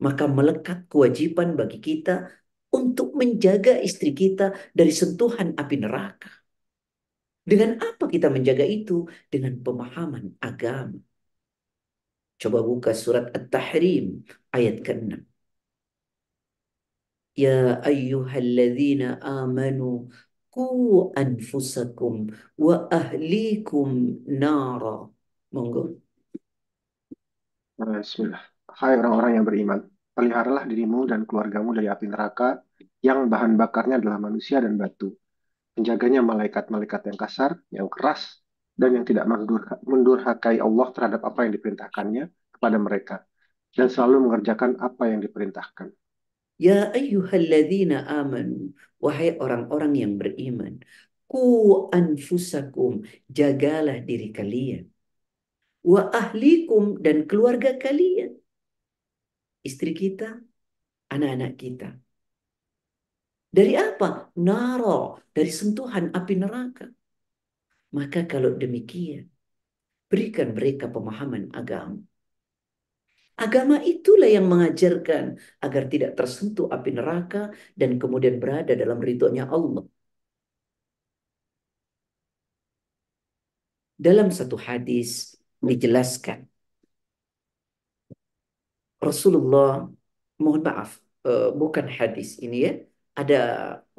maka 0.06 0.24
melekat 0.38 0.78
kewajiban 0.92 1.58
bagi 1.60 1.78
kita 1.88 2.30
untuk 2.70 3.18
menjaga 3.18 3.82
istri 3.82 4.14
kita 4.14 4.54
dari 4.78 4.94
sentuhan 4.94 5.58
api 5.58 5.76
neraka. 5.82 6.30
Dengan 7.50 7.82
apa 7.82 8.06
kita 8.06 8.30
menjaga 8.30 8.62
itu? 8.62 9.10
Dengan 9.34 9.58
pemahaman 9.66 10.38
agama. 10.38 11.02
Coba 12.40 12.60
buka 12.64 12.94
surat 12.94 13.34
At-Tahrim 13.36 14.24
ayat 14.54 14.86
ke-6. 14.86 15.26
Ya 17.36 17.82
ayyuhalladzina 17.82 19.18
amanu 19.24 20.08
ku 20.54 21.10
anfusakum 21.18 22.30
wa 22.54 22.86
ahlikum 22.92 24.22
nara. 24.30 25.10
Monggo. 25.50 25.98
Bismillah. 27.80 28.44
Hai 28.70 28.94
orang-orang 29.00 29.32
yang 29.42 29.46
beriman 29.50 29.89
peliharalah 30.20 30.68
dirimu 30.68 31.08
dan 31.08 31.24
keluargamu 31.24 31.72
dari 31.72 31.88
api 31.88 32.12
neraka 32.12 32.60
yang 33.00 33.32
bahan 33.32 33.56
bakarnya 33.56 34.04
adalah 34.04 34.20
manusia 34.20 34.60
dan 34.60 34.76
batu. 34.76 35.16
Penjaganya 35.72 36.20
malaikat-malaikat 36.20 37.08
yang 37.08 37.16
kasar, 37.16 37.56
yang 37.72 37.88
keras, 37.88 38.44
dan 38.76 39.00
yang 39.00 39.08
tidak 39.08 39.24
mendurhakai 39.88 40.60
Allah 40.60 40.88
terhadap 40.92 41.24
apa 41.24 41.48
yang 41.48 41.56
diperintahkannya 41.56 42.24
kepada 42.52 42.76
mereka, 42.76 43.16
dan 43.72 43.88
selalu 43.88 44.28
mengerjakan 44.28 44.76
apa 44.84 45.08
yang 45.08 45.24
diperintahkan. 45.24 45.96
Ya 46.60 46.92
ayyuhalladzina 46.92 48.04
amanu, 48.20 48.76
wahai 49.00 49.40
orang-orang 49.40 49.96
yang 49.96 50.20
beriman, 50.20 50.84
ku 51.32 51.88
anfusakum, 51.96 53.08
jagalah 53.32 54.04
diri 54.04 54.36
kalian. 54.36 54.84
Wa 55.80 56.12
ahlikum 56.12 57.00
dan 57.00 57.24
keluarga 57.24 57.80
kalian 57.80 58.39
istri 59.68 59.92
kita, 60.02 60.40
anak-anak 61.14 61.54
kita. 61.60 61.88
Dari 63.50 63.74
apa? 63.74 64.30
Naro, 64.46 65.18
dari 65.34 65.50
sentuhan 65.50 66.14
api 66.14 66.34
neraka. 66.38 66.86
Maka 67.98 68.30
kalau 68.30 68.54
demikian, 68.62 69.26
berikan 70.10 70.54
mereka 70.54 70.86
pemahaman 70.94 71.50
agama. 71.60 71.98
Agama 73.40 73.80
itulah 73.80 74.28
yang 74.28 74.46
mengajarkan 74.52 75.40
agar 75.64 75.84
tidak 75.88 76.12
tersentuh 76.20 76.68
api 76.76 76.92
neraka 76.92 77.50
dan 77.80 77.96
kemudian 78.02 78.36
berada 78.36 78.76
dalam 78.76 79.00
ridhonya 79.00 79.48
Allah. 79.48 79.88
Dalam 83.96 84.28
satu 84.32 84.56
hadis 84.60 85.40
dijelaskan 85.64 86.48
Rasulullah 89.00 89.88
mohon 90.44 90.62
maaf 90.64 91.00
uh, 91.28 91.50
bukan 91.56 91.88
hadis 91.88 92.40
ini 92.44 92.58
ya. 92.68 92.74
Ada 93.20 93.40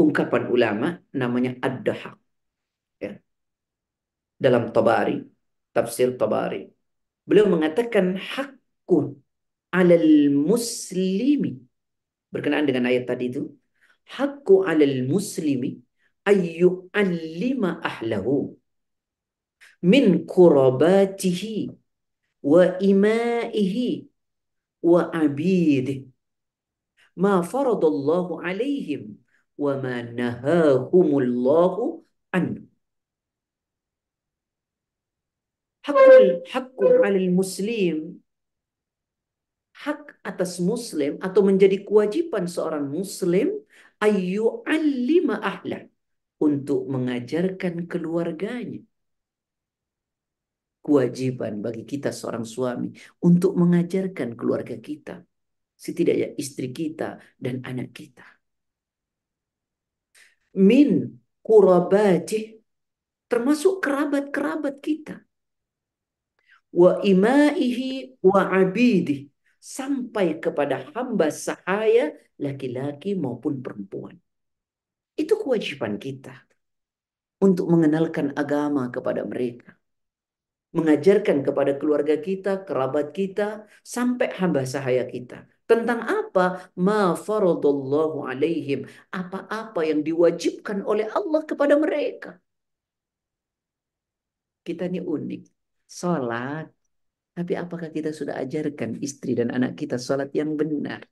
ungkapan 0.01 0.49
ulama 0.49 0.97
namanya 1.13 1.53
ad-dahaq 1.61 2.17
ya. 3.01 3.21
Dalam 4.41 4.73
Tabari 4.73 5.21
tafsir 5.77 6.17
Tabari. 6.17 6.73
Beliau 7.29 7.47
mengatakan 7.53 8.17
hakun 8.17 9.21
alal 9.73 10.33
muslimi. 10.33 11.61
Berkenaan 12.33 12.65
dengan 12.65 12.89
ayat 12.89 13.05
tadi 13.11 13.29
itu 13.29 13.43
hakku 14.17 14.67
alal 14.67 15.07
muslimi 15.07 15.79
ayyu 16.27 16.91
allima 16.91 17.79
ahlahu 17.83 18.55
min 19.83 20.27
kurabatihi 20.27 21.71
wa 22.43 22.79
imaihi 22.79 24.10
wa 24.81 25.13
abidih 25.13 26.09
ma 27.17 27.45
faradallahu 27.45 28.41
alaihim 28.41 29.21
wa 29.61 29.77
ma 29.77 29.97
nahahumullahu 30.03 32.01
anhu. 32.33 32.65
Hakul 35.85 36.45
hakul 36.53 36.95
alil 37.05 37.31
muslim. 37.33 37.97
Hak 39.81 40.21
atas 40.21 40.61
muslim 40.61 41.17
atau 41.25 41.41
menjadi 41.41 41.81
kewajiban 41.81 42.45
seorang 42.45 42.85
muslim 42.85 43.65
ayu 43.97 44.61
alima 44.69 45.41
ahla 45.41 45.89
untuk 46.37 46.85
mengajarkan 46.85 47.89
keluarganya 47.89 48.85
kewajiban 50.81 51.61
bagi 51.61 51.85
kita 51.85 52.11
seorang 52.11 52.45
suami 52.45 52.89
untuk 53.21 53.53
mengajarkan 53.57 54.33
keluarga 54.35 54.77
kita, 54.81 55.21
setidaknya 55.77 56.37
istri 56.41 56.73
kita 56.73 57.21
dan 57.37 57.61
anak 57.65 57.93
kita. 57.93 58.25
Min 60.57 61.21
kurabati 61.45 62.59
termasuk 63.31 63.79
kerabat-kerabat 63.85 64.77
kita. 64.83 65.15
Wa 66.71 67.03
imaihi 67.03 68.19
wa 68.23 68.47
abidi 68.51 69.31
sampai 69.59 70.39
kepada 70.41 70.91
hamba 70.95 71.29
sahaya 71.31 72.15
laki-laki 72.41 73.15
maupun 73.15 73.61
perempuan. 73.61 74.17
Itu 75.19 75.37
kewajiban 75.37 76.01
kita 76.01 76.33
untuk 77.41 77.69
mengenalkan 77.69 78.33
agama 78.37 78.89
kepada 78.89 79.25
mereka. 79.25 79.80
Mengajarkan 80.71 81.43
kepada 81.43 81.75
keluarga 81.81 82.15
kita, 82.15 82.63
kerabat 82.63 83.11
kita, 83.11 83.67
sampai 83.83 84.31
hamba 84.39 84.63
sahaya 84.63 85.03
kita. 85.15 85.51
Tentang 85.67 86.01
apa? 86.07 86.71
Ma 86.79 87.19
faradallahu 87.19 88.27
alaihim. 88.31 88.87
Apa-apa 89.11 89.83
yang 89.87 90.07
diwajibkan 90.07 90.87
oleh 90.87 91.07
Allah 91.11 91.43
kepada 91.43 91.75
mereka. 91.75 92.39
Kita 94.67 94.87
ini 94.87 95.03
unik. 95.03 95.43
Salat. 95.91 96.71
Tapi 97.35 97.53
apakah 97.59 97.91
kita 97.91 98.11
sudah 98.15 98.39
ajarkan 98.43 99.03
istri 99.03 99.35
dan 99.39 99.51
anak 99.51 99.75
kita 99.75 99.99
salat 99.99 100.31
yang 100.31 100.55
benar? 100.55 101.03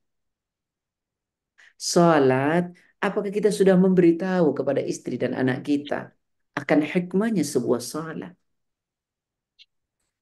Salat, 1.79 2.63
apakah 2.99 3.31
kita 3.31 3.49
sudah 3.51 3.75
memberitahu 3.79 4.47
kepada 4.55 4.79
istri 4.83 5.15
dan 5.15 5.31
anak 5.35 5.63
kita 5.67 6.15
akan 6.55 6.79
hikmahnya 6.83 7.43
sebuah 7.43 7.81
salat? 7.83 8.38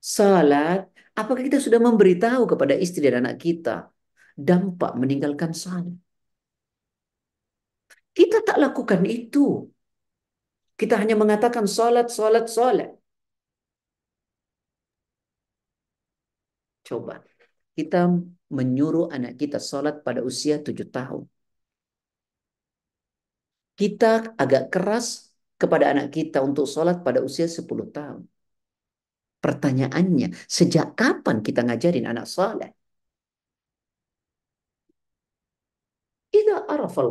Salat, 0.01 0.87
apakah 1.17 1.41
kita 1.43 1.59
sudah 1.59 1.79
memberitahu 1.81 2.43
kepada 2.47 2.73
istri 2.77 3.03
dan 3.09 3.25
anak 3.25 3.37
kita 3.41 3.91
dampak 4.37 4.91
meninggalkan 4.95 5.51
salat? 5.51 5.97
Kita 8.17 8.41
tak 8.41 8.57
lakukan 8.57 9.05
itu. 9.05 9.69
Kita 10.77 10.93
hanya 11.01 11.15
mengatakan 11.17 11.65
salat, 11.65 12.07
salat, 12.09 12.45
salat. 12.49 12.89
Coba, 16.87 17.19
kita 17.75 17.97
menyuruh 18.47 19.11
anak 19.11 19.35
kita 19.41 19.57
salat 19.59 19.95
pada 20.05 20.23
usia 20.23 20.55
tujuh 20.65 20.87
tahun. 20.87 21.27
Kita 23.77 24.33
agak 24.41 24.63
keras 24.73 25.29
kepada 25.61 25.93
anak 25.93 26.07
kita 26.09 26.41
untuk 26.41 26.65
sholat 26.65 27.05
pada 27.05 27.19
usia 27.21 27.45
10 27.45 27.89
tahun. 27.93 28.21
Pertanyaannya, 29.47 30.27
sejak 30.57 30.85
kapan 30.99 31.37
kita 31.45 31.59
ngajarin 31.67 32.05
anak 32.11 32.25
sholat? 32.33 32.71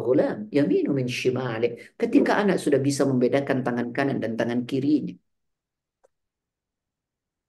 Ghulam 0.05 0.37
yaminu 0.57 0.91
min 0.99 1.09
shimalik. 1.09 1.72
Ketika 2.01 2.32
anak 2.43 2.57
sudah 2.64 2.80
bisa 2.89 3.03
membedakan 3.11 3.59
tangan 3.66 3.89
kanan 3.97 4.18
dan 4.22 4.32
tangan 4.41 4.61
kirinya. 4.70 5.14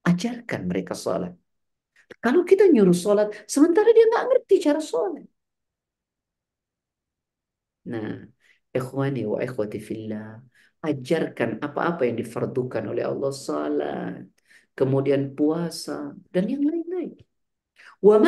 Ajarkan 0.10 0.62
mereka 0.70 0.94
sholat. 1.04 1.34
Kalau 2.24 2.42
kita 2.50 2.64
nyuruh 2.74 2.98
sholat, 3.04 3.28
sementara 3.54 3.90
dia 3.96 4.06
nggak 4.12 4.26
ngerti 4.30 4.56
cara 4.66 4.82
sholat. 4.92 5.26
Nah, 7.92 8.10
ikhwani 8.78 9.20
wa 9.32 9.38
ikhwati 9.46 9.80
fillah. 9.90 10.28
Ajarkan 10.88 11.52
apa-apa 11.66 12.02
yang 12.08 12.18
difardukan 12.22 12.84
oleh 12.92 13.04
Allah 13.12 13.32
salat, 13.48 14.37
kemudian 14.78 15.22
puasa 15.38 16.14
dan 16.34 16.44
yang 16.54 16.64
lain-lain. 16.70 17.12
Wa 17.98 18.22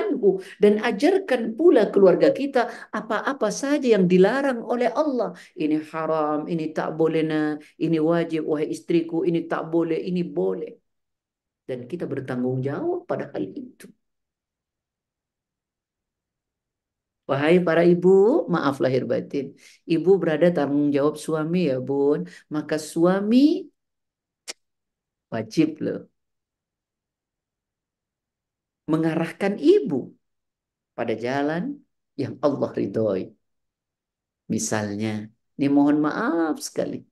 anhu 0.00 0.28
dan 0.62 0.74
ajarkan 0.88 1.42
pula 1.58 1.92
keluarga 1.92 2.28
kita 2.32 2.60
apa-apa 2.98 3.48
saja 3.52 3.86
yang 3.94 4.08
dilarang 4.08 4.64
oleh 4.64 4.88
Allah. 4.88 5.36
Ini 5.52 5.76
haram, 5.92 6.48
ini 6.52 6.64
tak 6.72 6.88
boleh 6.98 7.20
nah, 7.30 7.60
ini 7.84 7.96
wajib 8.00 8.40
wahai 8.48 8.68
istriku, 8.72 9.28
ini 9.28 9.44
tak 9.44 9.62
boleh, 9.72 9.98
ini 10.08 10.24
boleh. 10.24 10.72
Dan 11.68 11.84
kita 11.90 12.04
bertanggung 12.12 12.58
jawab 12.64 13.04
pada 13.10 13.24
hal 13.32 13.44
itu. 13.44 13.86
Wahai 17.30 17.62
para 17.66 17.82
ibu, 17.86 18.10
maaf 18.54 18.82
lahir 18.82 19.06
batin. 19.06 19.54
Ibu 19.86 20.10
berada 20.18 20.46
tanggung 20.50 20.90
jawab 20.96 21.14
suami 21.14 21.70
ya 21.70 21.78
bun. 21.78 22.26
Maka 22.54 22.74
suami 22.74 23.69
wajib 25.32 25.68
loh. 25.84 26.00
Mengarahkan 28.90 29.54
ibu 29.74 30.14
pada 30.98 31.14
jalan 31.14 31.78
yang 32.18 32.34
Allah 32.44 32.70
ridhoi. 32.74 33.22
Misalnya, 34.54 35.30
ini 35.56 35.66
mohon 35.70 35.98
maaf 36.06 36.58
sekali. 36.58 37.06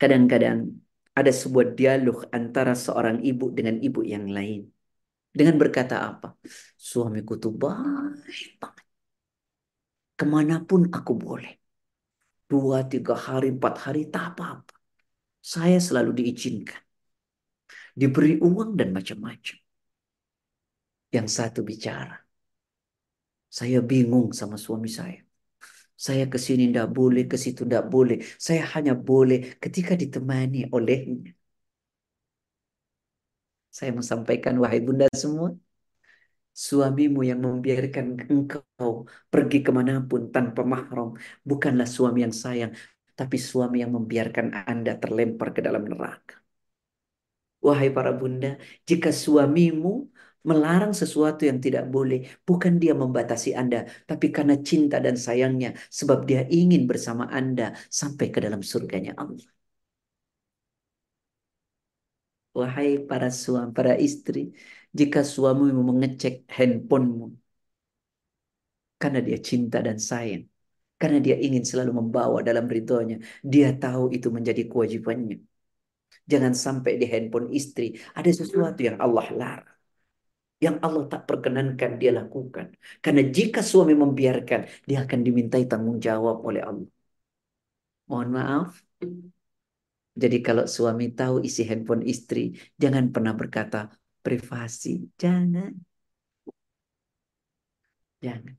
Kadang-kadang 0.00 0.58
ada 1.12 1.32
sebuah 1.32 1.76
dialog 1.76 2.18
antara 2.32 2.72
seorang 2.72 3.20
ibu 3.20 3.52
dengan 3.52 3.76
ibu 3.86 4.00
yang 4.00 4.26
lain. 4.36 4.64
Dengan 5.36 5.60
berkata 5.60 6.00
apa? 6.08 6.40
Suamiku 6.88 7.36
tuh 7.36 7.52
baik 7.52 8.56
banget 8.60 8.86
ke 10.18 10.24
mana 10.34 10.54
pun 10.68 10.80
aku 10.96 11.12
boleh. 11.24 11.52
Dua, 12.50 12.78
tiga 12.92 13.14
hari, 13.26 13.52
empat 13.56 13.74
hari, 13.84 14.00
tak 14.08 14.24
apa-apa. 14.32 14.74
Saya 15.52 15.76
selalu 15.86 16.10
diizinkan. 16.18 16.82
Diberi 18.00 18.32
uang 18.48 18.70
dan 18.78 18.88
macam-macam. 18.96 19.56
Yang 21.16 21.28
satu 21.36 21.60
bicara. 21.70 22.16
Saya 23.58 23.78
bingung 23.90 24.28
sama 24.40 24.56
suami 24.64 24.90
saya. 24.98 25.18
Saya 26.06 26.24
ke 26.32 26.38
sini 26.46 26.62
tidak 26.68 26.88
boleh, 26.98 27.22
ke 27.30 27.36
situ 27.44 27.60
tidak 27.64 27.84
boleh. 27.94 28.16
Saya 28.46 28.62
hanya 28.74 28.92
boleh 29.08 29.38
ketika 29.62 29.92
ditemani 30.02 30.58
olehnya. 30.76 31.32
Saya 33.76 33.90
mau 33.96 34.04
sampaikan, 34.12 34.54
wahai 34.62 34.80
bunda 34.86 35.06
semua, 35.22 35.48
suamimu 36.66 37.20
yang 37.30 37.40
membiarkan 37.46 38.06
engkau 38.32 38.92
pergi 39.32 39.58
ke 39.66 39.70
mana 39.78 39.92
pun 40.08 40.22
tanpa 40.34 40.60
mahram 40.72 41.08
bukanlah 41.50 41.88
suami 41.96 42.18
yang 42.24 42.36
sayang, 42.44 42.72
tapi 43.18 43.36
suami 43.50 43.76
yang 43.82 43.92
membiarkan 43.96 44.46
Anda 44.70 44.92
terlempar 45.02 45.48
ke 45.56 45.60
dalam 45.66 45.84
neraka. 45.90 46.45
Wahai 47.66 47.88
para 47.96 48.10
bunda, 48.20 48.48
jika 48.88 49.08
suamimu 49.22 49.88
melarang 50.48 50.92
sesuatu 51.00 51.42
yang 51.50 51.58
tidak 51.64 51.84
boleh, 51.94 52.18
bukan 52.48 52.72
dia 52.82 52.92
membatasi 53.02 53.48
Anda, 53.60 53.76
tapi 54.08 54.26
karena 54.36 54.54
cinta 54.68 54.96
dan 55.06 55.16
sayangnya, 55.26 55.68
sebab 55.98 56.18
dia 56.28 56.40
ingin 56.58 56.82
bersama 56.90 57.24
Anda 57.38 57.64
sampai 58.00 58.26
ke 58.34 58.38
dalam 58.44 58.62
surganya 58.72 59.12
Allah. 59.22 59.46
Wahai 62.58 62.90
para 63.08 63.28
suami, 63.40 63.70
para 63.78 63.92
istri, 64.06 64.38
jika 64.98 65.18
suamimu 65.32 65.80
mengecek 65.90 66.34
handphonemu 66.56 67.24
karena 69.00 69.18
dia 69.26 69.38
cinta 69.48 69.76
dan 69.86 69.98
sayang, 70.10 70.42
karena 71.00 71.18
dia 71.26 71.36
ingin 71.46 71.64
selalu 71.70 71.92
membawa 72.00 72.38
dalam 72.48 72.66
ridhonya, 72.74 73.16
dia 73.52 73.66
tahu 73.82 74.02
itu 74.16 74.28
menjadi 74.36 74.62
kewajibannya. 74.70 75.36
Jangan 76.32 76.54
sampai 76.64 76.92
di 77.00 77.06
handphone 77.12 77.48
istri 77.58 77.84
ada 78.18 78.30
sesuatu 78.40 78.80
yang 78.88 78.96
Allah 79.04 79.26
larang. 79.40 79.76
Yang 80.64 80.76
Allah 80.84 81.04
tak 81.12 81.22
perkenankan 81.28 81.90
dia 82.00 82.10
lakukan. 82.20 82.66
Karena 83.04 83.22
jika 83.36 83.60
suami 83.70 83.94
membiarkan, 84.02 84.60
dia 84.88 84.98
akan 85.04 85.20
dimintai 85.26 85.62
tanggung 85.70 85.98
jawab 86.06 86.36
oleh 86.48 86.62
Allah. 86.70 86.88
Mohon 88.08 88.28
maaf. 88.36 88.70
Jadi 90.22 90.36
kalau 90.46 90.64
suami 90.76 91.04
tahu 91.18 91.34
isi 91.48 91.62
handphone 91.68 92.02
istri, 92.12 92.40
jangan 92.82 93.04
pernah 93.14 93.34
berkata, 93.40 93.78
privasi. 94.24 94.88
Jangan. 95.22 95.72
Jangan. 98.22 98.56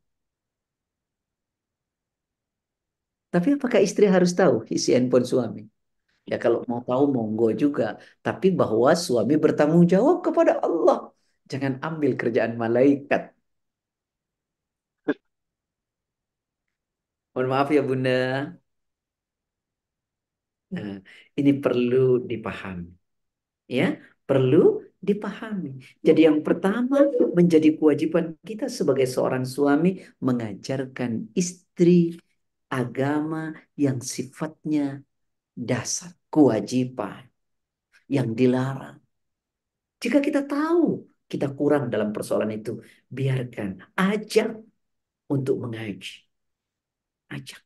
Tapi 3.33 3.49
apakah 3.55 3.79
istri 3.87 4.05
harus 4.15 4.31
tahu 4.39 4.55
isi 4.75 4.89
handphone 4.95 5.25
suami? 5.31 5.61
Ya 6.31 6.35
kalau 6.43 6.59
mau 6.69 6.81
tahu 6.89 7.03
monggo 7.15 7.45
juga. 7.61 7.83
Tapi 8.25 8.47
bahwa 8.59 8.89
suami 9.05 9.33
bertanggung 9.43 9.85
jawab 9.93 10.15
kepada 10.25 10.53
Allah. 10.65 10.97
Jangan 11.51 11.73
ambil 11.87 12.11
kerjaan 12.21 12.53
malaikat. 12.63 13.21
Mohon 17.33 17.47
maaf 17.51 17.67
ya 17.75 17.81
Bunda. 17.87 18.11
Nah, 20.75 20.91
ini 21.39 21.51
perlu 21.63 21.97
dipahami. 22.29 22.87
Ya, 23.77 23.85
perlu 24.27 24.57
dipahami. 25.07 25.69
Jadi 26.07 26.21
yang 26.27 26.39
pertama 26.47 26.97
menjadi 27.37 27.69
kewajiban 27.79 28.25
kita 28.49 28.65
sebagai 28.79 29.07
seorang 29.15 29.45
suami 29.55 29.89
mengajarkan 30.27 31.11
istri 31.41 31.91
agama 32.71 33.53
yang 33.77 33.99
sifatnya 34.15 34.81
dasar, 35.69 36.11
kewajiban 36.37 37.23
yang 38.15 38.29
dilarang. 38.39 38.97
Jika 40.03 40.17
kita 40.27 40.41
tahu 40.51 40.81
kita 41.31 41.45
kurang 41.57 41.83
dalam 41.93 42.09
persoalan 42.15 42.51
itu, 42.57 42.71
biarkan, 43.17 43.69
ajak 43.99 44.47
untuk 45.33 45.55
mengaji. 45.63 46.13
Ajak. 47.29 47.63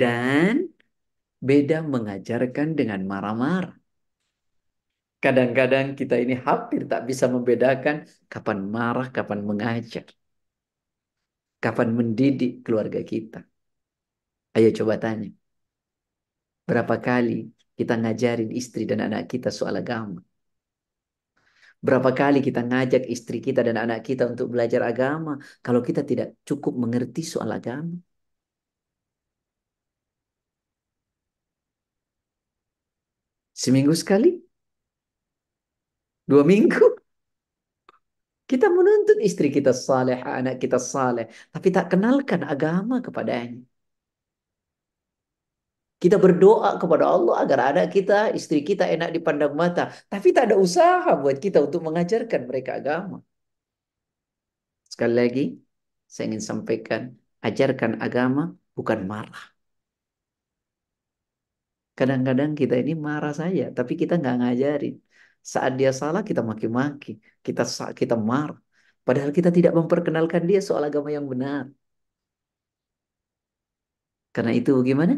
Dan 0.00 0.54
beda 1.48 1.78
mengajarkan 1.94 2.68
dengan 2.78 3.00
marah-marah. 3.10 3.74
Kadang-kadang 5.24 5.86
kita 5.98 6.14
ini 6.24 6.34
hampir 6.46 6.80
tak 6.92 7.00
bisa 7.08 7.24
membedakan 7.34 7.96
kapan 8.32 8.58
marah, 8.74 9.06
kapan 9.16 9.40
mengajar. 9.48 10.04
Kapan 11.64 11.88
mendidik 11.98 12.52
keluarga 12.64 13.00
kita? 13.10 13.38
Ayo 14.58 14.68
coba 14.78 14.94
tanya. 15.04 15.28
Berapa 16.68 16.94
kali 17.06 17.32
kita 17.78 17.94
ngajarin 18.00 18.50
istri 18.60 18.82
dan 18.90 19.00
anak 19.06 19.22
kita 19.32 19.48
soal 19.58 19.74
agama? 19.82 20.20
Berapa 21.86 22.10
kali 22.20 22.38
kita 22.46 22.60
ngajak 22.68 23.02
istri 23.14 23.38
kita 23.46 23.60
dan 23.68 23.76
anak 23.84 24.00
kita 24.08 24.22
untuk 24.32 24.46
belajar 24.52 24.82
agama 24.90 25.32
kalau 25.64 25.80
kita 25.88 26.02
tidak 26.10 26.28
cukup 26.48 26.72
mengerti 26.82 27.22
soal 27.32 27.50
agama? 27.58 27.94
Seminggu 33.52 33.92
sekali? 33.94 34.40
Dua 36.28 36.44
minggu? 36.44 36.98
Kita 38.50 38.66
menuntut 38.76 39.18
istri 39.28 39.48
kita 39.56 39.72
saleh, 39.86 40.18
anak 40.38 40.54
kita 40.62 40.78
saleh, 40.92 41.24
tapi 41.52 41.68
tak 41.76 41.84
kenalkan 41.92 42.40
agama 42.52 42.94
kepadanya. 43.04 43.67
Kita 46.02 46.16
berdoa 46.24 46.70
kepada 46.82 47.04
Allah 47.14 47.34
agar 47.42 47.58
anak 47.70 47.86
kita, 47.94 48.14
istri 48.38 48.58
kita 48.68 48.84
enak 48.94 49.08
dipandang 49.16 49.52
mata. 49.62 49.82
Tapi 50.12 50.28
tak 50.36 50.44
ada 50.48 50.56
usaha 50.66 51.10
buat 51.22 51.36
kita 51.44 51.58
untuk 51.66 51.80
mengajarkan 51.86 52.40
mereka 52.48 52.70
agama. 52.78 53.16
Sekali 54.92 55.14
lagi, 55.20 55.42
saya 56.12 56.24
ingin 56.28 56.44
sampaikan, 56.50 57.02
ajarkan 57.46 57.92
agama 58.06 58.42
bukan 58.76 59.00
marah. 59.12 59.42
Kadang-kadang 61.98 62.50
kita 62.60 62.74
ini 62.82 62.92
marah 63.06 63.32
saja, 63.40 63.62
tapi 63.78 63.92
kita 64.00 64.12
nggak 64.20 64.34
ngajarin. 64.40 64.94
Saat 65.52 65.72
dia 65.80 65.90
salah, 66.00 66.22
kita 66.28 66.40
maki-maki. 66.50 67.10
Kita 67.46 67.62
kita 68.00 68.14
marah. 68.30 68.58
Padahal 69.06 69.30
kita 69.38 69.50
tidak 69.56 69.72
memperkenalkan 69.78 70.42
dia 70.50 70.60
soal 70.68 70.82
agama 70.88 71.08
yang 71.16 71.26
benar. 71.32 71.64
Karena 74.34 74.52
itu 74.58 74.70
bagaimana? 74.80 75.14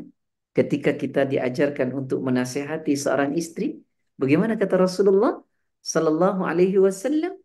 Ketika 0.51 0.99
kita 0.99 1.23
diajarkan 1.31 1.95
untuk 1.95 2.27
menasehati 2.27 2.99
seorang 2.99 3.39
istri, 3.39 3.79
bagaimana 4.19 4.59
kata 4.59 4.83
Rasulullah 4.83 5.39
sallallahu 5.79 6.43
alaihi 6.43 6.83
wasallam? 6.83 7.39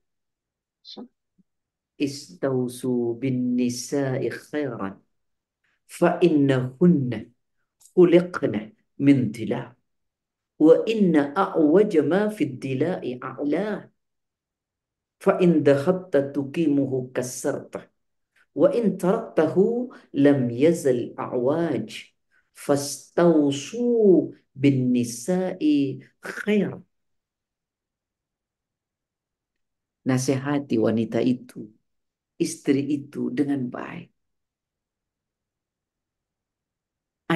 Istausu 1.95 3.15
bin 3.21 3.55
nisa'i 3.55 4.27
khairan 4.27 4.99
fa 5.87 6.17
innahunna 6.19 7.29
khuliqna 7.95 8.73
min 8.99 9.31
dila 9.31 9.71
wa 10.59 10.75
inna 10.87 11.31
a'waja 11.35 12.03
ma 12.03 12.27
fi 12.27 12.43
dila'i 12.47 13.15
a'la 13.21 13.85
fa 15.23 15.31
in 15.39 15.63
dakhatta 15.63 16.31
tuqimuhu 16.35 17.15
kasarta 17.15 17.87
wa 18.55 18.67
in 18.71 18.97
taraktahu 18.99 19.91
lam 20.15 20.51
yazal 20.51 21.15
a'waj 21.15 22.14
fastausu 22.55 23.77
bin 24.61 24.75
nisa'i 24.93 25.99
khair. 26.21 26.71
Nasihati 30.09 30.75
wanita 30.85 31.19
itu, 31.33 31.59
istri 32.45 32.81
itu 32.97 33.21
dengan 33.37 33.61
baik. 33.75 34.07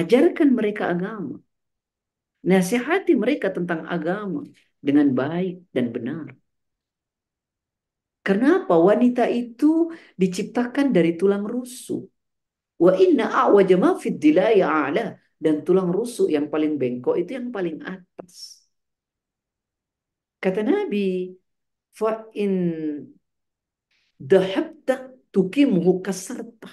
Ajarkan 0.00 0.48
mereka 0.58 0.82
agama. 0.94 1.36
Nasihati 2.50 3.12
mereka 3.22 3.46
tentang 3.56 3.80
agama 3.94 4.40
dengan 4.86 5.08
baik 5.20 5.54
dan 5.74 5.86
benar. 5.94 6.26
Kenapa 8.26 8.74
wanita 8.88 9.24
itu 9.32 9.66
diciptakan 10.20 10.86
dari 10.96 11.10
tulang 11.20 11.44
rusuk? 11.52 12.02
Wa 12.80 12.96
inna 12.96 13.28
a'waja 13.28 13.76
ma 13.76 13.92
fid 14.00 14.16
dilaya 14.16 14.66
a'la. 14.68 15.06
Dan 15.40 15.64
tulang 15.64 15.88
rusuk 15.88 16.28
yang 16.28 16.52
paling 16.52 16.76
bengkok 16.80 17.16
itu 17.16 17.36
yang 17.36 17.48
paling 17.48 17.80
atas. 17.84 18.60
Kata 20.40 20.60
Nabi, 20.64 21.32
fa 21.96 22.28
in 22.36 22.52
dahabta 24.20 25.16
tukimhu 25.32 26.04
kasarta. 26.04 26.68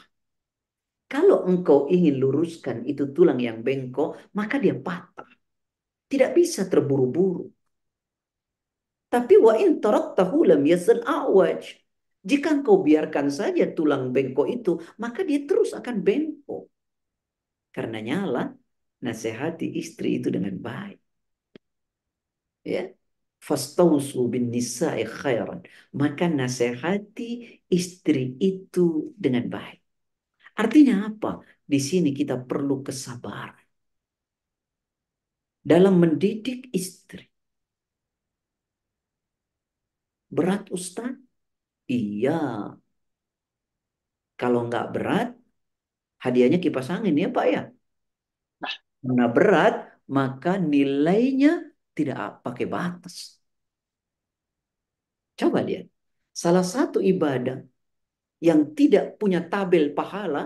Kalau 1.08 1.48
engkau 1.48 1.88
ingin 1.88 2.20
luruskan 2.20 2.84
itu 2.84 3.16
tulang 3.16 3.40
yang 3.40 3.64
bengkok, 3.64 4.20
maka 4.36 4.60
dia 4.60 4.76
patah. 4.76 5.32
Tidak 6.12 6.32
bisa 6.36 6.68
terburu-buru. 6.68 7.48
Tapi 9.08 9.40
wa 9.40 9.56
in 9.56 9.80
taraktahu 9.80 10.44
lam 10.52 10.62
yazal 10.68 11.00
a'waj. 11.08 11.87
Jika 12.30 12.48
engkau 12.56 12.76
biarkan 12.88 13.28
saja 13.40 13.64
tulang 13.78 14.04
bengkok 14.16 14.48
itu, 14.56 14.72
maka 15.04 15.20
dia 15.30 15.40
terus 15.50 15.70
akan 15.80 15.96
bengkok. 16.08 16.64
Karena 17.76 17.98
nyala, 18.08 18.44
nasihati 19.06 19.66
istri 19.82 20.08
itu 20.18 20.28
dengan 20.36 20.56
baik. 20.68 20.98
Ya. 22.74 22.82
Fastausu 23.48 24.18
bin 24.34 24.44
nisa'i 24.56 25.04
khairan. 25.20 25.60
Maka 26.02 26.26
nasihati 26.40 27.24
istri 27.78 28.20
itu 28.50 29.14
dengan 29.24 29.46
baik. 29.56 29.80
Artinya 30.62 30.96
apa? 31.08 31.28
Di 31.72 31.80
sini 31.90 32.10
kita 32.20 32.36
perlu 32.50 32.76
kesabaran. 32.88 33.66
Dalam 35.72 35.94
mendidik 36.02 36.60
istri. 36.80 37.24
Berat 40.36 40.72
Ustaz? 40.78 41.27
Iya. 41.88 42.32
Kalau 44.40 44.60
nggak 44.68 44.86
berat, 44.94 45.28
hadiahnya 46.24 46.58
kipas 46.64 46.88
angin 46.96 47.16
ya 47.24 47.28
Pak 47.36 47.46
ya. 47.54 47.62
Karena 49.02 49.26
berat, 49.36 49.74
maka 50.18 50.50
nilainya 50.72 51.50
tidak 51.98 52.18
pakai 52.46 52.66
batas. 52.76 53.16
Coba 55.40 55.60
lihat. 55.68 55.86
Salah 56.42 56.66
satu 56.74 56.98
ibadah 57.12 57.58
yang 58.48 58.60
tidak 58.78 59.04
punya 59.20 59.40
tabel 59.52 59.86
pahala, 59.98 60.40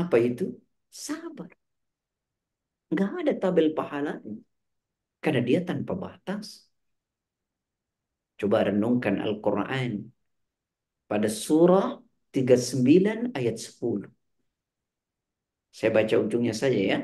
apa 0.00 0.16
itu? 0.28 0.44
Sabar. 0.90 1.50
Nggak 2.92 3.10
ada 3.20 3.32
tabel 3.42 3.66
pahalanya. 3.78 4.32
Karena 5.22 5.40
dia 5.48 5.60
tanpa 5.68 5.92
batas. 6.04 6.46
Coba 8.44 8.68
renungkan 8.68 9.24
Al-Quran 9.24 10.12
pada 11.08 11.28
surah 11.32 11.96
39 12.28 13.32
ayat 13.32 13.56
10. 13.56 14.12
Saya 15.78 15.90
baca 15.96 16.14
ujungnya 16.24 16.52
saja 16.52 16.76
ya. 16.92 16.98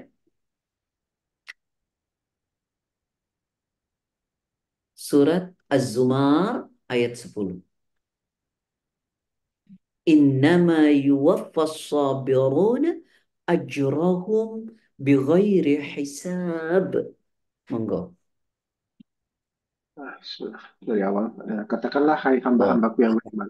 Surat 5.06 5.44
Az-Zumar 5.74 6.68
ayat 6.92 7.12
10. 7.16 7.64
Innama 10.12 10.78
yuwaffas 11.06 11.72
sabirun 11.88 12.84
ajrahum 13.52 14.68
bighairi 15.04 15.74
hisab. 15.92 16.90
Monggo. 17.70 18.19
Dari 20.86 21.02
awal, 21.04 21.24
eh, 21.50 21.62
katakanlah 21.70 22.16
hai 22.24 22.36
hamba-hambaku 22.44 22.98
yang 23.04 23.14
beriman. 23.18 23.48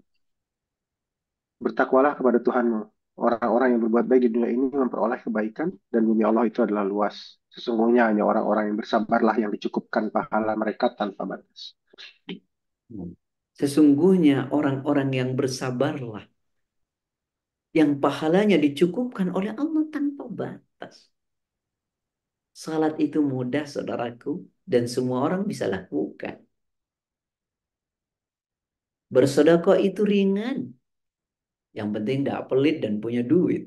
Bertakwalah 1.61 2.13
kepada 2.19 2.39
Tuhanmu. 2.41 2.81
Orang-orang 3.21 3.77
yang 3.77 3.81
berbuat 3.85 4.07
baik 4.09 4.23
di 4.25 4.31
dunia 4.33 4.49
ini 4.49 4.67
memperoleh 4.73 5.21
kebaikan 5.21 5.69
dan 5.93 6.03
bumi 6.09 6.25
Allah 6.25 6.49
itu 6.49 6.65
adalah 6.65 6.85
luas. 6.89 7.37
Sesungguhnya 7.53 8.09
hanya 8.09 8.25
orang-orang 8.25 8.73
yang 8.73 8.77
bersabarlah 8.81 9.37
yang 9.37 9.51
dicukupkan 9.53 10.09
pahala 10.09 10.57
mereka 10.57 10.89
tanpa 10.97 11.29
batas. 11.29 11.77
Sesungguhnya 13.61 14.49
orang-orang 14.57 15.13
yang 15.13 15.31
bersabarlah 15.37 16.25
yang 17.77 18.01
pahalanya 18.03 18.57
dicukupkan 18.57 19.31
oleh 19.37 19.53
Allah 19.53 19.85
tanpa 19.93 20.25
batas. 20.27 21.13
Salat 22.57 22.97
itu 22.99 23.21
mudah 23.21 23.65
saudaraku 23.69 24.43
dan 24.73 24.85
semua 24.95 25.19
orang 25.27 25.43
bisa 25.51 25.65
lakukan. 25.75 26.35
Bersedekah 29.15 29.77
itu 29.89 30.01
ringan. 30.13 30.59
Yang 31.79 31.89
penting 31.95 32.19
tidak 32.23 32.41
pelit 32.51 32.77
dan 32.85 32.93
punya 33.03 33.23
duit. 33.33 33.63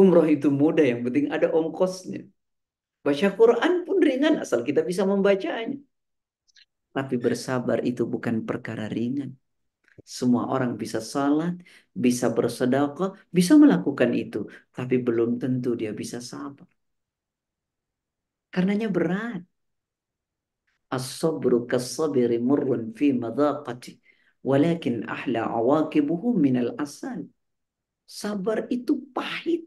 Umroh 0.00 0.26
itu 0.34 0.48
mudah, 0.60 0.84
yang 0.90 1.00
penting 1.06 1.26
ada 1.34 1.46
ongkosnya. 1.58 2.20
Baca 3.06 3.28
Quran 3.38 3.72
pun 3.86 3.96
ringan 4.06 4.34
asal 4.42 4.60
kita 4.68 4.80
bisa 4.90 5.02
membacanya. 5.10 5.78
Tapi 6.96 7.14
bersabar 7.24 7.78
itu 7.90 8.02
bukan 8.12 8.36
perkara 8.48 8.84
ringan. 8.96 9.30
Semua 10.18 10.42
orang 10.54 10.72
bisa 10.82 11.00
salat, 11.00 11.54
bisa 12.04 12.26
bersedekah, 12.36 13.10
bisa 13.36 13.52
melakukan 13.62 14.10
itu. 14.22 14.38
Tapi 14.76 14.94
belum 15.06 15.30
tentu 15.42 15.68
dia 15.80 15.92
bisa 16.00 16.18
sabar. 16.30 16.68
Karenanya 18.52 18.88
berat. 18.88 19.42
As-sabru 20.86 21.66
kas-sabiri 21.66 22.38
murrun 22.38 22.94
fi 22.94 23.10
madaqati 23.10 23.98
Walakin 24.46 25.02
ahla 25.10 25.50
awaqibuhu 25.50 26.38
minal 26.38 26.78
asal. 26.78 27.26
Sabar 28.06 28.70
itu 28.70 29.02
pahit. 29.10 29.66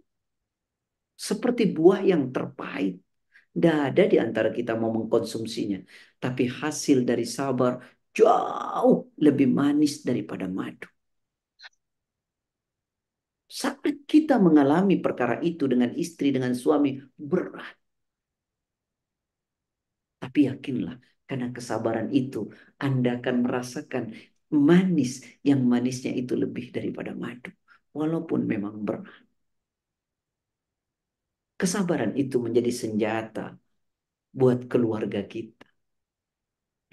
Seperti 1.20 1.68
buah 1.68 2.00
yang 2.00 2.32
terpahit. 2.32 3.04
Tidak 3.52 3.78
ada 3.92 4.04
di 4.08 4.16
antara 4.16 4.56
kita 4.56 4.80
mau 4.80 4.96
mengkonsumsinya. 4.96 5.84
Tapi 6.16 6.48
hasil 6.48 7.04
dari 7.04 7.28
sabar 7.28 7.76
jauh 8.16 9.12
lebih 9.20 9.52
manis 9.52 10.00
daripada 10.08 10.48
madu. 10.48 10.88
Saat 13.52 13.84
kita 14.08 14.40
mengalami 14.40 15.02
perkara 15.04 15.44
itu 15.44 15.68
dengan 15.68 15.92
istri, 15.98 16.32
dengan 16.32 16.56
suami, 16.56 16.96
berat. 17.20 17.79
Tapi 20.22 20.40
yakinlah, 20.50 20.96
karena 21.28 21.48
kesabaran 21.56 22.10
itu, 22.20 22.38
Anda 22.86 23.10
akan 23.18 23.36
merasakan 23.46 24.04
manis 24.70 25.12
yang 25.48 25.62
manisnya 25.72 26.12
itu 26.22 26.34
lebih 26.44 26.66
daripada 26.76 27.12
madu. 27.24 27.50
Walaupun 28.00 28.40
memang 28.52 28.76
berat. 28.86 29.06
Kesabaran 31.60 32.14
itu 32.22 32.36
menjadi 32.46 32.72
senjata 32.82 33.42
buat 34.40 34.60
keluarga 34.72 35.20
kita. 35.34 35.66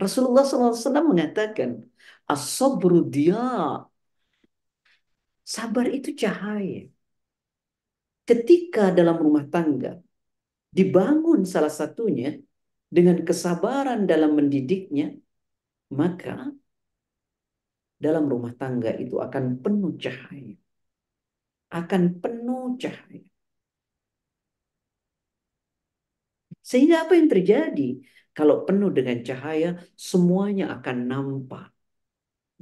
Rasulullah 0.02 0.44
SAW 0.44 1.10
mengatakan, 1.12 1.70
As-sabru 2.28 3.06
dia. 3.14 3.40
Sabar 5.54 5.86
itu 5.96 6.10
cahaya. 6.22 6.90
Ketika 8.28 8.90
dalam 8.98 9.16
rumah 9.24 9.46
tangga 9.46 10.02
dibangun 10.76 11.40
salah 11.46 11.70
satunya 11.70 12.36
dengan 12.86 13.16
kesabaran 13.28 14.06
dalam 14.10 14.30
mendidiknya, 14.38 15.04
maka 15.98 16.54
dalam 18.04 18.24
rumah 18.32 18.52
tangga 18.60 18.90
itu 19.02 19.16
akan 19.26 19.44
penuh 19.62 19.92
cahaya. 20.04 20.54
Akan 21.80 22.02
penuh 22.22 22.64
cahaya. 22.82 23.28
Sehingga 26.70 26.96
apa 27.06 27.12
yang 27.18 27.28
terjadi? 27.32 27.82
Kalau 28.36 28.56
penuh 28.66 28.90
dengan 28.98 29.18
cahaya, 29.28 29.68
semuanya 30.08 30.64
akan 30.76 30.96
nampak. 31.10 31.64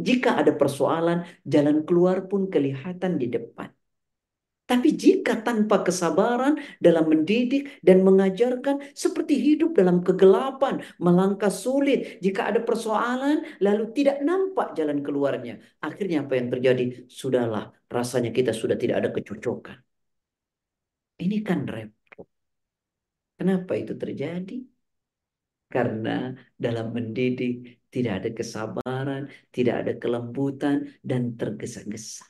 Jika 0.06 0.28
ada 0.40 0.52
persoalan, 0.60 1.18
jalan 1.52 1.76
keluar 1.86 2.16
pun 2.30 2.42
kelihatan 2.52 3.12
di 3.22 3.26
depan. 3.34 3.70
Tapi 4.64 4.88
jika 4.96 5.32
tanpa 5.44 5.84
kesabaran 5.86 6.56
dalam 6.80 7.04
mendidik 7.12 7.62
dan 7.84 8.00
mengajarkan 8.00 8.76
seperti 8.96 9.34
hidup 9.46 9.76
dalam 9.76 10.00
kegelapan, 10.00 10.80
melangkah 11.04 11.52
sulit. 11.52 11.98
Jika 12.24 12.48
ada 12.48 12.60
persoalan 12.64 13.44
lalu 13.60 13.84
tidak 13.96 14.16
nampak 14.24 14.72
jalan 14.78 15.04
keluarnya. 15.04 15.60
Akhirnya 15.84 16.24
apa 16.24 16.32
yang 16.40 16.48
terjadi? 16.48 16.82
Sudahlah, 17.20 17.64
rasanya 17.92 18.30
kita 18.32 18.52
sudah 18.56 18.76
tidak 18.80 18.96
ada 19.04 19.10
kecocokan. 19.12 19.76
Ini 21.22 21.36
kan 21.48 21.60
repot. 21.68 22.26
Kenapa 23.38 23.72
itu 23.76 23.92
terjadi? 24.02 24.54
Karena 25.68 26.32
dalam 26.64 26.86
mendidik 26.96 27.52
tidak 27.92 28.12
ada 28.24 28.30
kesabaran, 28.38 29.22
tidak 29.54 29.74
ada 29.84 29.92
kelembutan, 30.02 30.76
dan 31.04 31.22
tergesa-gesa. 31.38 32.24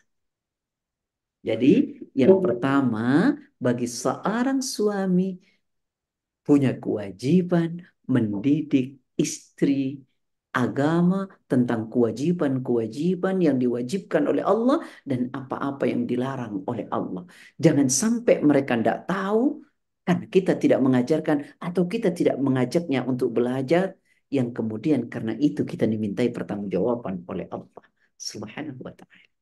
Jadi 1.45 2.01
yang 2.21 2.39
pertama 2.45 3.35
bagi 3.59 3.87
seorang 3.91 4.59
suami 4.63 5.23
punya 6.47 6.71
kewajiban 6.83 7.83
mendidik 8.15 9.01
istri 9.19 9.99
agama 10.55 11.27
tentang 11.51 11.91
kewajiban-kewajiban 11.91 13.37
yang 13.43 13.57
diwajibkan 13.59 14.23
oleh 14.31 14.45
Allah 14.47 14.79
dan 15.03 15.21
apa-apa 15.35 15.85
yang 15.91 16.07
dilarang 16.07 16.63
oleh 16.71 16.87
Allah. 16.97 17.27
Jangan 17.59 17.89
sampai 17.91 18.39
mereka 18.39 18.79
tidak 18.79 18.99
tahu 19.11 19.67
karena 20.07 20.27
kita 20.31 20.53
tidak 20.63 20.79
mengajarkan 20.87 21.37
atau 21.59 21.83
kita 21.91 22.09
tidak 22.15 22.37
mengajaknya 22.39 23.03
untuk 23.03 23.35
belajar 23.35 23.99
yang 24.31 24.55
kemudian 24.55 25.11
karena 25.11 25.33
itu 25.47 25.67
kita 25.67 25.85
dimintai 25.91 26.29
pertanggungjawaban 26.31 27.27
oleh 27.27 27.47
Allah 27.51 27.85
Subhanahu 28.15 28.79
wa 28.87 28.95
taala. 28.95 29.34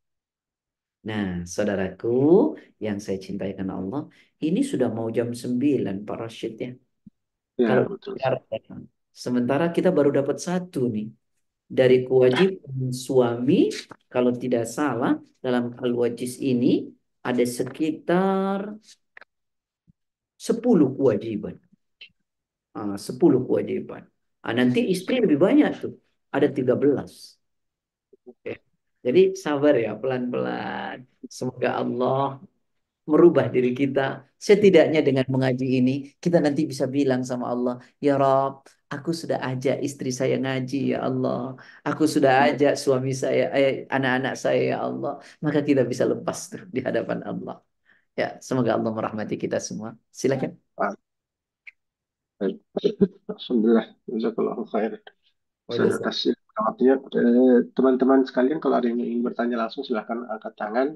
Nah, 1.08 1.42
saudaraku 1.54 2.08
yang 2.84 2.98
saya 3.04 3.18
cintai 3.18 3.50
karena 3.58 3.74
Allah, 3.80 4.00
ini 4.46 4.60
sudah 4.70 4.88
mau 4.96 5.08
jam 5.16 5.28
9 5.42 5.94
Pak 6.06 6.16
Rashid 6.22 6.52
ya. 6.64 6.70
Ya, 7.58 7.66
Kalau 7.68 7.82
betul. 7.90 8.14
sementara 9.12 9.64
kita 9.76 9.88
baru 9.96 10.10
dapat 10.18 10.36
satu 10.46 10.78
nih. 10.94 11.06
Dari 11.78 12.04
kewajiban 12.04 12.92
suami, 12.92 13.72
kalau 14.12 14.30
tidak 14.42 14.64
salah, 14.68 15.16
dalam 15.44 15.72
Al-Wajiz 15.80 16.36
ini 16.38 16.66
ada 17.24 17.44
sekitar 17.48 18.76
10 20.36 20.88
kewajiban. 20.96 21.56
Ah, 22.78 22.96
10 23.06 23.40
kewajiban. 23.46 24.02
Ah, 24.44 24.52
nanti 24.58 24.80
istri 24.94 25.14
lebih 25.24 25.38
banyak 25.46 25.70
tuh. 25.82 25.92
Ada 26.34 26.48
13. 26.56 27.12
Oke. 28.26 28.71
Jadi 29.06 29.20
sabar 29.44 29.74
ya 29.84 29.90
pelan-pelan. 30.00 30.96
Semoga 31.38 31.68
Allah 31.80 32.18
merubah 33.10 33.46
diri 33.54 33.70
kita. 33.80 34.00
Setidaknya 34.48 35.00
dengan 35.08 35.26
mengaji 35.34 35.66
ini, 35.78 35.92
kita 36.22 36.38
nanti 36.44 36.62
bisa 36.72 36.84
bilang 36.96 37.22
sama 37.30 37.44
Allah, 37.54 37.74
Ya 38.04 38.12
Rob, 38.22 38.52
aku 38.94 39.10
sudah 39.20 39.38
ajak 39.48 39.76
istri 39.86 40.10
saya 40.20 40.34
ngaji 40.44 40.76
ya 40.92 40.98
Allah. 41.08 41.36
Aku 41.88 42.04
sudah 42.14 42.32
ajak 42.46 42.72
suami 42.82 43.10
saya, 43.22 43.42
eh, 43.56 43.70
anak-anak 43.94 44.34
saya 44.44 44.60
ya 44.72 44.76
Allah. 44.86 45.12
Maka 45.44 45.58
kita 45.68 45.82
bisa 45.92 46.04
lepas 46.12 46.38
tuh 46.50 46.62
di 46.74 46.80
hadapan 46.86 47.18
Allah. 47.30 47.54
Ya, 48.20 48.26
semoga 48.46 48.70
Allah 48.76 48.90
merahmati 48.98 49.34
kita 49.44 49.56
semua. 49.68 49.90
Silakan. 50.20 50.52
Alhamdulillah. 53.32 53.86
Jazakallahu 54.10 54.62
khair. 54.72 54.92
Waduh. 55.68 56.41
Waktunya. 56.68 56.94
Eh, 57.18 57.56
Teman-teman 57.76 58.20
sekalian, 58.28 58.58
kalau 58.62 58.74
ada 58.78 58.86
yang 58.90 59.00
ingin 59.06 59.22
bertanya 59.28 59.56
langsung, 59.62 59.82
silahkan 59.88 60.18
angkat 60.34 60.52
tangan. 60.60 60.88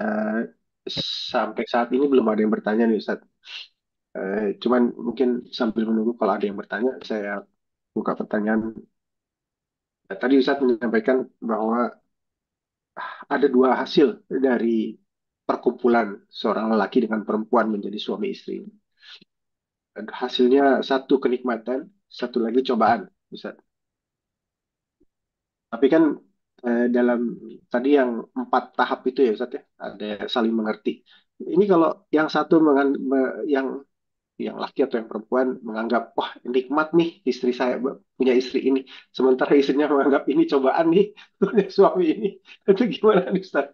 Eh, 0.00 0.38
sampai 1.32 1.64
saat 1.72 1.88
ini 1.96 2.04
belum 2.12 2.26
ada 2.30 2.40
yang 2.44 2.52
bertanya 2.56 2.82
nih, 2.88 2.96
Ustaz. 3.02 3.20
Eh, 4.18 4.42
cuman 4.62 4.82
mungkin 5.06 5.28
sambil 5.58 5.82
menunggu 5.90 6.12
kalau 6.20 6.32
ada 6.36 6.44
yang 6.48 6.58
bertanya, 6.62 6.90
saya 7.10 7.30
buka 7.96 8.12
pertanyaan. 8.20 8.60
Eh, 10.10 10.16
Tadi 10.20 10.34
Ustaz 10.40 10.58
menyampaikan 10.62 11.18
bahwa 11.50 11.78
ada 13.34 13.46
dua 13.48 13.76
hasil 13.80 14.24
dari 14.28 14.94
perkumpulan 15.48 16.20
seorang 16.30 16.70
lelaki 16.76 16.98
dengan 17.08 17.24
perempuan 17.26 17.66
menjadi 17.72 17.98
suami 17.98 18.30
istri. 18.36 18.62
Hasilnya 20.20 20.64
satu 20.90 21.14
kenikmatan, 21.24 21.78
satu 22.18 22.38
lagi 22.44 22.60
cobaan, 22.68 23.00
Ustaz. 23.34 23.56
Tapi 25.72 25.86
kan 25.94 26.02
eh, 26.66 26.84
dalam 26.96 27.20
tadi 27.72 27.88
yang 27.98 28.10
empat 28.40 28.62
tahap 28.78 29.00
itu 29.08 29.18
ya 29.26 29.30
Ustaz 29.36 29.50
ya, 29.56 29.62
ada 29.86 30.06
saling 30.34 30.54
mengerti. 30.60 30.90
Ini 31.54 31.64
kalau 31.72 31.88
yang 32.16 32.28
satu 32.34 32.54
mengan- 32.66 33.00
me- 33.10 33.44
yang 33.54 33.68
yang 34.46 34.56
laki 34.64 34.80
atau 34.84 34.96
yang 35.00 35.08
perempuan 35.12 35.48
menganggap 35.68 36.02
wah 36.18 36.30
nikmat 36.56 36.88
nih 36.98 37.08
istri 37.30 37.52
saya 37.60 37.74
punya 38.18 38.34
istri 38.40 38.58
ini, 38.68 38.80
sementara 39.16 39.52
istrinya 39.60 39.86
menganggap 39.92 40.24
ini 40.32 40.42
cobaan 40.52 40.86
nih 40.94 41.04
punya 41.40 41.66
suami 41.76 42.04
ini. 42.14 42.28
Itu 42.70 42.82
gimana 42.94 43.22
nih 43.34 43.42
Ustaz? 43.46 43.66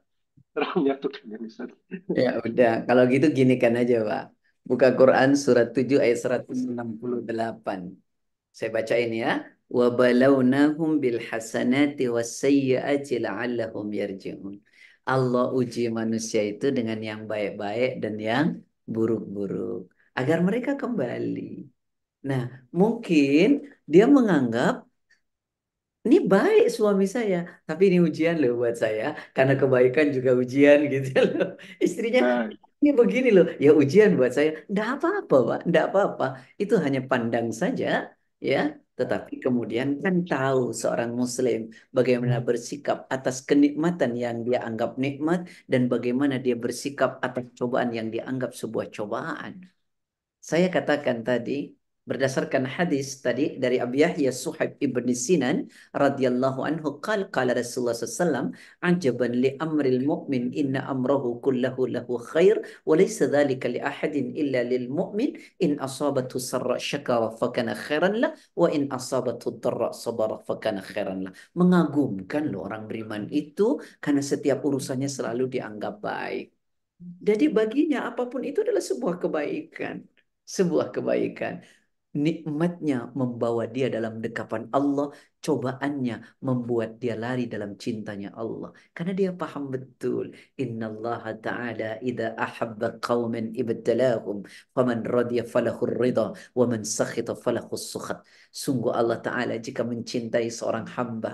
Cara 0.55 0.67
menyatukannya 0.79 1.37
nih 1.43 1.51
Ustaz. 1.55 1.71
Ya 2.19 2.29
udah, 2.47 2.71
kalau 2.89 3.03
gitu 3.13 3.27
gini 3.39 3.53
kan 3.63 3.73
aja 3.81 3.95
Pak. 4.09 4.23
Buka 4.69 4.87
Quran 4.99 5.29
surat 5.45 5.67
7 5.77 5.99
ayat 6.05 6.19
168. 6.23 7.81
Saya 8.57 8.71
baca 8.77 8.95
وَبَلَوْنَاهُمْ 9.71 10.91
بِالْحَسَنَاتِ 11.03 11.99
وَالسَّيِّئَاتِ 12.03 13.09
لَعَلَّهُمْ 13.13 13.87
يَرْجِعُونَ. 13.93 14.57
Allah 15.07 15.55
uji 15.55 15.87
manusia 15.91 16.43
itu 16.43 16.67
dengan 16.75 16.99
yang 16.99 17.31
baik-baik 17.31 18.03
dan 18.03 18.15
yang 18.19 18.47
buruk-buruk 18.87 19.87
agar 20.19 20.39
mereka 20.43 20.75
kembali. 20.75 21.71
Nah, 22.27 22.43
mungkin 22.75 23.71
dia 23.87 24.11
menganggap 24.11 24.83
ini 26.07 26.23
baik 26.23 26.71
suami 26.71 27.07
saya, 27.07 27.37
tapi 27.67 27.83
ini 27.91 27.99
ujian 27.99 28.39
loh 28.39 28.63
buat 28.63 28.79
saya 28.79 29.05
karena 29.35 29.55
kebaikan 29.59 30.07
juga 30.15 30.31
ujian 30.43 30.79
gitu 30.95 31.11
loh. 31.27 31.59
Istrinya 31.83 32.21
nah. 32.23 32.47
ini 32.83 32.91
begini 32.95 33.29
loh, 33.35 33.47
ya 33.59 33.71
ujian 33.75 34.15
buat 34.19 34.31
saya. 34.31 34.63
Enggak 34.71 34.89
apa-apa, 34.99 35.37
Pak, 35.49 35.61
enggak 35.67 35.85
apa-apa. 35.91 36.27
Itu 36.63 36.75
hanya 36.85 37.01
pandang 37.11 37.51
saja, 37.51 37.87
ya 38.39 38.59
tetapi 38.97 39.45
kemudian 39.45 40.01
kan 40.01 40.25
tahu 40.25 40.73
seorang 40.73 41.13
muslim 41.13 41.69
bagaimana 41.93 42.41
bersikap 42.41 43.05
atas 43.13 43.45
kenikmatan 43.45 44.17
yang 44.17 44.41
dia 44.41 44.65
anggap 44.65 44.97
nikmat 44.97 45.45
dan 45.69 45.83
bagaimana 45.93 46.41
dia 46.41 46.57
bersikap 46.57 47.21
atas 47.21 47.45
cobaan 47.59 47.93
yang 47.93 48.09
dianggap 48.09 48.57
sebuah 48.57 48.89
cobaan. 48.97 49.69
Saya 50.41 50.67
katakan 50.73 51.21
tadi, 51.29 51.76
Berdasarkan 52.07 52.71
hadis 52.71 53.19
tadi 53.19 53.59
dari 53.59 53.83
Abu 53.83 53.99
Yahya 53.99 54.31
Suhaib 54.31 54.79
ibn 54.79 55.11
Sinan 55.11 55.67
radhiyallahu 55.91 56.63
anhu 56.63 57.03
qal 57.03 57.27
qala 57.35 57.51
Rasulullah 57.51 57.99
sallallahu 57.99 58.55
ajaban 58.79 59.35
li 59.43 59.51
amril 59.59 60.07
mu'min 60.07 60.55
inna 60.55 60.87
amrahu 60.87 61.43
kullahu 61.43 61.91
lahu 61.91 62.15
khair 62.31 62.63
wa 62.87 62.95
laysa 62.95 63.27
dhalika 63.27 63.67
li 63.67 63.83
ahadin 63.83 64.39
illa 64.39 64.63
lil 64.63 64.87
mu'min 64.87 65.35
in 65.59 65.83
asabathu 65.83 66.39
sarra 66.39 66.79
syakara 66.79 67.35
fakana 67.35 67.75
khairan 67.75 68.23
lah 68.23 68.31
wa 68.55 68.71
in 68.71 68.87
asabathu 68.87 69.59
dharra 69.59 69.91
sabara 69.91 70.39
fakana 70.47 70.87
khairan 70.87 71.27
lah. 71.27 71.33
Mengagumkan 71.59 72.47
loh 72.47 72.71
orang 72.71 72.87
beriman 72.87 73.27
itu 73.35 73.83
karena 73.99 74.23
setiap 74.23 74.63
urusannya 74.63 75.11
selalu 75.11 75.59
dianggap 75.59 75.99
baik. 75.99 76.55
Jadi 77.03 77.45
baginya 77.51 77.99
apa 78.15 78.31
pun 78.31 78.47
itu 78.47 78.63
adalah 78.63 78.79
sebuah 78.91 79.19
kebaikan. 79.19 80.07
Sebuah 80.47 80.95
kebaikan 80.95 81.55
nikmatnya 82.25 82.97
membawa 83.21 83.63
dia 83.75 83.87
dalam 83.97 84.15
dekapan 84.25 84.63
Allah, 84.79 85.07
cobaannya 85.45 86.15
membuat 86.47 86.91
dia 87.03 87.15
lari 87.25 87.45
dalam 87.55 87.71
cintanya 87.85 88.29
Allah. 88.43 88.71
Karena 88.95 89.13
dia 89.21 89.31
paham 89.41 89.65
betul, 89.75 90.25
Inna 90.63 90.85
Allah 90.93 91.23
Ta'ala 91.47 91.85
idha 92.09 92.27
ahabba 92.47 92.87
qawman 93.07 93.47
ibtalahum, 93.61 94.39
faman 94.75 95.01
radiyah 95.17 95.47
falahur 95.55 95.93
ridha, 96.03 96.27
wa 96.59 96.65
man 96.71 96.83
sakhita 96.99 97.33
falahus 97.45 97.85
sukhat. 97.93 98.19
Sungguh 98.63 98.93
Allah 99.01 99.19
Ta'ala 99.27 99.55
jika 99.67 99.83
mencintai 99.85 100.49
seorang 100.59 100.87
hamba, 100.97 101.33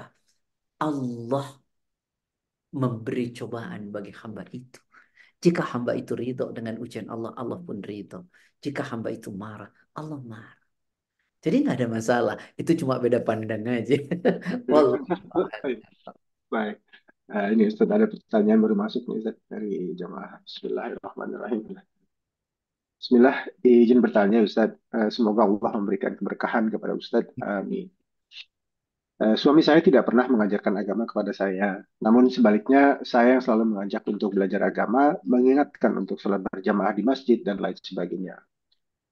Allah 0.83 1.47
memberi 2.81 3.25
cobaan 3.37 3.83
bagi 3.95 4.13
hamba 4.21 4.43
itu. 4.51 4.81
Jika 5.43 5.63
hamba 5.75 5.93
itu 5.99 6.13
ridho 6.15 6.55
dengan 6.57 6.79
ujian 6.79 7.11
Allah, 7.11 7.35
Allah 7.41 7.59
pun 7.67 7.79
ridho. 7.83 8.31
Jika 8.65 8.83
hamba 8.91 9.09
itu 9.11 9.29
marah, 9.35 9.71
Allah 9.99 10.21
marah. 10.23 10.62
Jadi 11.43 11.57
nggak 11.67 11.77
ada 11.83 11.89
masalah. 11.91 12.35
Itu 12.55 12.79
cuma 12.79 13.03
beda 13.03 13.19
pandang 13.27 13.67
aja. 13.67 13.99
Wallah. 14.71 15.03
Baik. 16.47 16.77
Uh, 17.33 17.49
ini 17.51 17.67
Ustaz 17.67 17.89
ada 17.89 18.07
pertanyaan 18.07 18.61
baru 18.63 18.77
masuk 18.79 19.03
nih 19.09 19.27
Ustaz 19.27 19.37
dari 19.51 19.97
jamaah. 19.99 20.39
Bismillahirrahmanirrahim. 20.47 21.61
Bismillah, 23.03 23.37
izin 23.67 23.99
bertanya 23.99 24.39
Ustaz. 24.47 24.79
Uh, 24.95 25.11
semoga 25.11 25.43
Allah 25.49 25.73
memberikan 25.75 26.15
keberkahan 26.15 26.71
kepada 26.71 26.95
Ustaz. 26.95 27.27
Amin. 27.43 27.91
Uh, 29.19 29.35
suami 29.35 29.67
saya 29.67 29.83
tidak 29.83 30.07
pernah 30.07 30.31
mengajarkan 30.31 30.79
agama 30.79 31.09
kepada 31.11 31.35
saya. 31.35 31.83
Namun 31.99 32.31
sebaliknya, 32.31 33.03
saya 33.03 33.39
yang 33.39 33.43
selalu 33.43 33.75
mengajak 33.75 34.03
untuk 34.07 34.35
belajar 34.35 34.63
agama, 34.63 35.19
mengingatkan 35.27 35.91
untuk 35.99 36.23
sholat 36.23 36.43
berjamaah 36.47 36.95
di 36.95 37.03
masjid 37.03 37.39
dan 37.43 37.59
lain 37.59 37.79
sebagainya. 37.79 38.39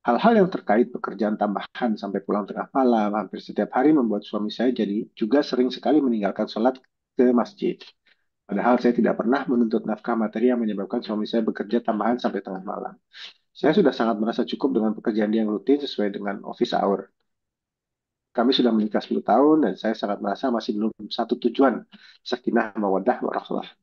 Hal-hal 0.01 0.33
yang 0.41 0.49
terkait 0.49 0.89
pekerjaan 0.89 1.37
tambahan 1.37 1.93
sampai 1.93 2.25
pulang 2.25 2.49
tengah 2.49 2.73
malam 2.73 3.13
hampir 3.13 3.45
setiap 3.45 3.69
hari 3.77 3.93
membuat 3.93 4.25
suami 4.25 4.49
saya 4.49 4.73
jadi 4.73 5.05
juga 5.13 5.45
sering 5.45 5.69
sekali 5.69 6.01
meninggalkan 6.01 6.49
sholat 6.49 6.81
ke 7.13 7.29
masjid. 7.37 7.77
Padahal 8.49 8.81
saya 8.81 8.97
tidak 8.97 9.21
pernah 9.21 9.45
menuntut 9.45 9.85
nafkah 9.85 10.17
materi 10.17 10.49
yang 10.49 10.59
menyebabkan 10.59 11.05
suami 11.05 11.29
saya 11.29 11.45
bekerja 11.45 11.85
tambahan 11.85 12.17
sampai 12.17 12.41
tengah 12.41 12.65
malam. 12.65 12.97
Saya 13.53 13.77
sudah 13.77 13.93
sangat 13.93 14.17
merasa 14.17 14.43
cukup 14.49 14.81
dengan 14.81 14.93
pekerjaan 14.97 15.29
dia 15.29 15.45
yang 15.45 15.53
rutin 15.53 15.79
sesuai 15.85 16.09
dengan 16.17 16.41
office 16.49 16.73
hour. 16.73 17.13
Kami 18.33 18.51
sudah 18.57 18.73
menikah 18.73 19.05
10 19.05 19.21
tahun 19.21 19.57
dan 19.69 19.73
saya 19.77 19.93
sangat 19.93 20.23
merasa 20.25 20.49
masih 20.49 20.81
belum 20.81 20.93
satu 21.13 21.37
tujuan, 21.37 21.83
sakinah 22.25 22.73
mawadah 22.79 23.21
warahmah. 23.21 23.80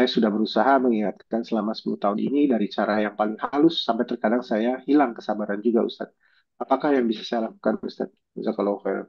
Saya 0.00 0.16
sudah 0.16 0.32
berusaha 0.32 0.72
mengingatkan 0.80 1.44
selama 1.44 1.76
10 1.76 2.00
tahun 2.00 2.16
ini 2.24 2.48
dari 2.48 2.72
cara 2.72 3.04
yang 3.04 3.12
paling 3.20 3.36
halus 3.36 3.84
sampai 3.84 4.08
terkadang 4.08 4.40
saya 4.40 4.80
hilang 4.88 5.12
kesabaran 5.12 5.60
juga 5.60 5.84
Ustaz. 5.84 6.08
Apakah 6.56 6.96
yang 6.96 7.04
bisa 7.04 7.20
saya 7.20 7.52
lakukan 7.52 7.76
Ustaz? 7.84 8.08
Jazakallahu 8.32 8.80
khairan. 8.80 9.06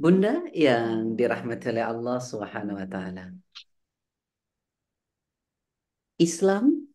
Bunda 0.00 0.40
yang 0.56 1.12
dirahmati 1.12 1.76
oleh 1.76 1.84
Allah 1.84 2.16
Subhanahu 2.24 2.80
wa 2.80 2.88
taala. 2.88 3.36
Islam 6.16 6.88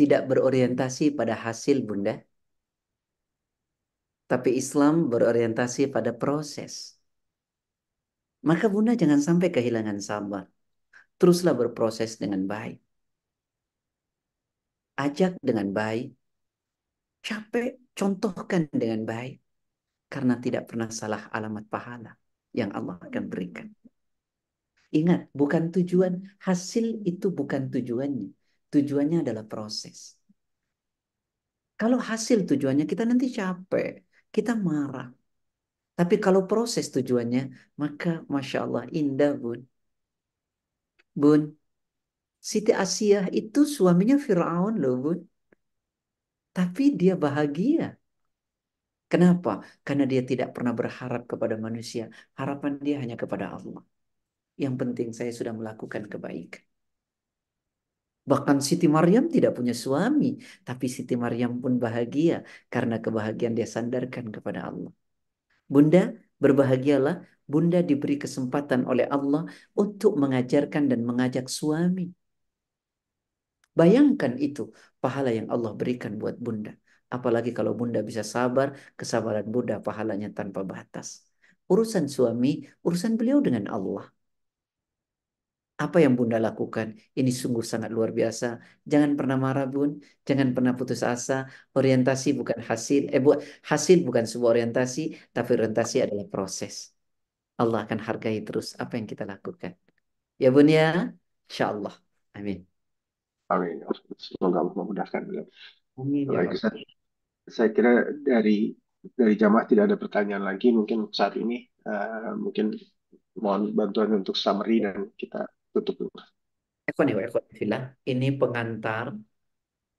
tidak 0.00 0.24
berorientasi 0.24 1.12
pada 1.12 1.36
hasil 1.36 1.84
Bunda. 1.84 2.24
Tapi 4.24 4.56
Islam 4.56 5.12
berorientasi 5.12 5.92
pada 5.92 6.16
proses. 6.16 6.96
Maka 8.40 8.72
Bunda 8.72 8.96
jangan 8.96 9.20
sampai 9.20 9.52
kehilangan 9.52 10.00
sabar. 10.00 10.48
Teruslah 11.20 11.54
berproses 11.60 12.16
dengan 12.16 12.48
baik. 12.48 12.80
Ajak 14.96 15.32
dengan 15.44 15.68
baik. 15.76 16.16
Capek, 17.26 17.76
contohkan 17.92 18.62
dengan 18.72 19.04
baik. 19.04 19.36
Karena 20.12 20.34
tidak 20.44 20.62
pernah 20.72 20.88
salah 20.88 21.28
alamat 21.36 21.64
pahala 21.68 22.12
yang 22.56 22.72
Allah 22.72 22.96
akan 23.06 23.24
berikan. 23.32 23.68
Ingat, 24.90 25.20
bukan 25.30 25.70
tujuan. 25.74 26.14
Hasil 26.42 26.86
itu 27.06 27.26
bukan 27.30 27.70
tujuannya. 27.70 28.28
Tujuannya 28.72 29.18
adalah 29.22 29.44
proses. 29.46 30.18
Kalau 31.80 31.98
hasil 32.00 32.38
tujuannya 32.48 32.84
kita 32.90 33.04
nanti 33.06 33.26
capek. 33.30 34.02
Kita 34.34 34.52
marah. 34.58 35.08
Tapi 35.98 36.16
kalau 36.24 36.48
proses 36.50 36.86
tujuannya, 36.94 37.42
maka 37.76 38.24
Masya 38.32 38.58
Allah 38.64 38.84
indah 38.88 39.32
bun. 39.36 39.60
Bun, 41.14 41.40
Siti 42.50 42.72
Asia 42.72 43.28
itu 43.38 43.60
suaminya 43.76 44.16
Fir'aun 44.26 44.74
loh 44.82 44.94
Bun. 45.04 45.18
Tapi 46.56 46.82
dia 47.00 47.14
bahagia. 47.24 47.82
Kenapa? 49.12 49.50
Karena 49.86 50.04
dia 50.12 50.22
tidak 50.30 50.48
pernah 50.54 50.72
berharap 50.80 51.22
kepada 51.30 51.54
manusia. 51.66 52.02
Harapan 52.38 52.72
dia 52.86 52.96
hanya 53.02 53.16
kepada 53.22 53.46
Allah. 53.56 53.82
Yang 54.62 54.74
penting 54.80 55.08
saya 55.18 55.32
sudah 55.38 55.52
melakukan 55.58 56.02
kebaikan. 56.12 56.62
Bahkan 58.30 58.56
Siti 58.68 58.86
Maryam 58.96 59.24
tidak 59.34 59.52
punya 59.58 59.74
suami. 59.84 60.26
Tapi 60.66 60.86
Siti 60.96 61.14
Maryam 61.24 61.52
pun 61.62 61.72
bahagia. 61.84 62.34
Karena 62.72 62.94
kebahagiaan 63.04 63.54
dia 63.58 63.68
sandarkan 63.74 64.26
kepada 64.36 64.60
Allah. 64.68 64.92
Bunda, 65.72 65.98
berbahagialah 66.42 67.14
Bunda 67.52 67.78
diberi 67.88 68.14
kesempatan 68.24 68.80
oleh 68.90 69.06
Allah 69.16 69.42
untuk 69.82 70.12
mengajarkan 70.22 70.84
dan 70.90 71.00
mengajak 71.08 71.46
suami. 71.58 72.04
Bayangkan 73.78 74.32
itu 74.46 74.60
pahala 75.02 75.30
yang 75.38 75.48
Allah 75.54 75.72
berikan 75.80 76.12
buat 76.20 76.36
Bunda. 76.44 76.72
Apalagi 77.16 77.50
kalau 77.58 77.72
Bunda 77.78 78.00
bisa 78.08 78.22
sabar, 78.34 78.68
kesabaran 78.98 79.46
Bunda 79.54 79.74
pahalanya 79.86 80.28
tanpa 80.38 80.60
batas. 80.72 81.08
Urusan 81.72 82.06
suami, 82.14 82.48
urusan 82.86 83.12
beliau 83.18 83.38
dengan 83.46 83.64
Allah. 83.74 84.02
Apa 85.84 85.96
yang 86.04 86.14
Bunda 86.18 86.36
lakukan? 86.46 86.88
Ini 87.18 87.30
sungguh 87.40 87.64
sangat 87.72 87.90
luar 87.96 88.10
biasa. 88.18 88.46
Jangan 88.92 89.10
pernah 89.18 89.36
marah, 89.44 89.64
Bun. 89.72 89.90
Jangan 90.28 90.48
pernah 90.54 90.72
putus 90.78 91.00
asa. 91.12 91.34
Orientasi 91.76 92.28
bukan 92.38 92.58
hasil. 92.70 93.00
Eh, 93.14 93.20
bu 93.24 93.30
hasil 93.70 93.98
bukan 94.06 94.24
sebuah 94.30 94.50
orientasi, 94.54 95.00
tapi 95.34 95.48
orientasi 95.56 95.96
adalah 96.04 96.26
proses. 96.34 96.74
Allah 97.60 97.84
akan 97.84 98.00
hargai 98.00 98.40
terus 98.40 98.72
apa 98.80 98.96
yang 98.96 99.04
kita 99.04 99.28
lakukan. 99.28 99.76
Ya 100.40 100.48
Bun 100.48 100.68
ya, 100.72 101.12
insya 101.44 101.76
Allah. 101.76 101.92
Amin. 102.32 102.64
Amin. 103.52 103.84
Semoga 104.16 104.64
Allah 104.64 104.74
memudahkan. 104.74 105.22
Amin. 106.00 106.24
Ya 106.24 106.40
Baik, 106.40 106.56
Ustaz. 106.56 106.72
Saya 107.44 107.68
kira 107.76 108.08
dari 108.24 108.72
dari 109.12 109.34
jamaah 109.36 109.68
tidak 109.68 109.92
ada 109.92 109.96
pertanyaan 110.00 110.44
lagi. 110.48 110.72
Mungkin 110.72 111.12
saat 111.12 111.36
ini 111.36 111.60
uh, 111.84 112.32
mungkin 112.40 112.72
mohon 113.36 113.76
bantuan 113.76 114.16
untuk 114.16 114.38
summary 114.38 114.80
dan 114.80 115.12
kita 115.20 115.44
tutup 115.76 116.06
dulu. 116.06 116.16
Ini 118.08 118.28
pengantar 118.40 119.12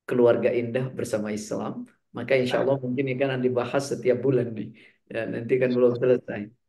keluarga 0.09 0.49
indah 0.51 0.89
bersama 0.91 1.29
Islam. 1.29 1.85
Maka 2.11 2.35
insya 2.35 2.59
Allah 2.65 2.75
mungkin 2.75 3.07
ini 3.07 3.15
kan 3.15 3.39
dibahas 3.39 3.93
setiap 3.95 4.19
bulan 4.19 4.51
nih. 4.51 4.69
Ya, 5.11 5.27
nanti 5.27 5.53
kan 5.59 5.71
belum 5.71 5.95
selesai. 5.95 6.60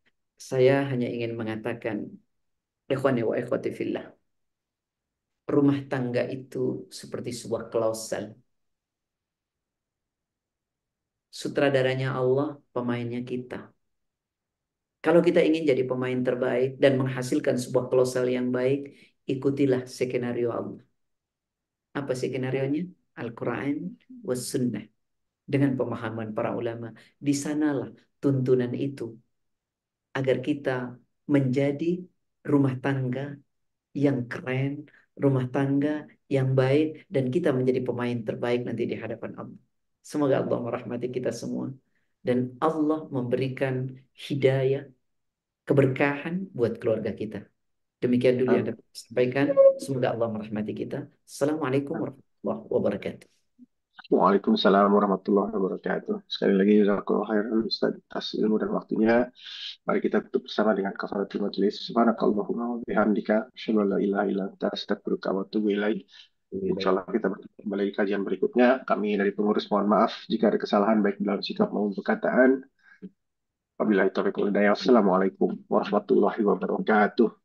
Saya 0.49 0.73
hanya 0.91 1.07
ingin 1.15 1.33
mengatakan, 1.41 1.97
ikhwani 2.93 3.21
wa 3.29 3.35
ikhwati 3.41 3.71
fillah. 3.79 4.05
Rumah 5.55 5.79
tangga 5.91 6.23
itu 6.37 6.59
seperti 7.01 7.31
sebuah 7.41 7.63
klausel. 7.73 8.25
Sutradaranya 11.41 12.09
Allah, 12.21 12.49
pemainnya 12.75 13.21
kita. 13.31 13.57
Kalau 15.05 15.21
kita 15.27 15.41
ingin 15.49 15.63
jadi 15.71 15.83
pemain 15.91 16.21
terbaik 16.29 16.79
dan 16.83 16.93
menghasilkan 17.01 17.57
sebuah 17.59 17.91
klausel 17.91 18.27
yang 18.37 18.49
baik, 18.55 18.81
ikutilah 19.33 19.83
skenario 19.97 20.49
Allah. 20.59 20.83
Apa 21.99 22.13
skenario-nya? 22.15 22.83
Al-Quran 23.21 23.99
was 24.23 24.41
sunnah. 24.51 24.85
Dengan 25.43 25.75
pemahaman 25.79 26.29
para 26.37 26.55
ulama. 26.55 26.95
Di 27.27 27.35
sanalah 27.35 27.91
tuntunan 28.23 28.73
itu 28.87 29.19
agar 30.19 30.37
kita 30.45 30.71
menjadi 31.35 32.05
rumah 32.45 32.75
tangga 32.85 33.39
yang 33.97 34.25
keren, 34.33 34.89
rumah 35.17 35.47
tangga 35.49 36.09
yang 36.29 36.49
baik, 36.57 37.05
dan 37.15 37.29
kita 37.35 37.53
menjadi 37.53 37.81
pemain 37.85 38.19
terbaik 38.29 38.61
nanti 38.69 38.83
di 38.89 38.97
hadapan 38.97 39.33
Allah. 39.41 39.61
Semoga 40.03 40.43
Allah 40.43 40.59
merahmati 40.67 41.07
kita 41.13 41.31
semua. 41.31 41.71
dan 42.23 42.55
Allah 42.63 43.11
memberikan 43.11 43.99
hidayah, 44.15 44.87
keberkahan 45.67 46.47
buat 46.55 46.79
keluarga 46.79 47.11
kita. 47.11 47.43
Demikian 47.99 48.39
dulu 48.39 48.51
yang 48.59 48.67
dapat 48.71 48.83
saya 48.91 48.99
sampaikan. 49.11 49.47
Semoga 49.79 50.15
Allah 50.15 50.29
merahmati 50.31 50.73
kita. 50.75 51.11
Assalamualaikum 51.27 51.95
warahmatullahi 51.99 52.63
wabarakatuh. 52.71 53.42
Waalaikumsalam 54.13 54.93
warahmatullahi 54.93 55.57
wabarakatuh. 55.57 56.29
Sekali 56.29 56.53
lagi 56.53 56.85
jazakallahu 56.85 57.33
khairan 57.33 57.65
Ustaz 57.65 57.97
atas 57.97 58.37
ilmu 58.37 58.61
dan 58.61 58.69
waktunya. 58.77 59.33
Mari 59.89 60.05
kita 60.05 60.21
tutup 60.29 60.53
bersama 60.53 60.77
dengan 60.77 60.93
kafaratul 60.93 61.49
majelis. 61.49 61.81
Subhanakallahumma 61.89 62.65
wa 62.77 62.79
bihamdika 62.85 63.49
asyhadu 63.57 63.81
an 63.81 63.97
la 63.97 63.99
ilaha 64.05 64.25
illa 64.29 64.45
anta 64.53 64.69
astaghfiruka 64.69 65.33
wa 65.33 65.49
atubu 65.49 65.73
ilaik. 65.73 66.05
Insyaallah 66.53 67.09
kita 67.09 67.33
bertemu 67.33 67.57
kembali 67.65 67.83
di 67.89 67.95
kajian 67.97 68.21
berikutnya. 68.21 68.69
Kami 68.85 69.17
dari 69.17 69.33
pengurus 69.33 69.65
mohon 69.73 69.89
maaf 69.89 70.13
jika 70.29 70.53
ada 70.53 70.61
kesalahan 70.61 71.01
baik 71.01 71.17
dalam 71.17 71.41
sikap 71.41 71.73
maupun 71.73 71.97
perkataan. 71.97 72.69
Wabillahi 73.81 74.13
taufiq 74.13 74.37
wal 74.37 74.53
hidayah. 74.53 74.77
Wassalamualaikum 74.77 75.57
warahmatullahi 75.73 76.41
wabarakatuh. 76.45 77.42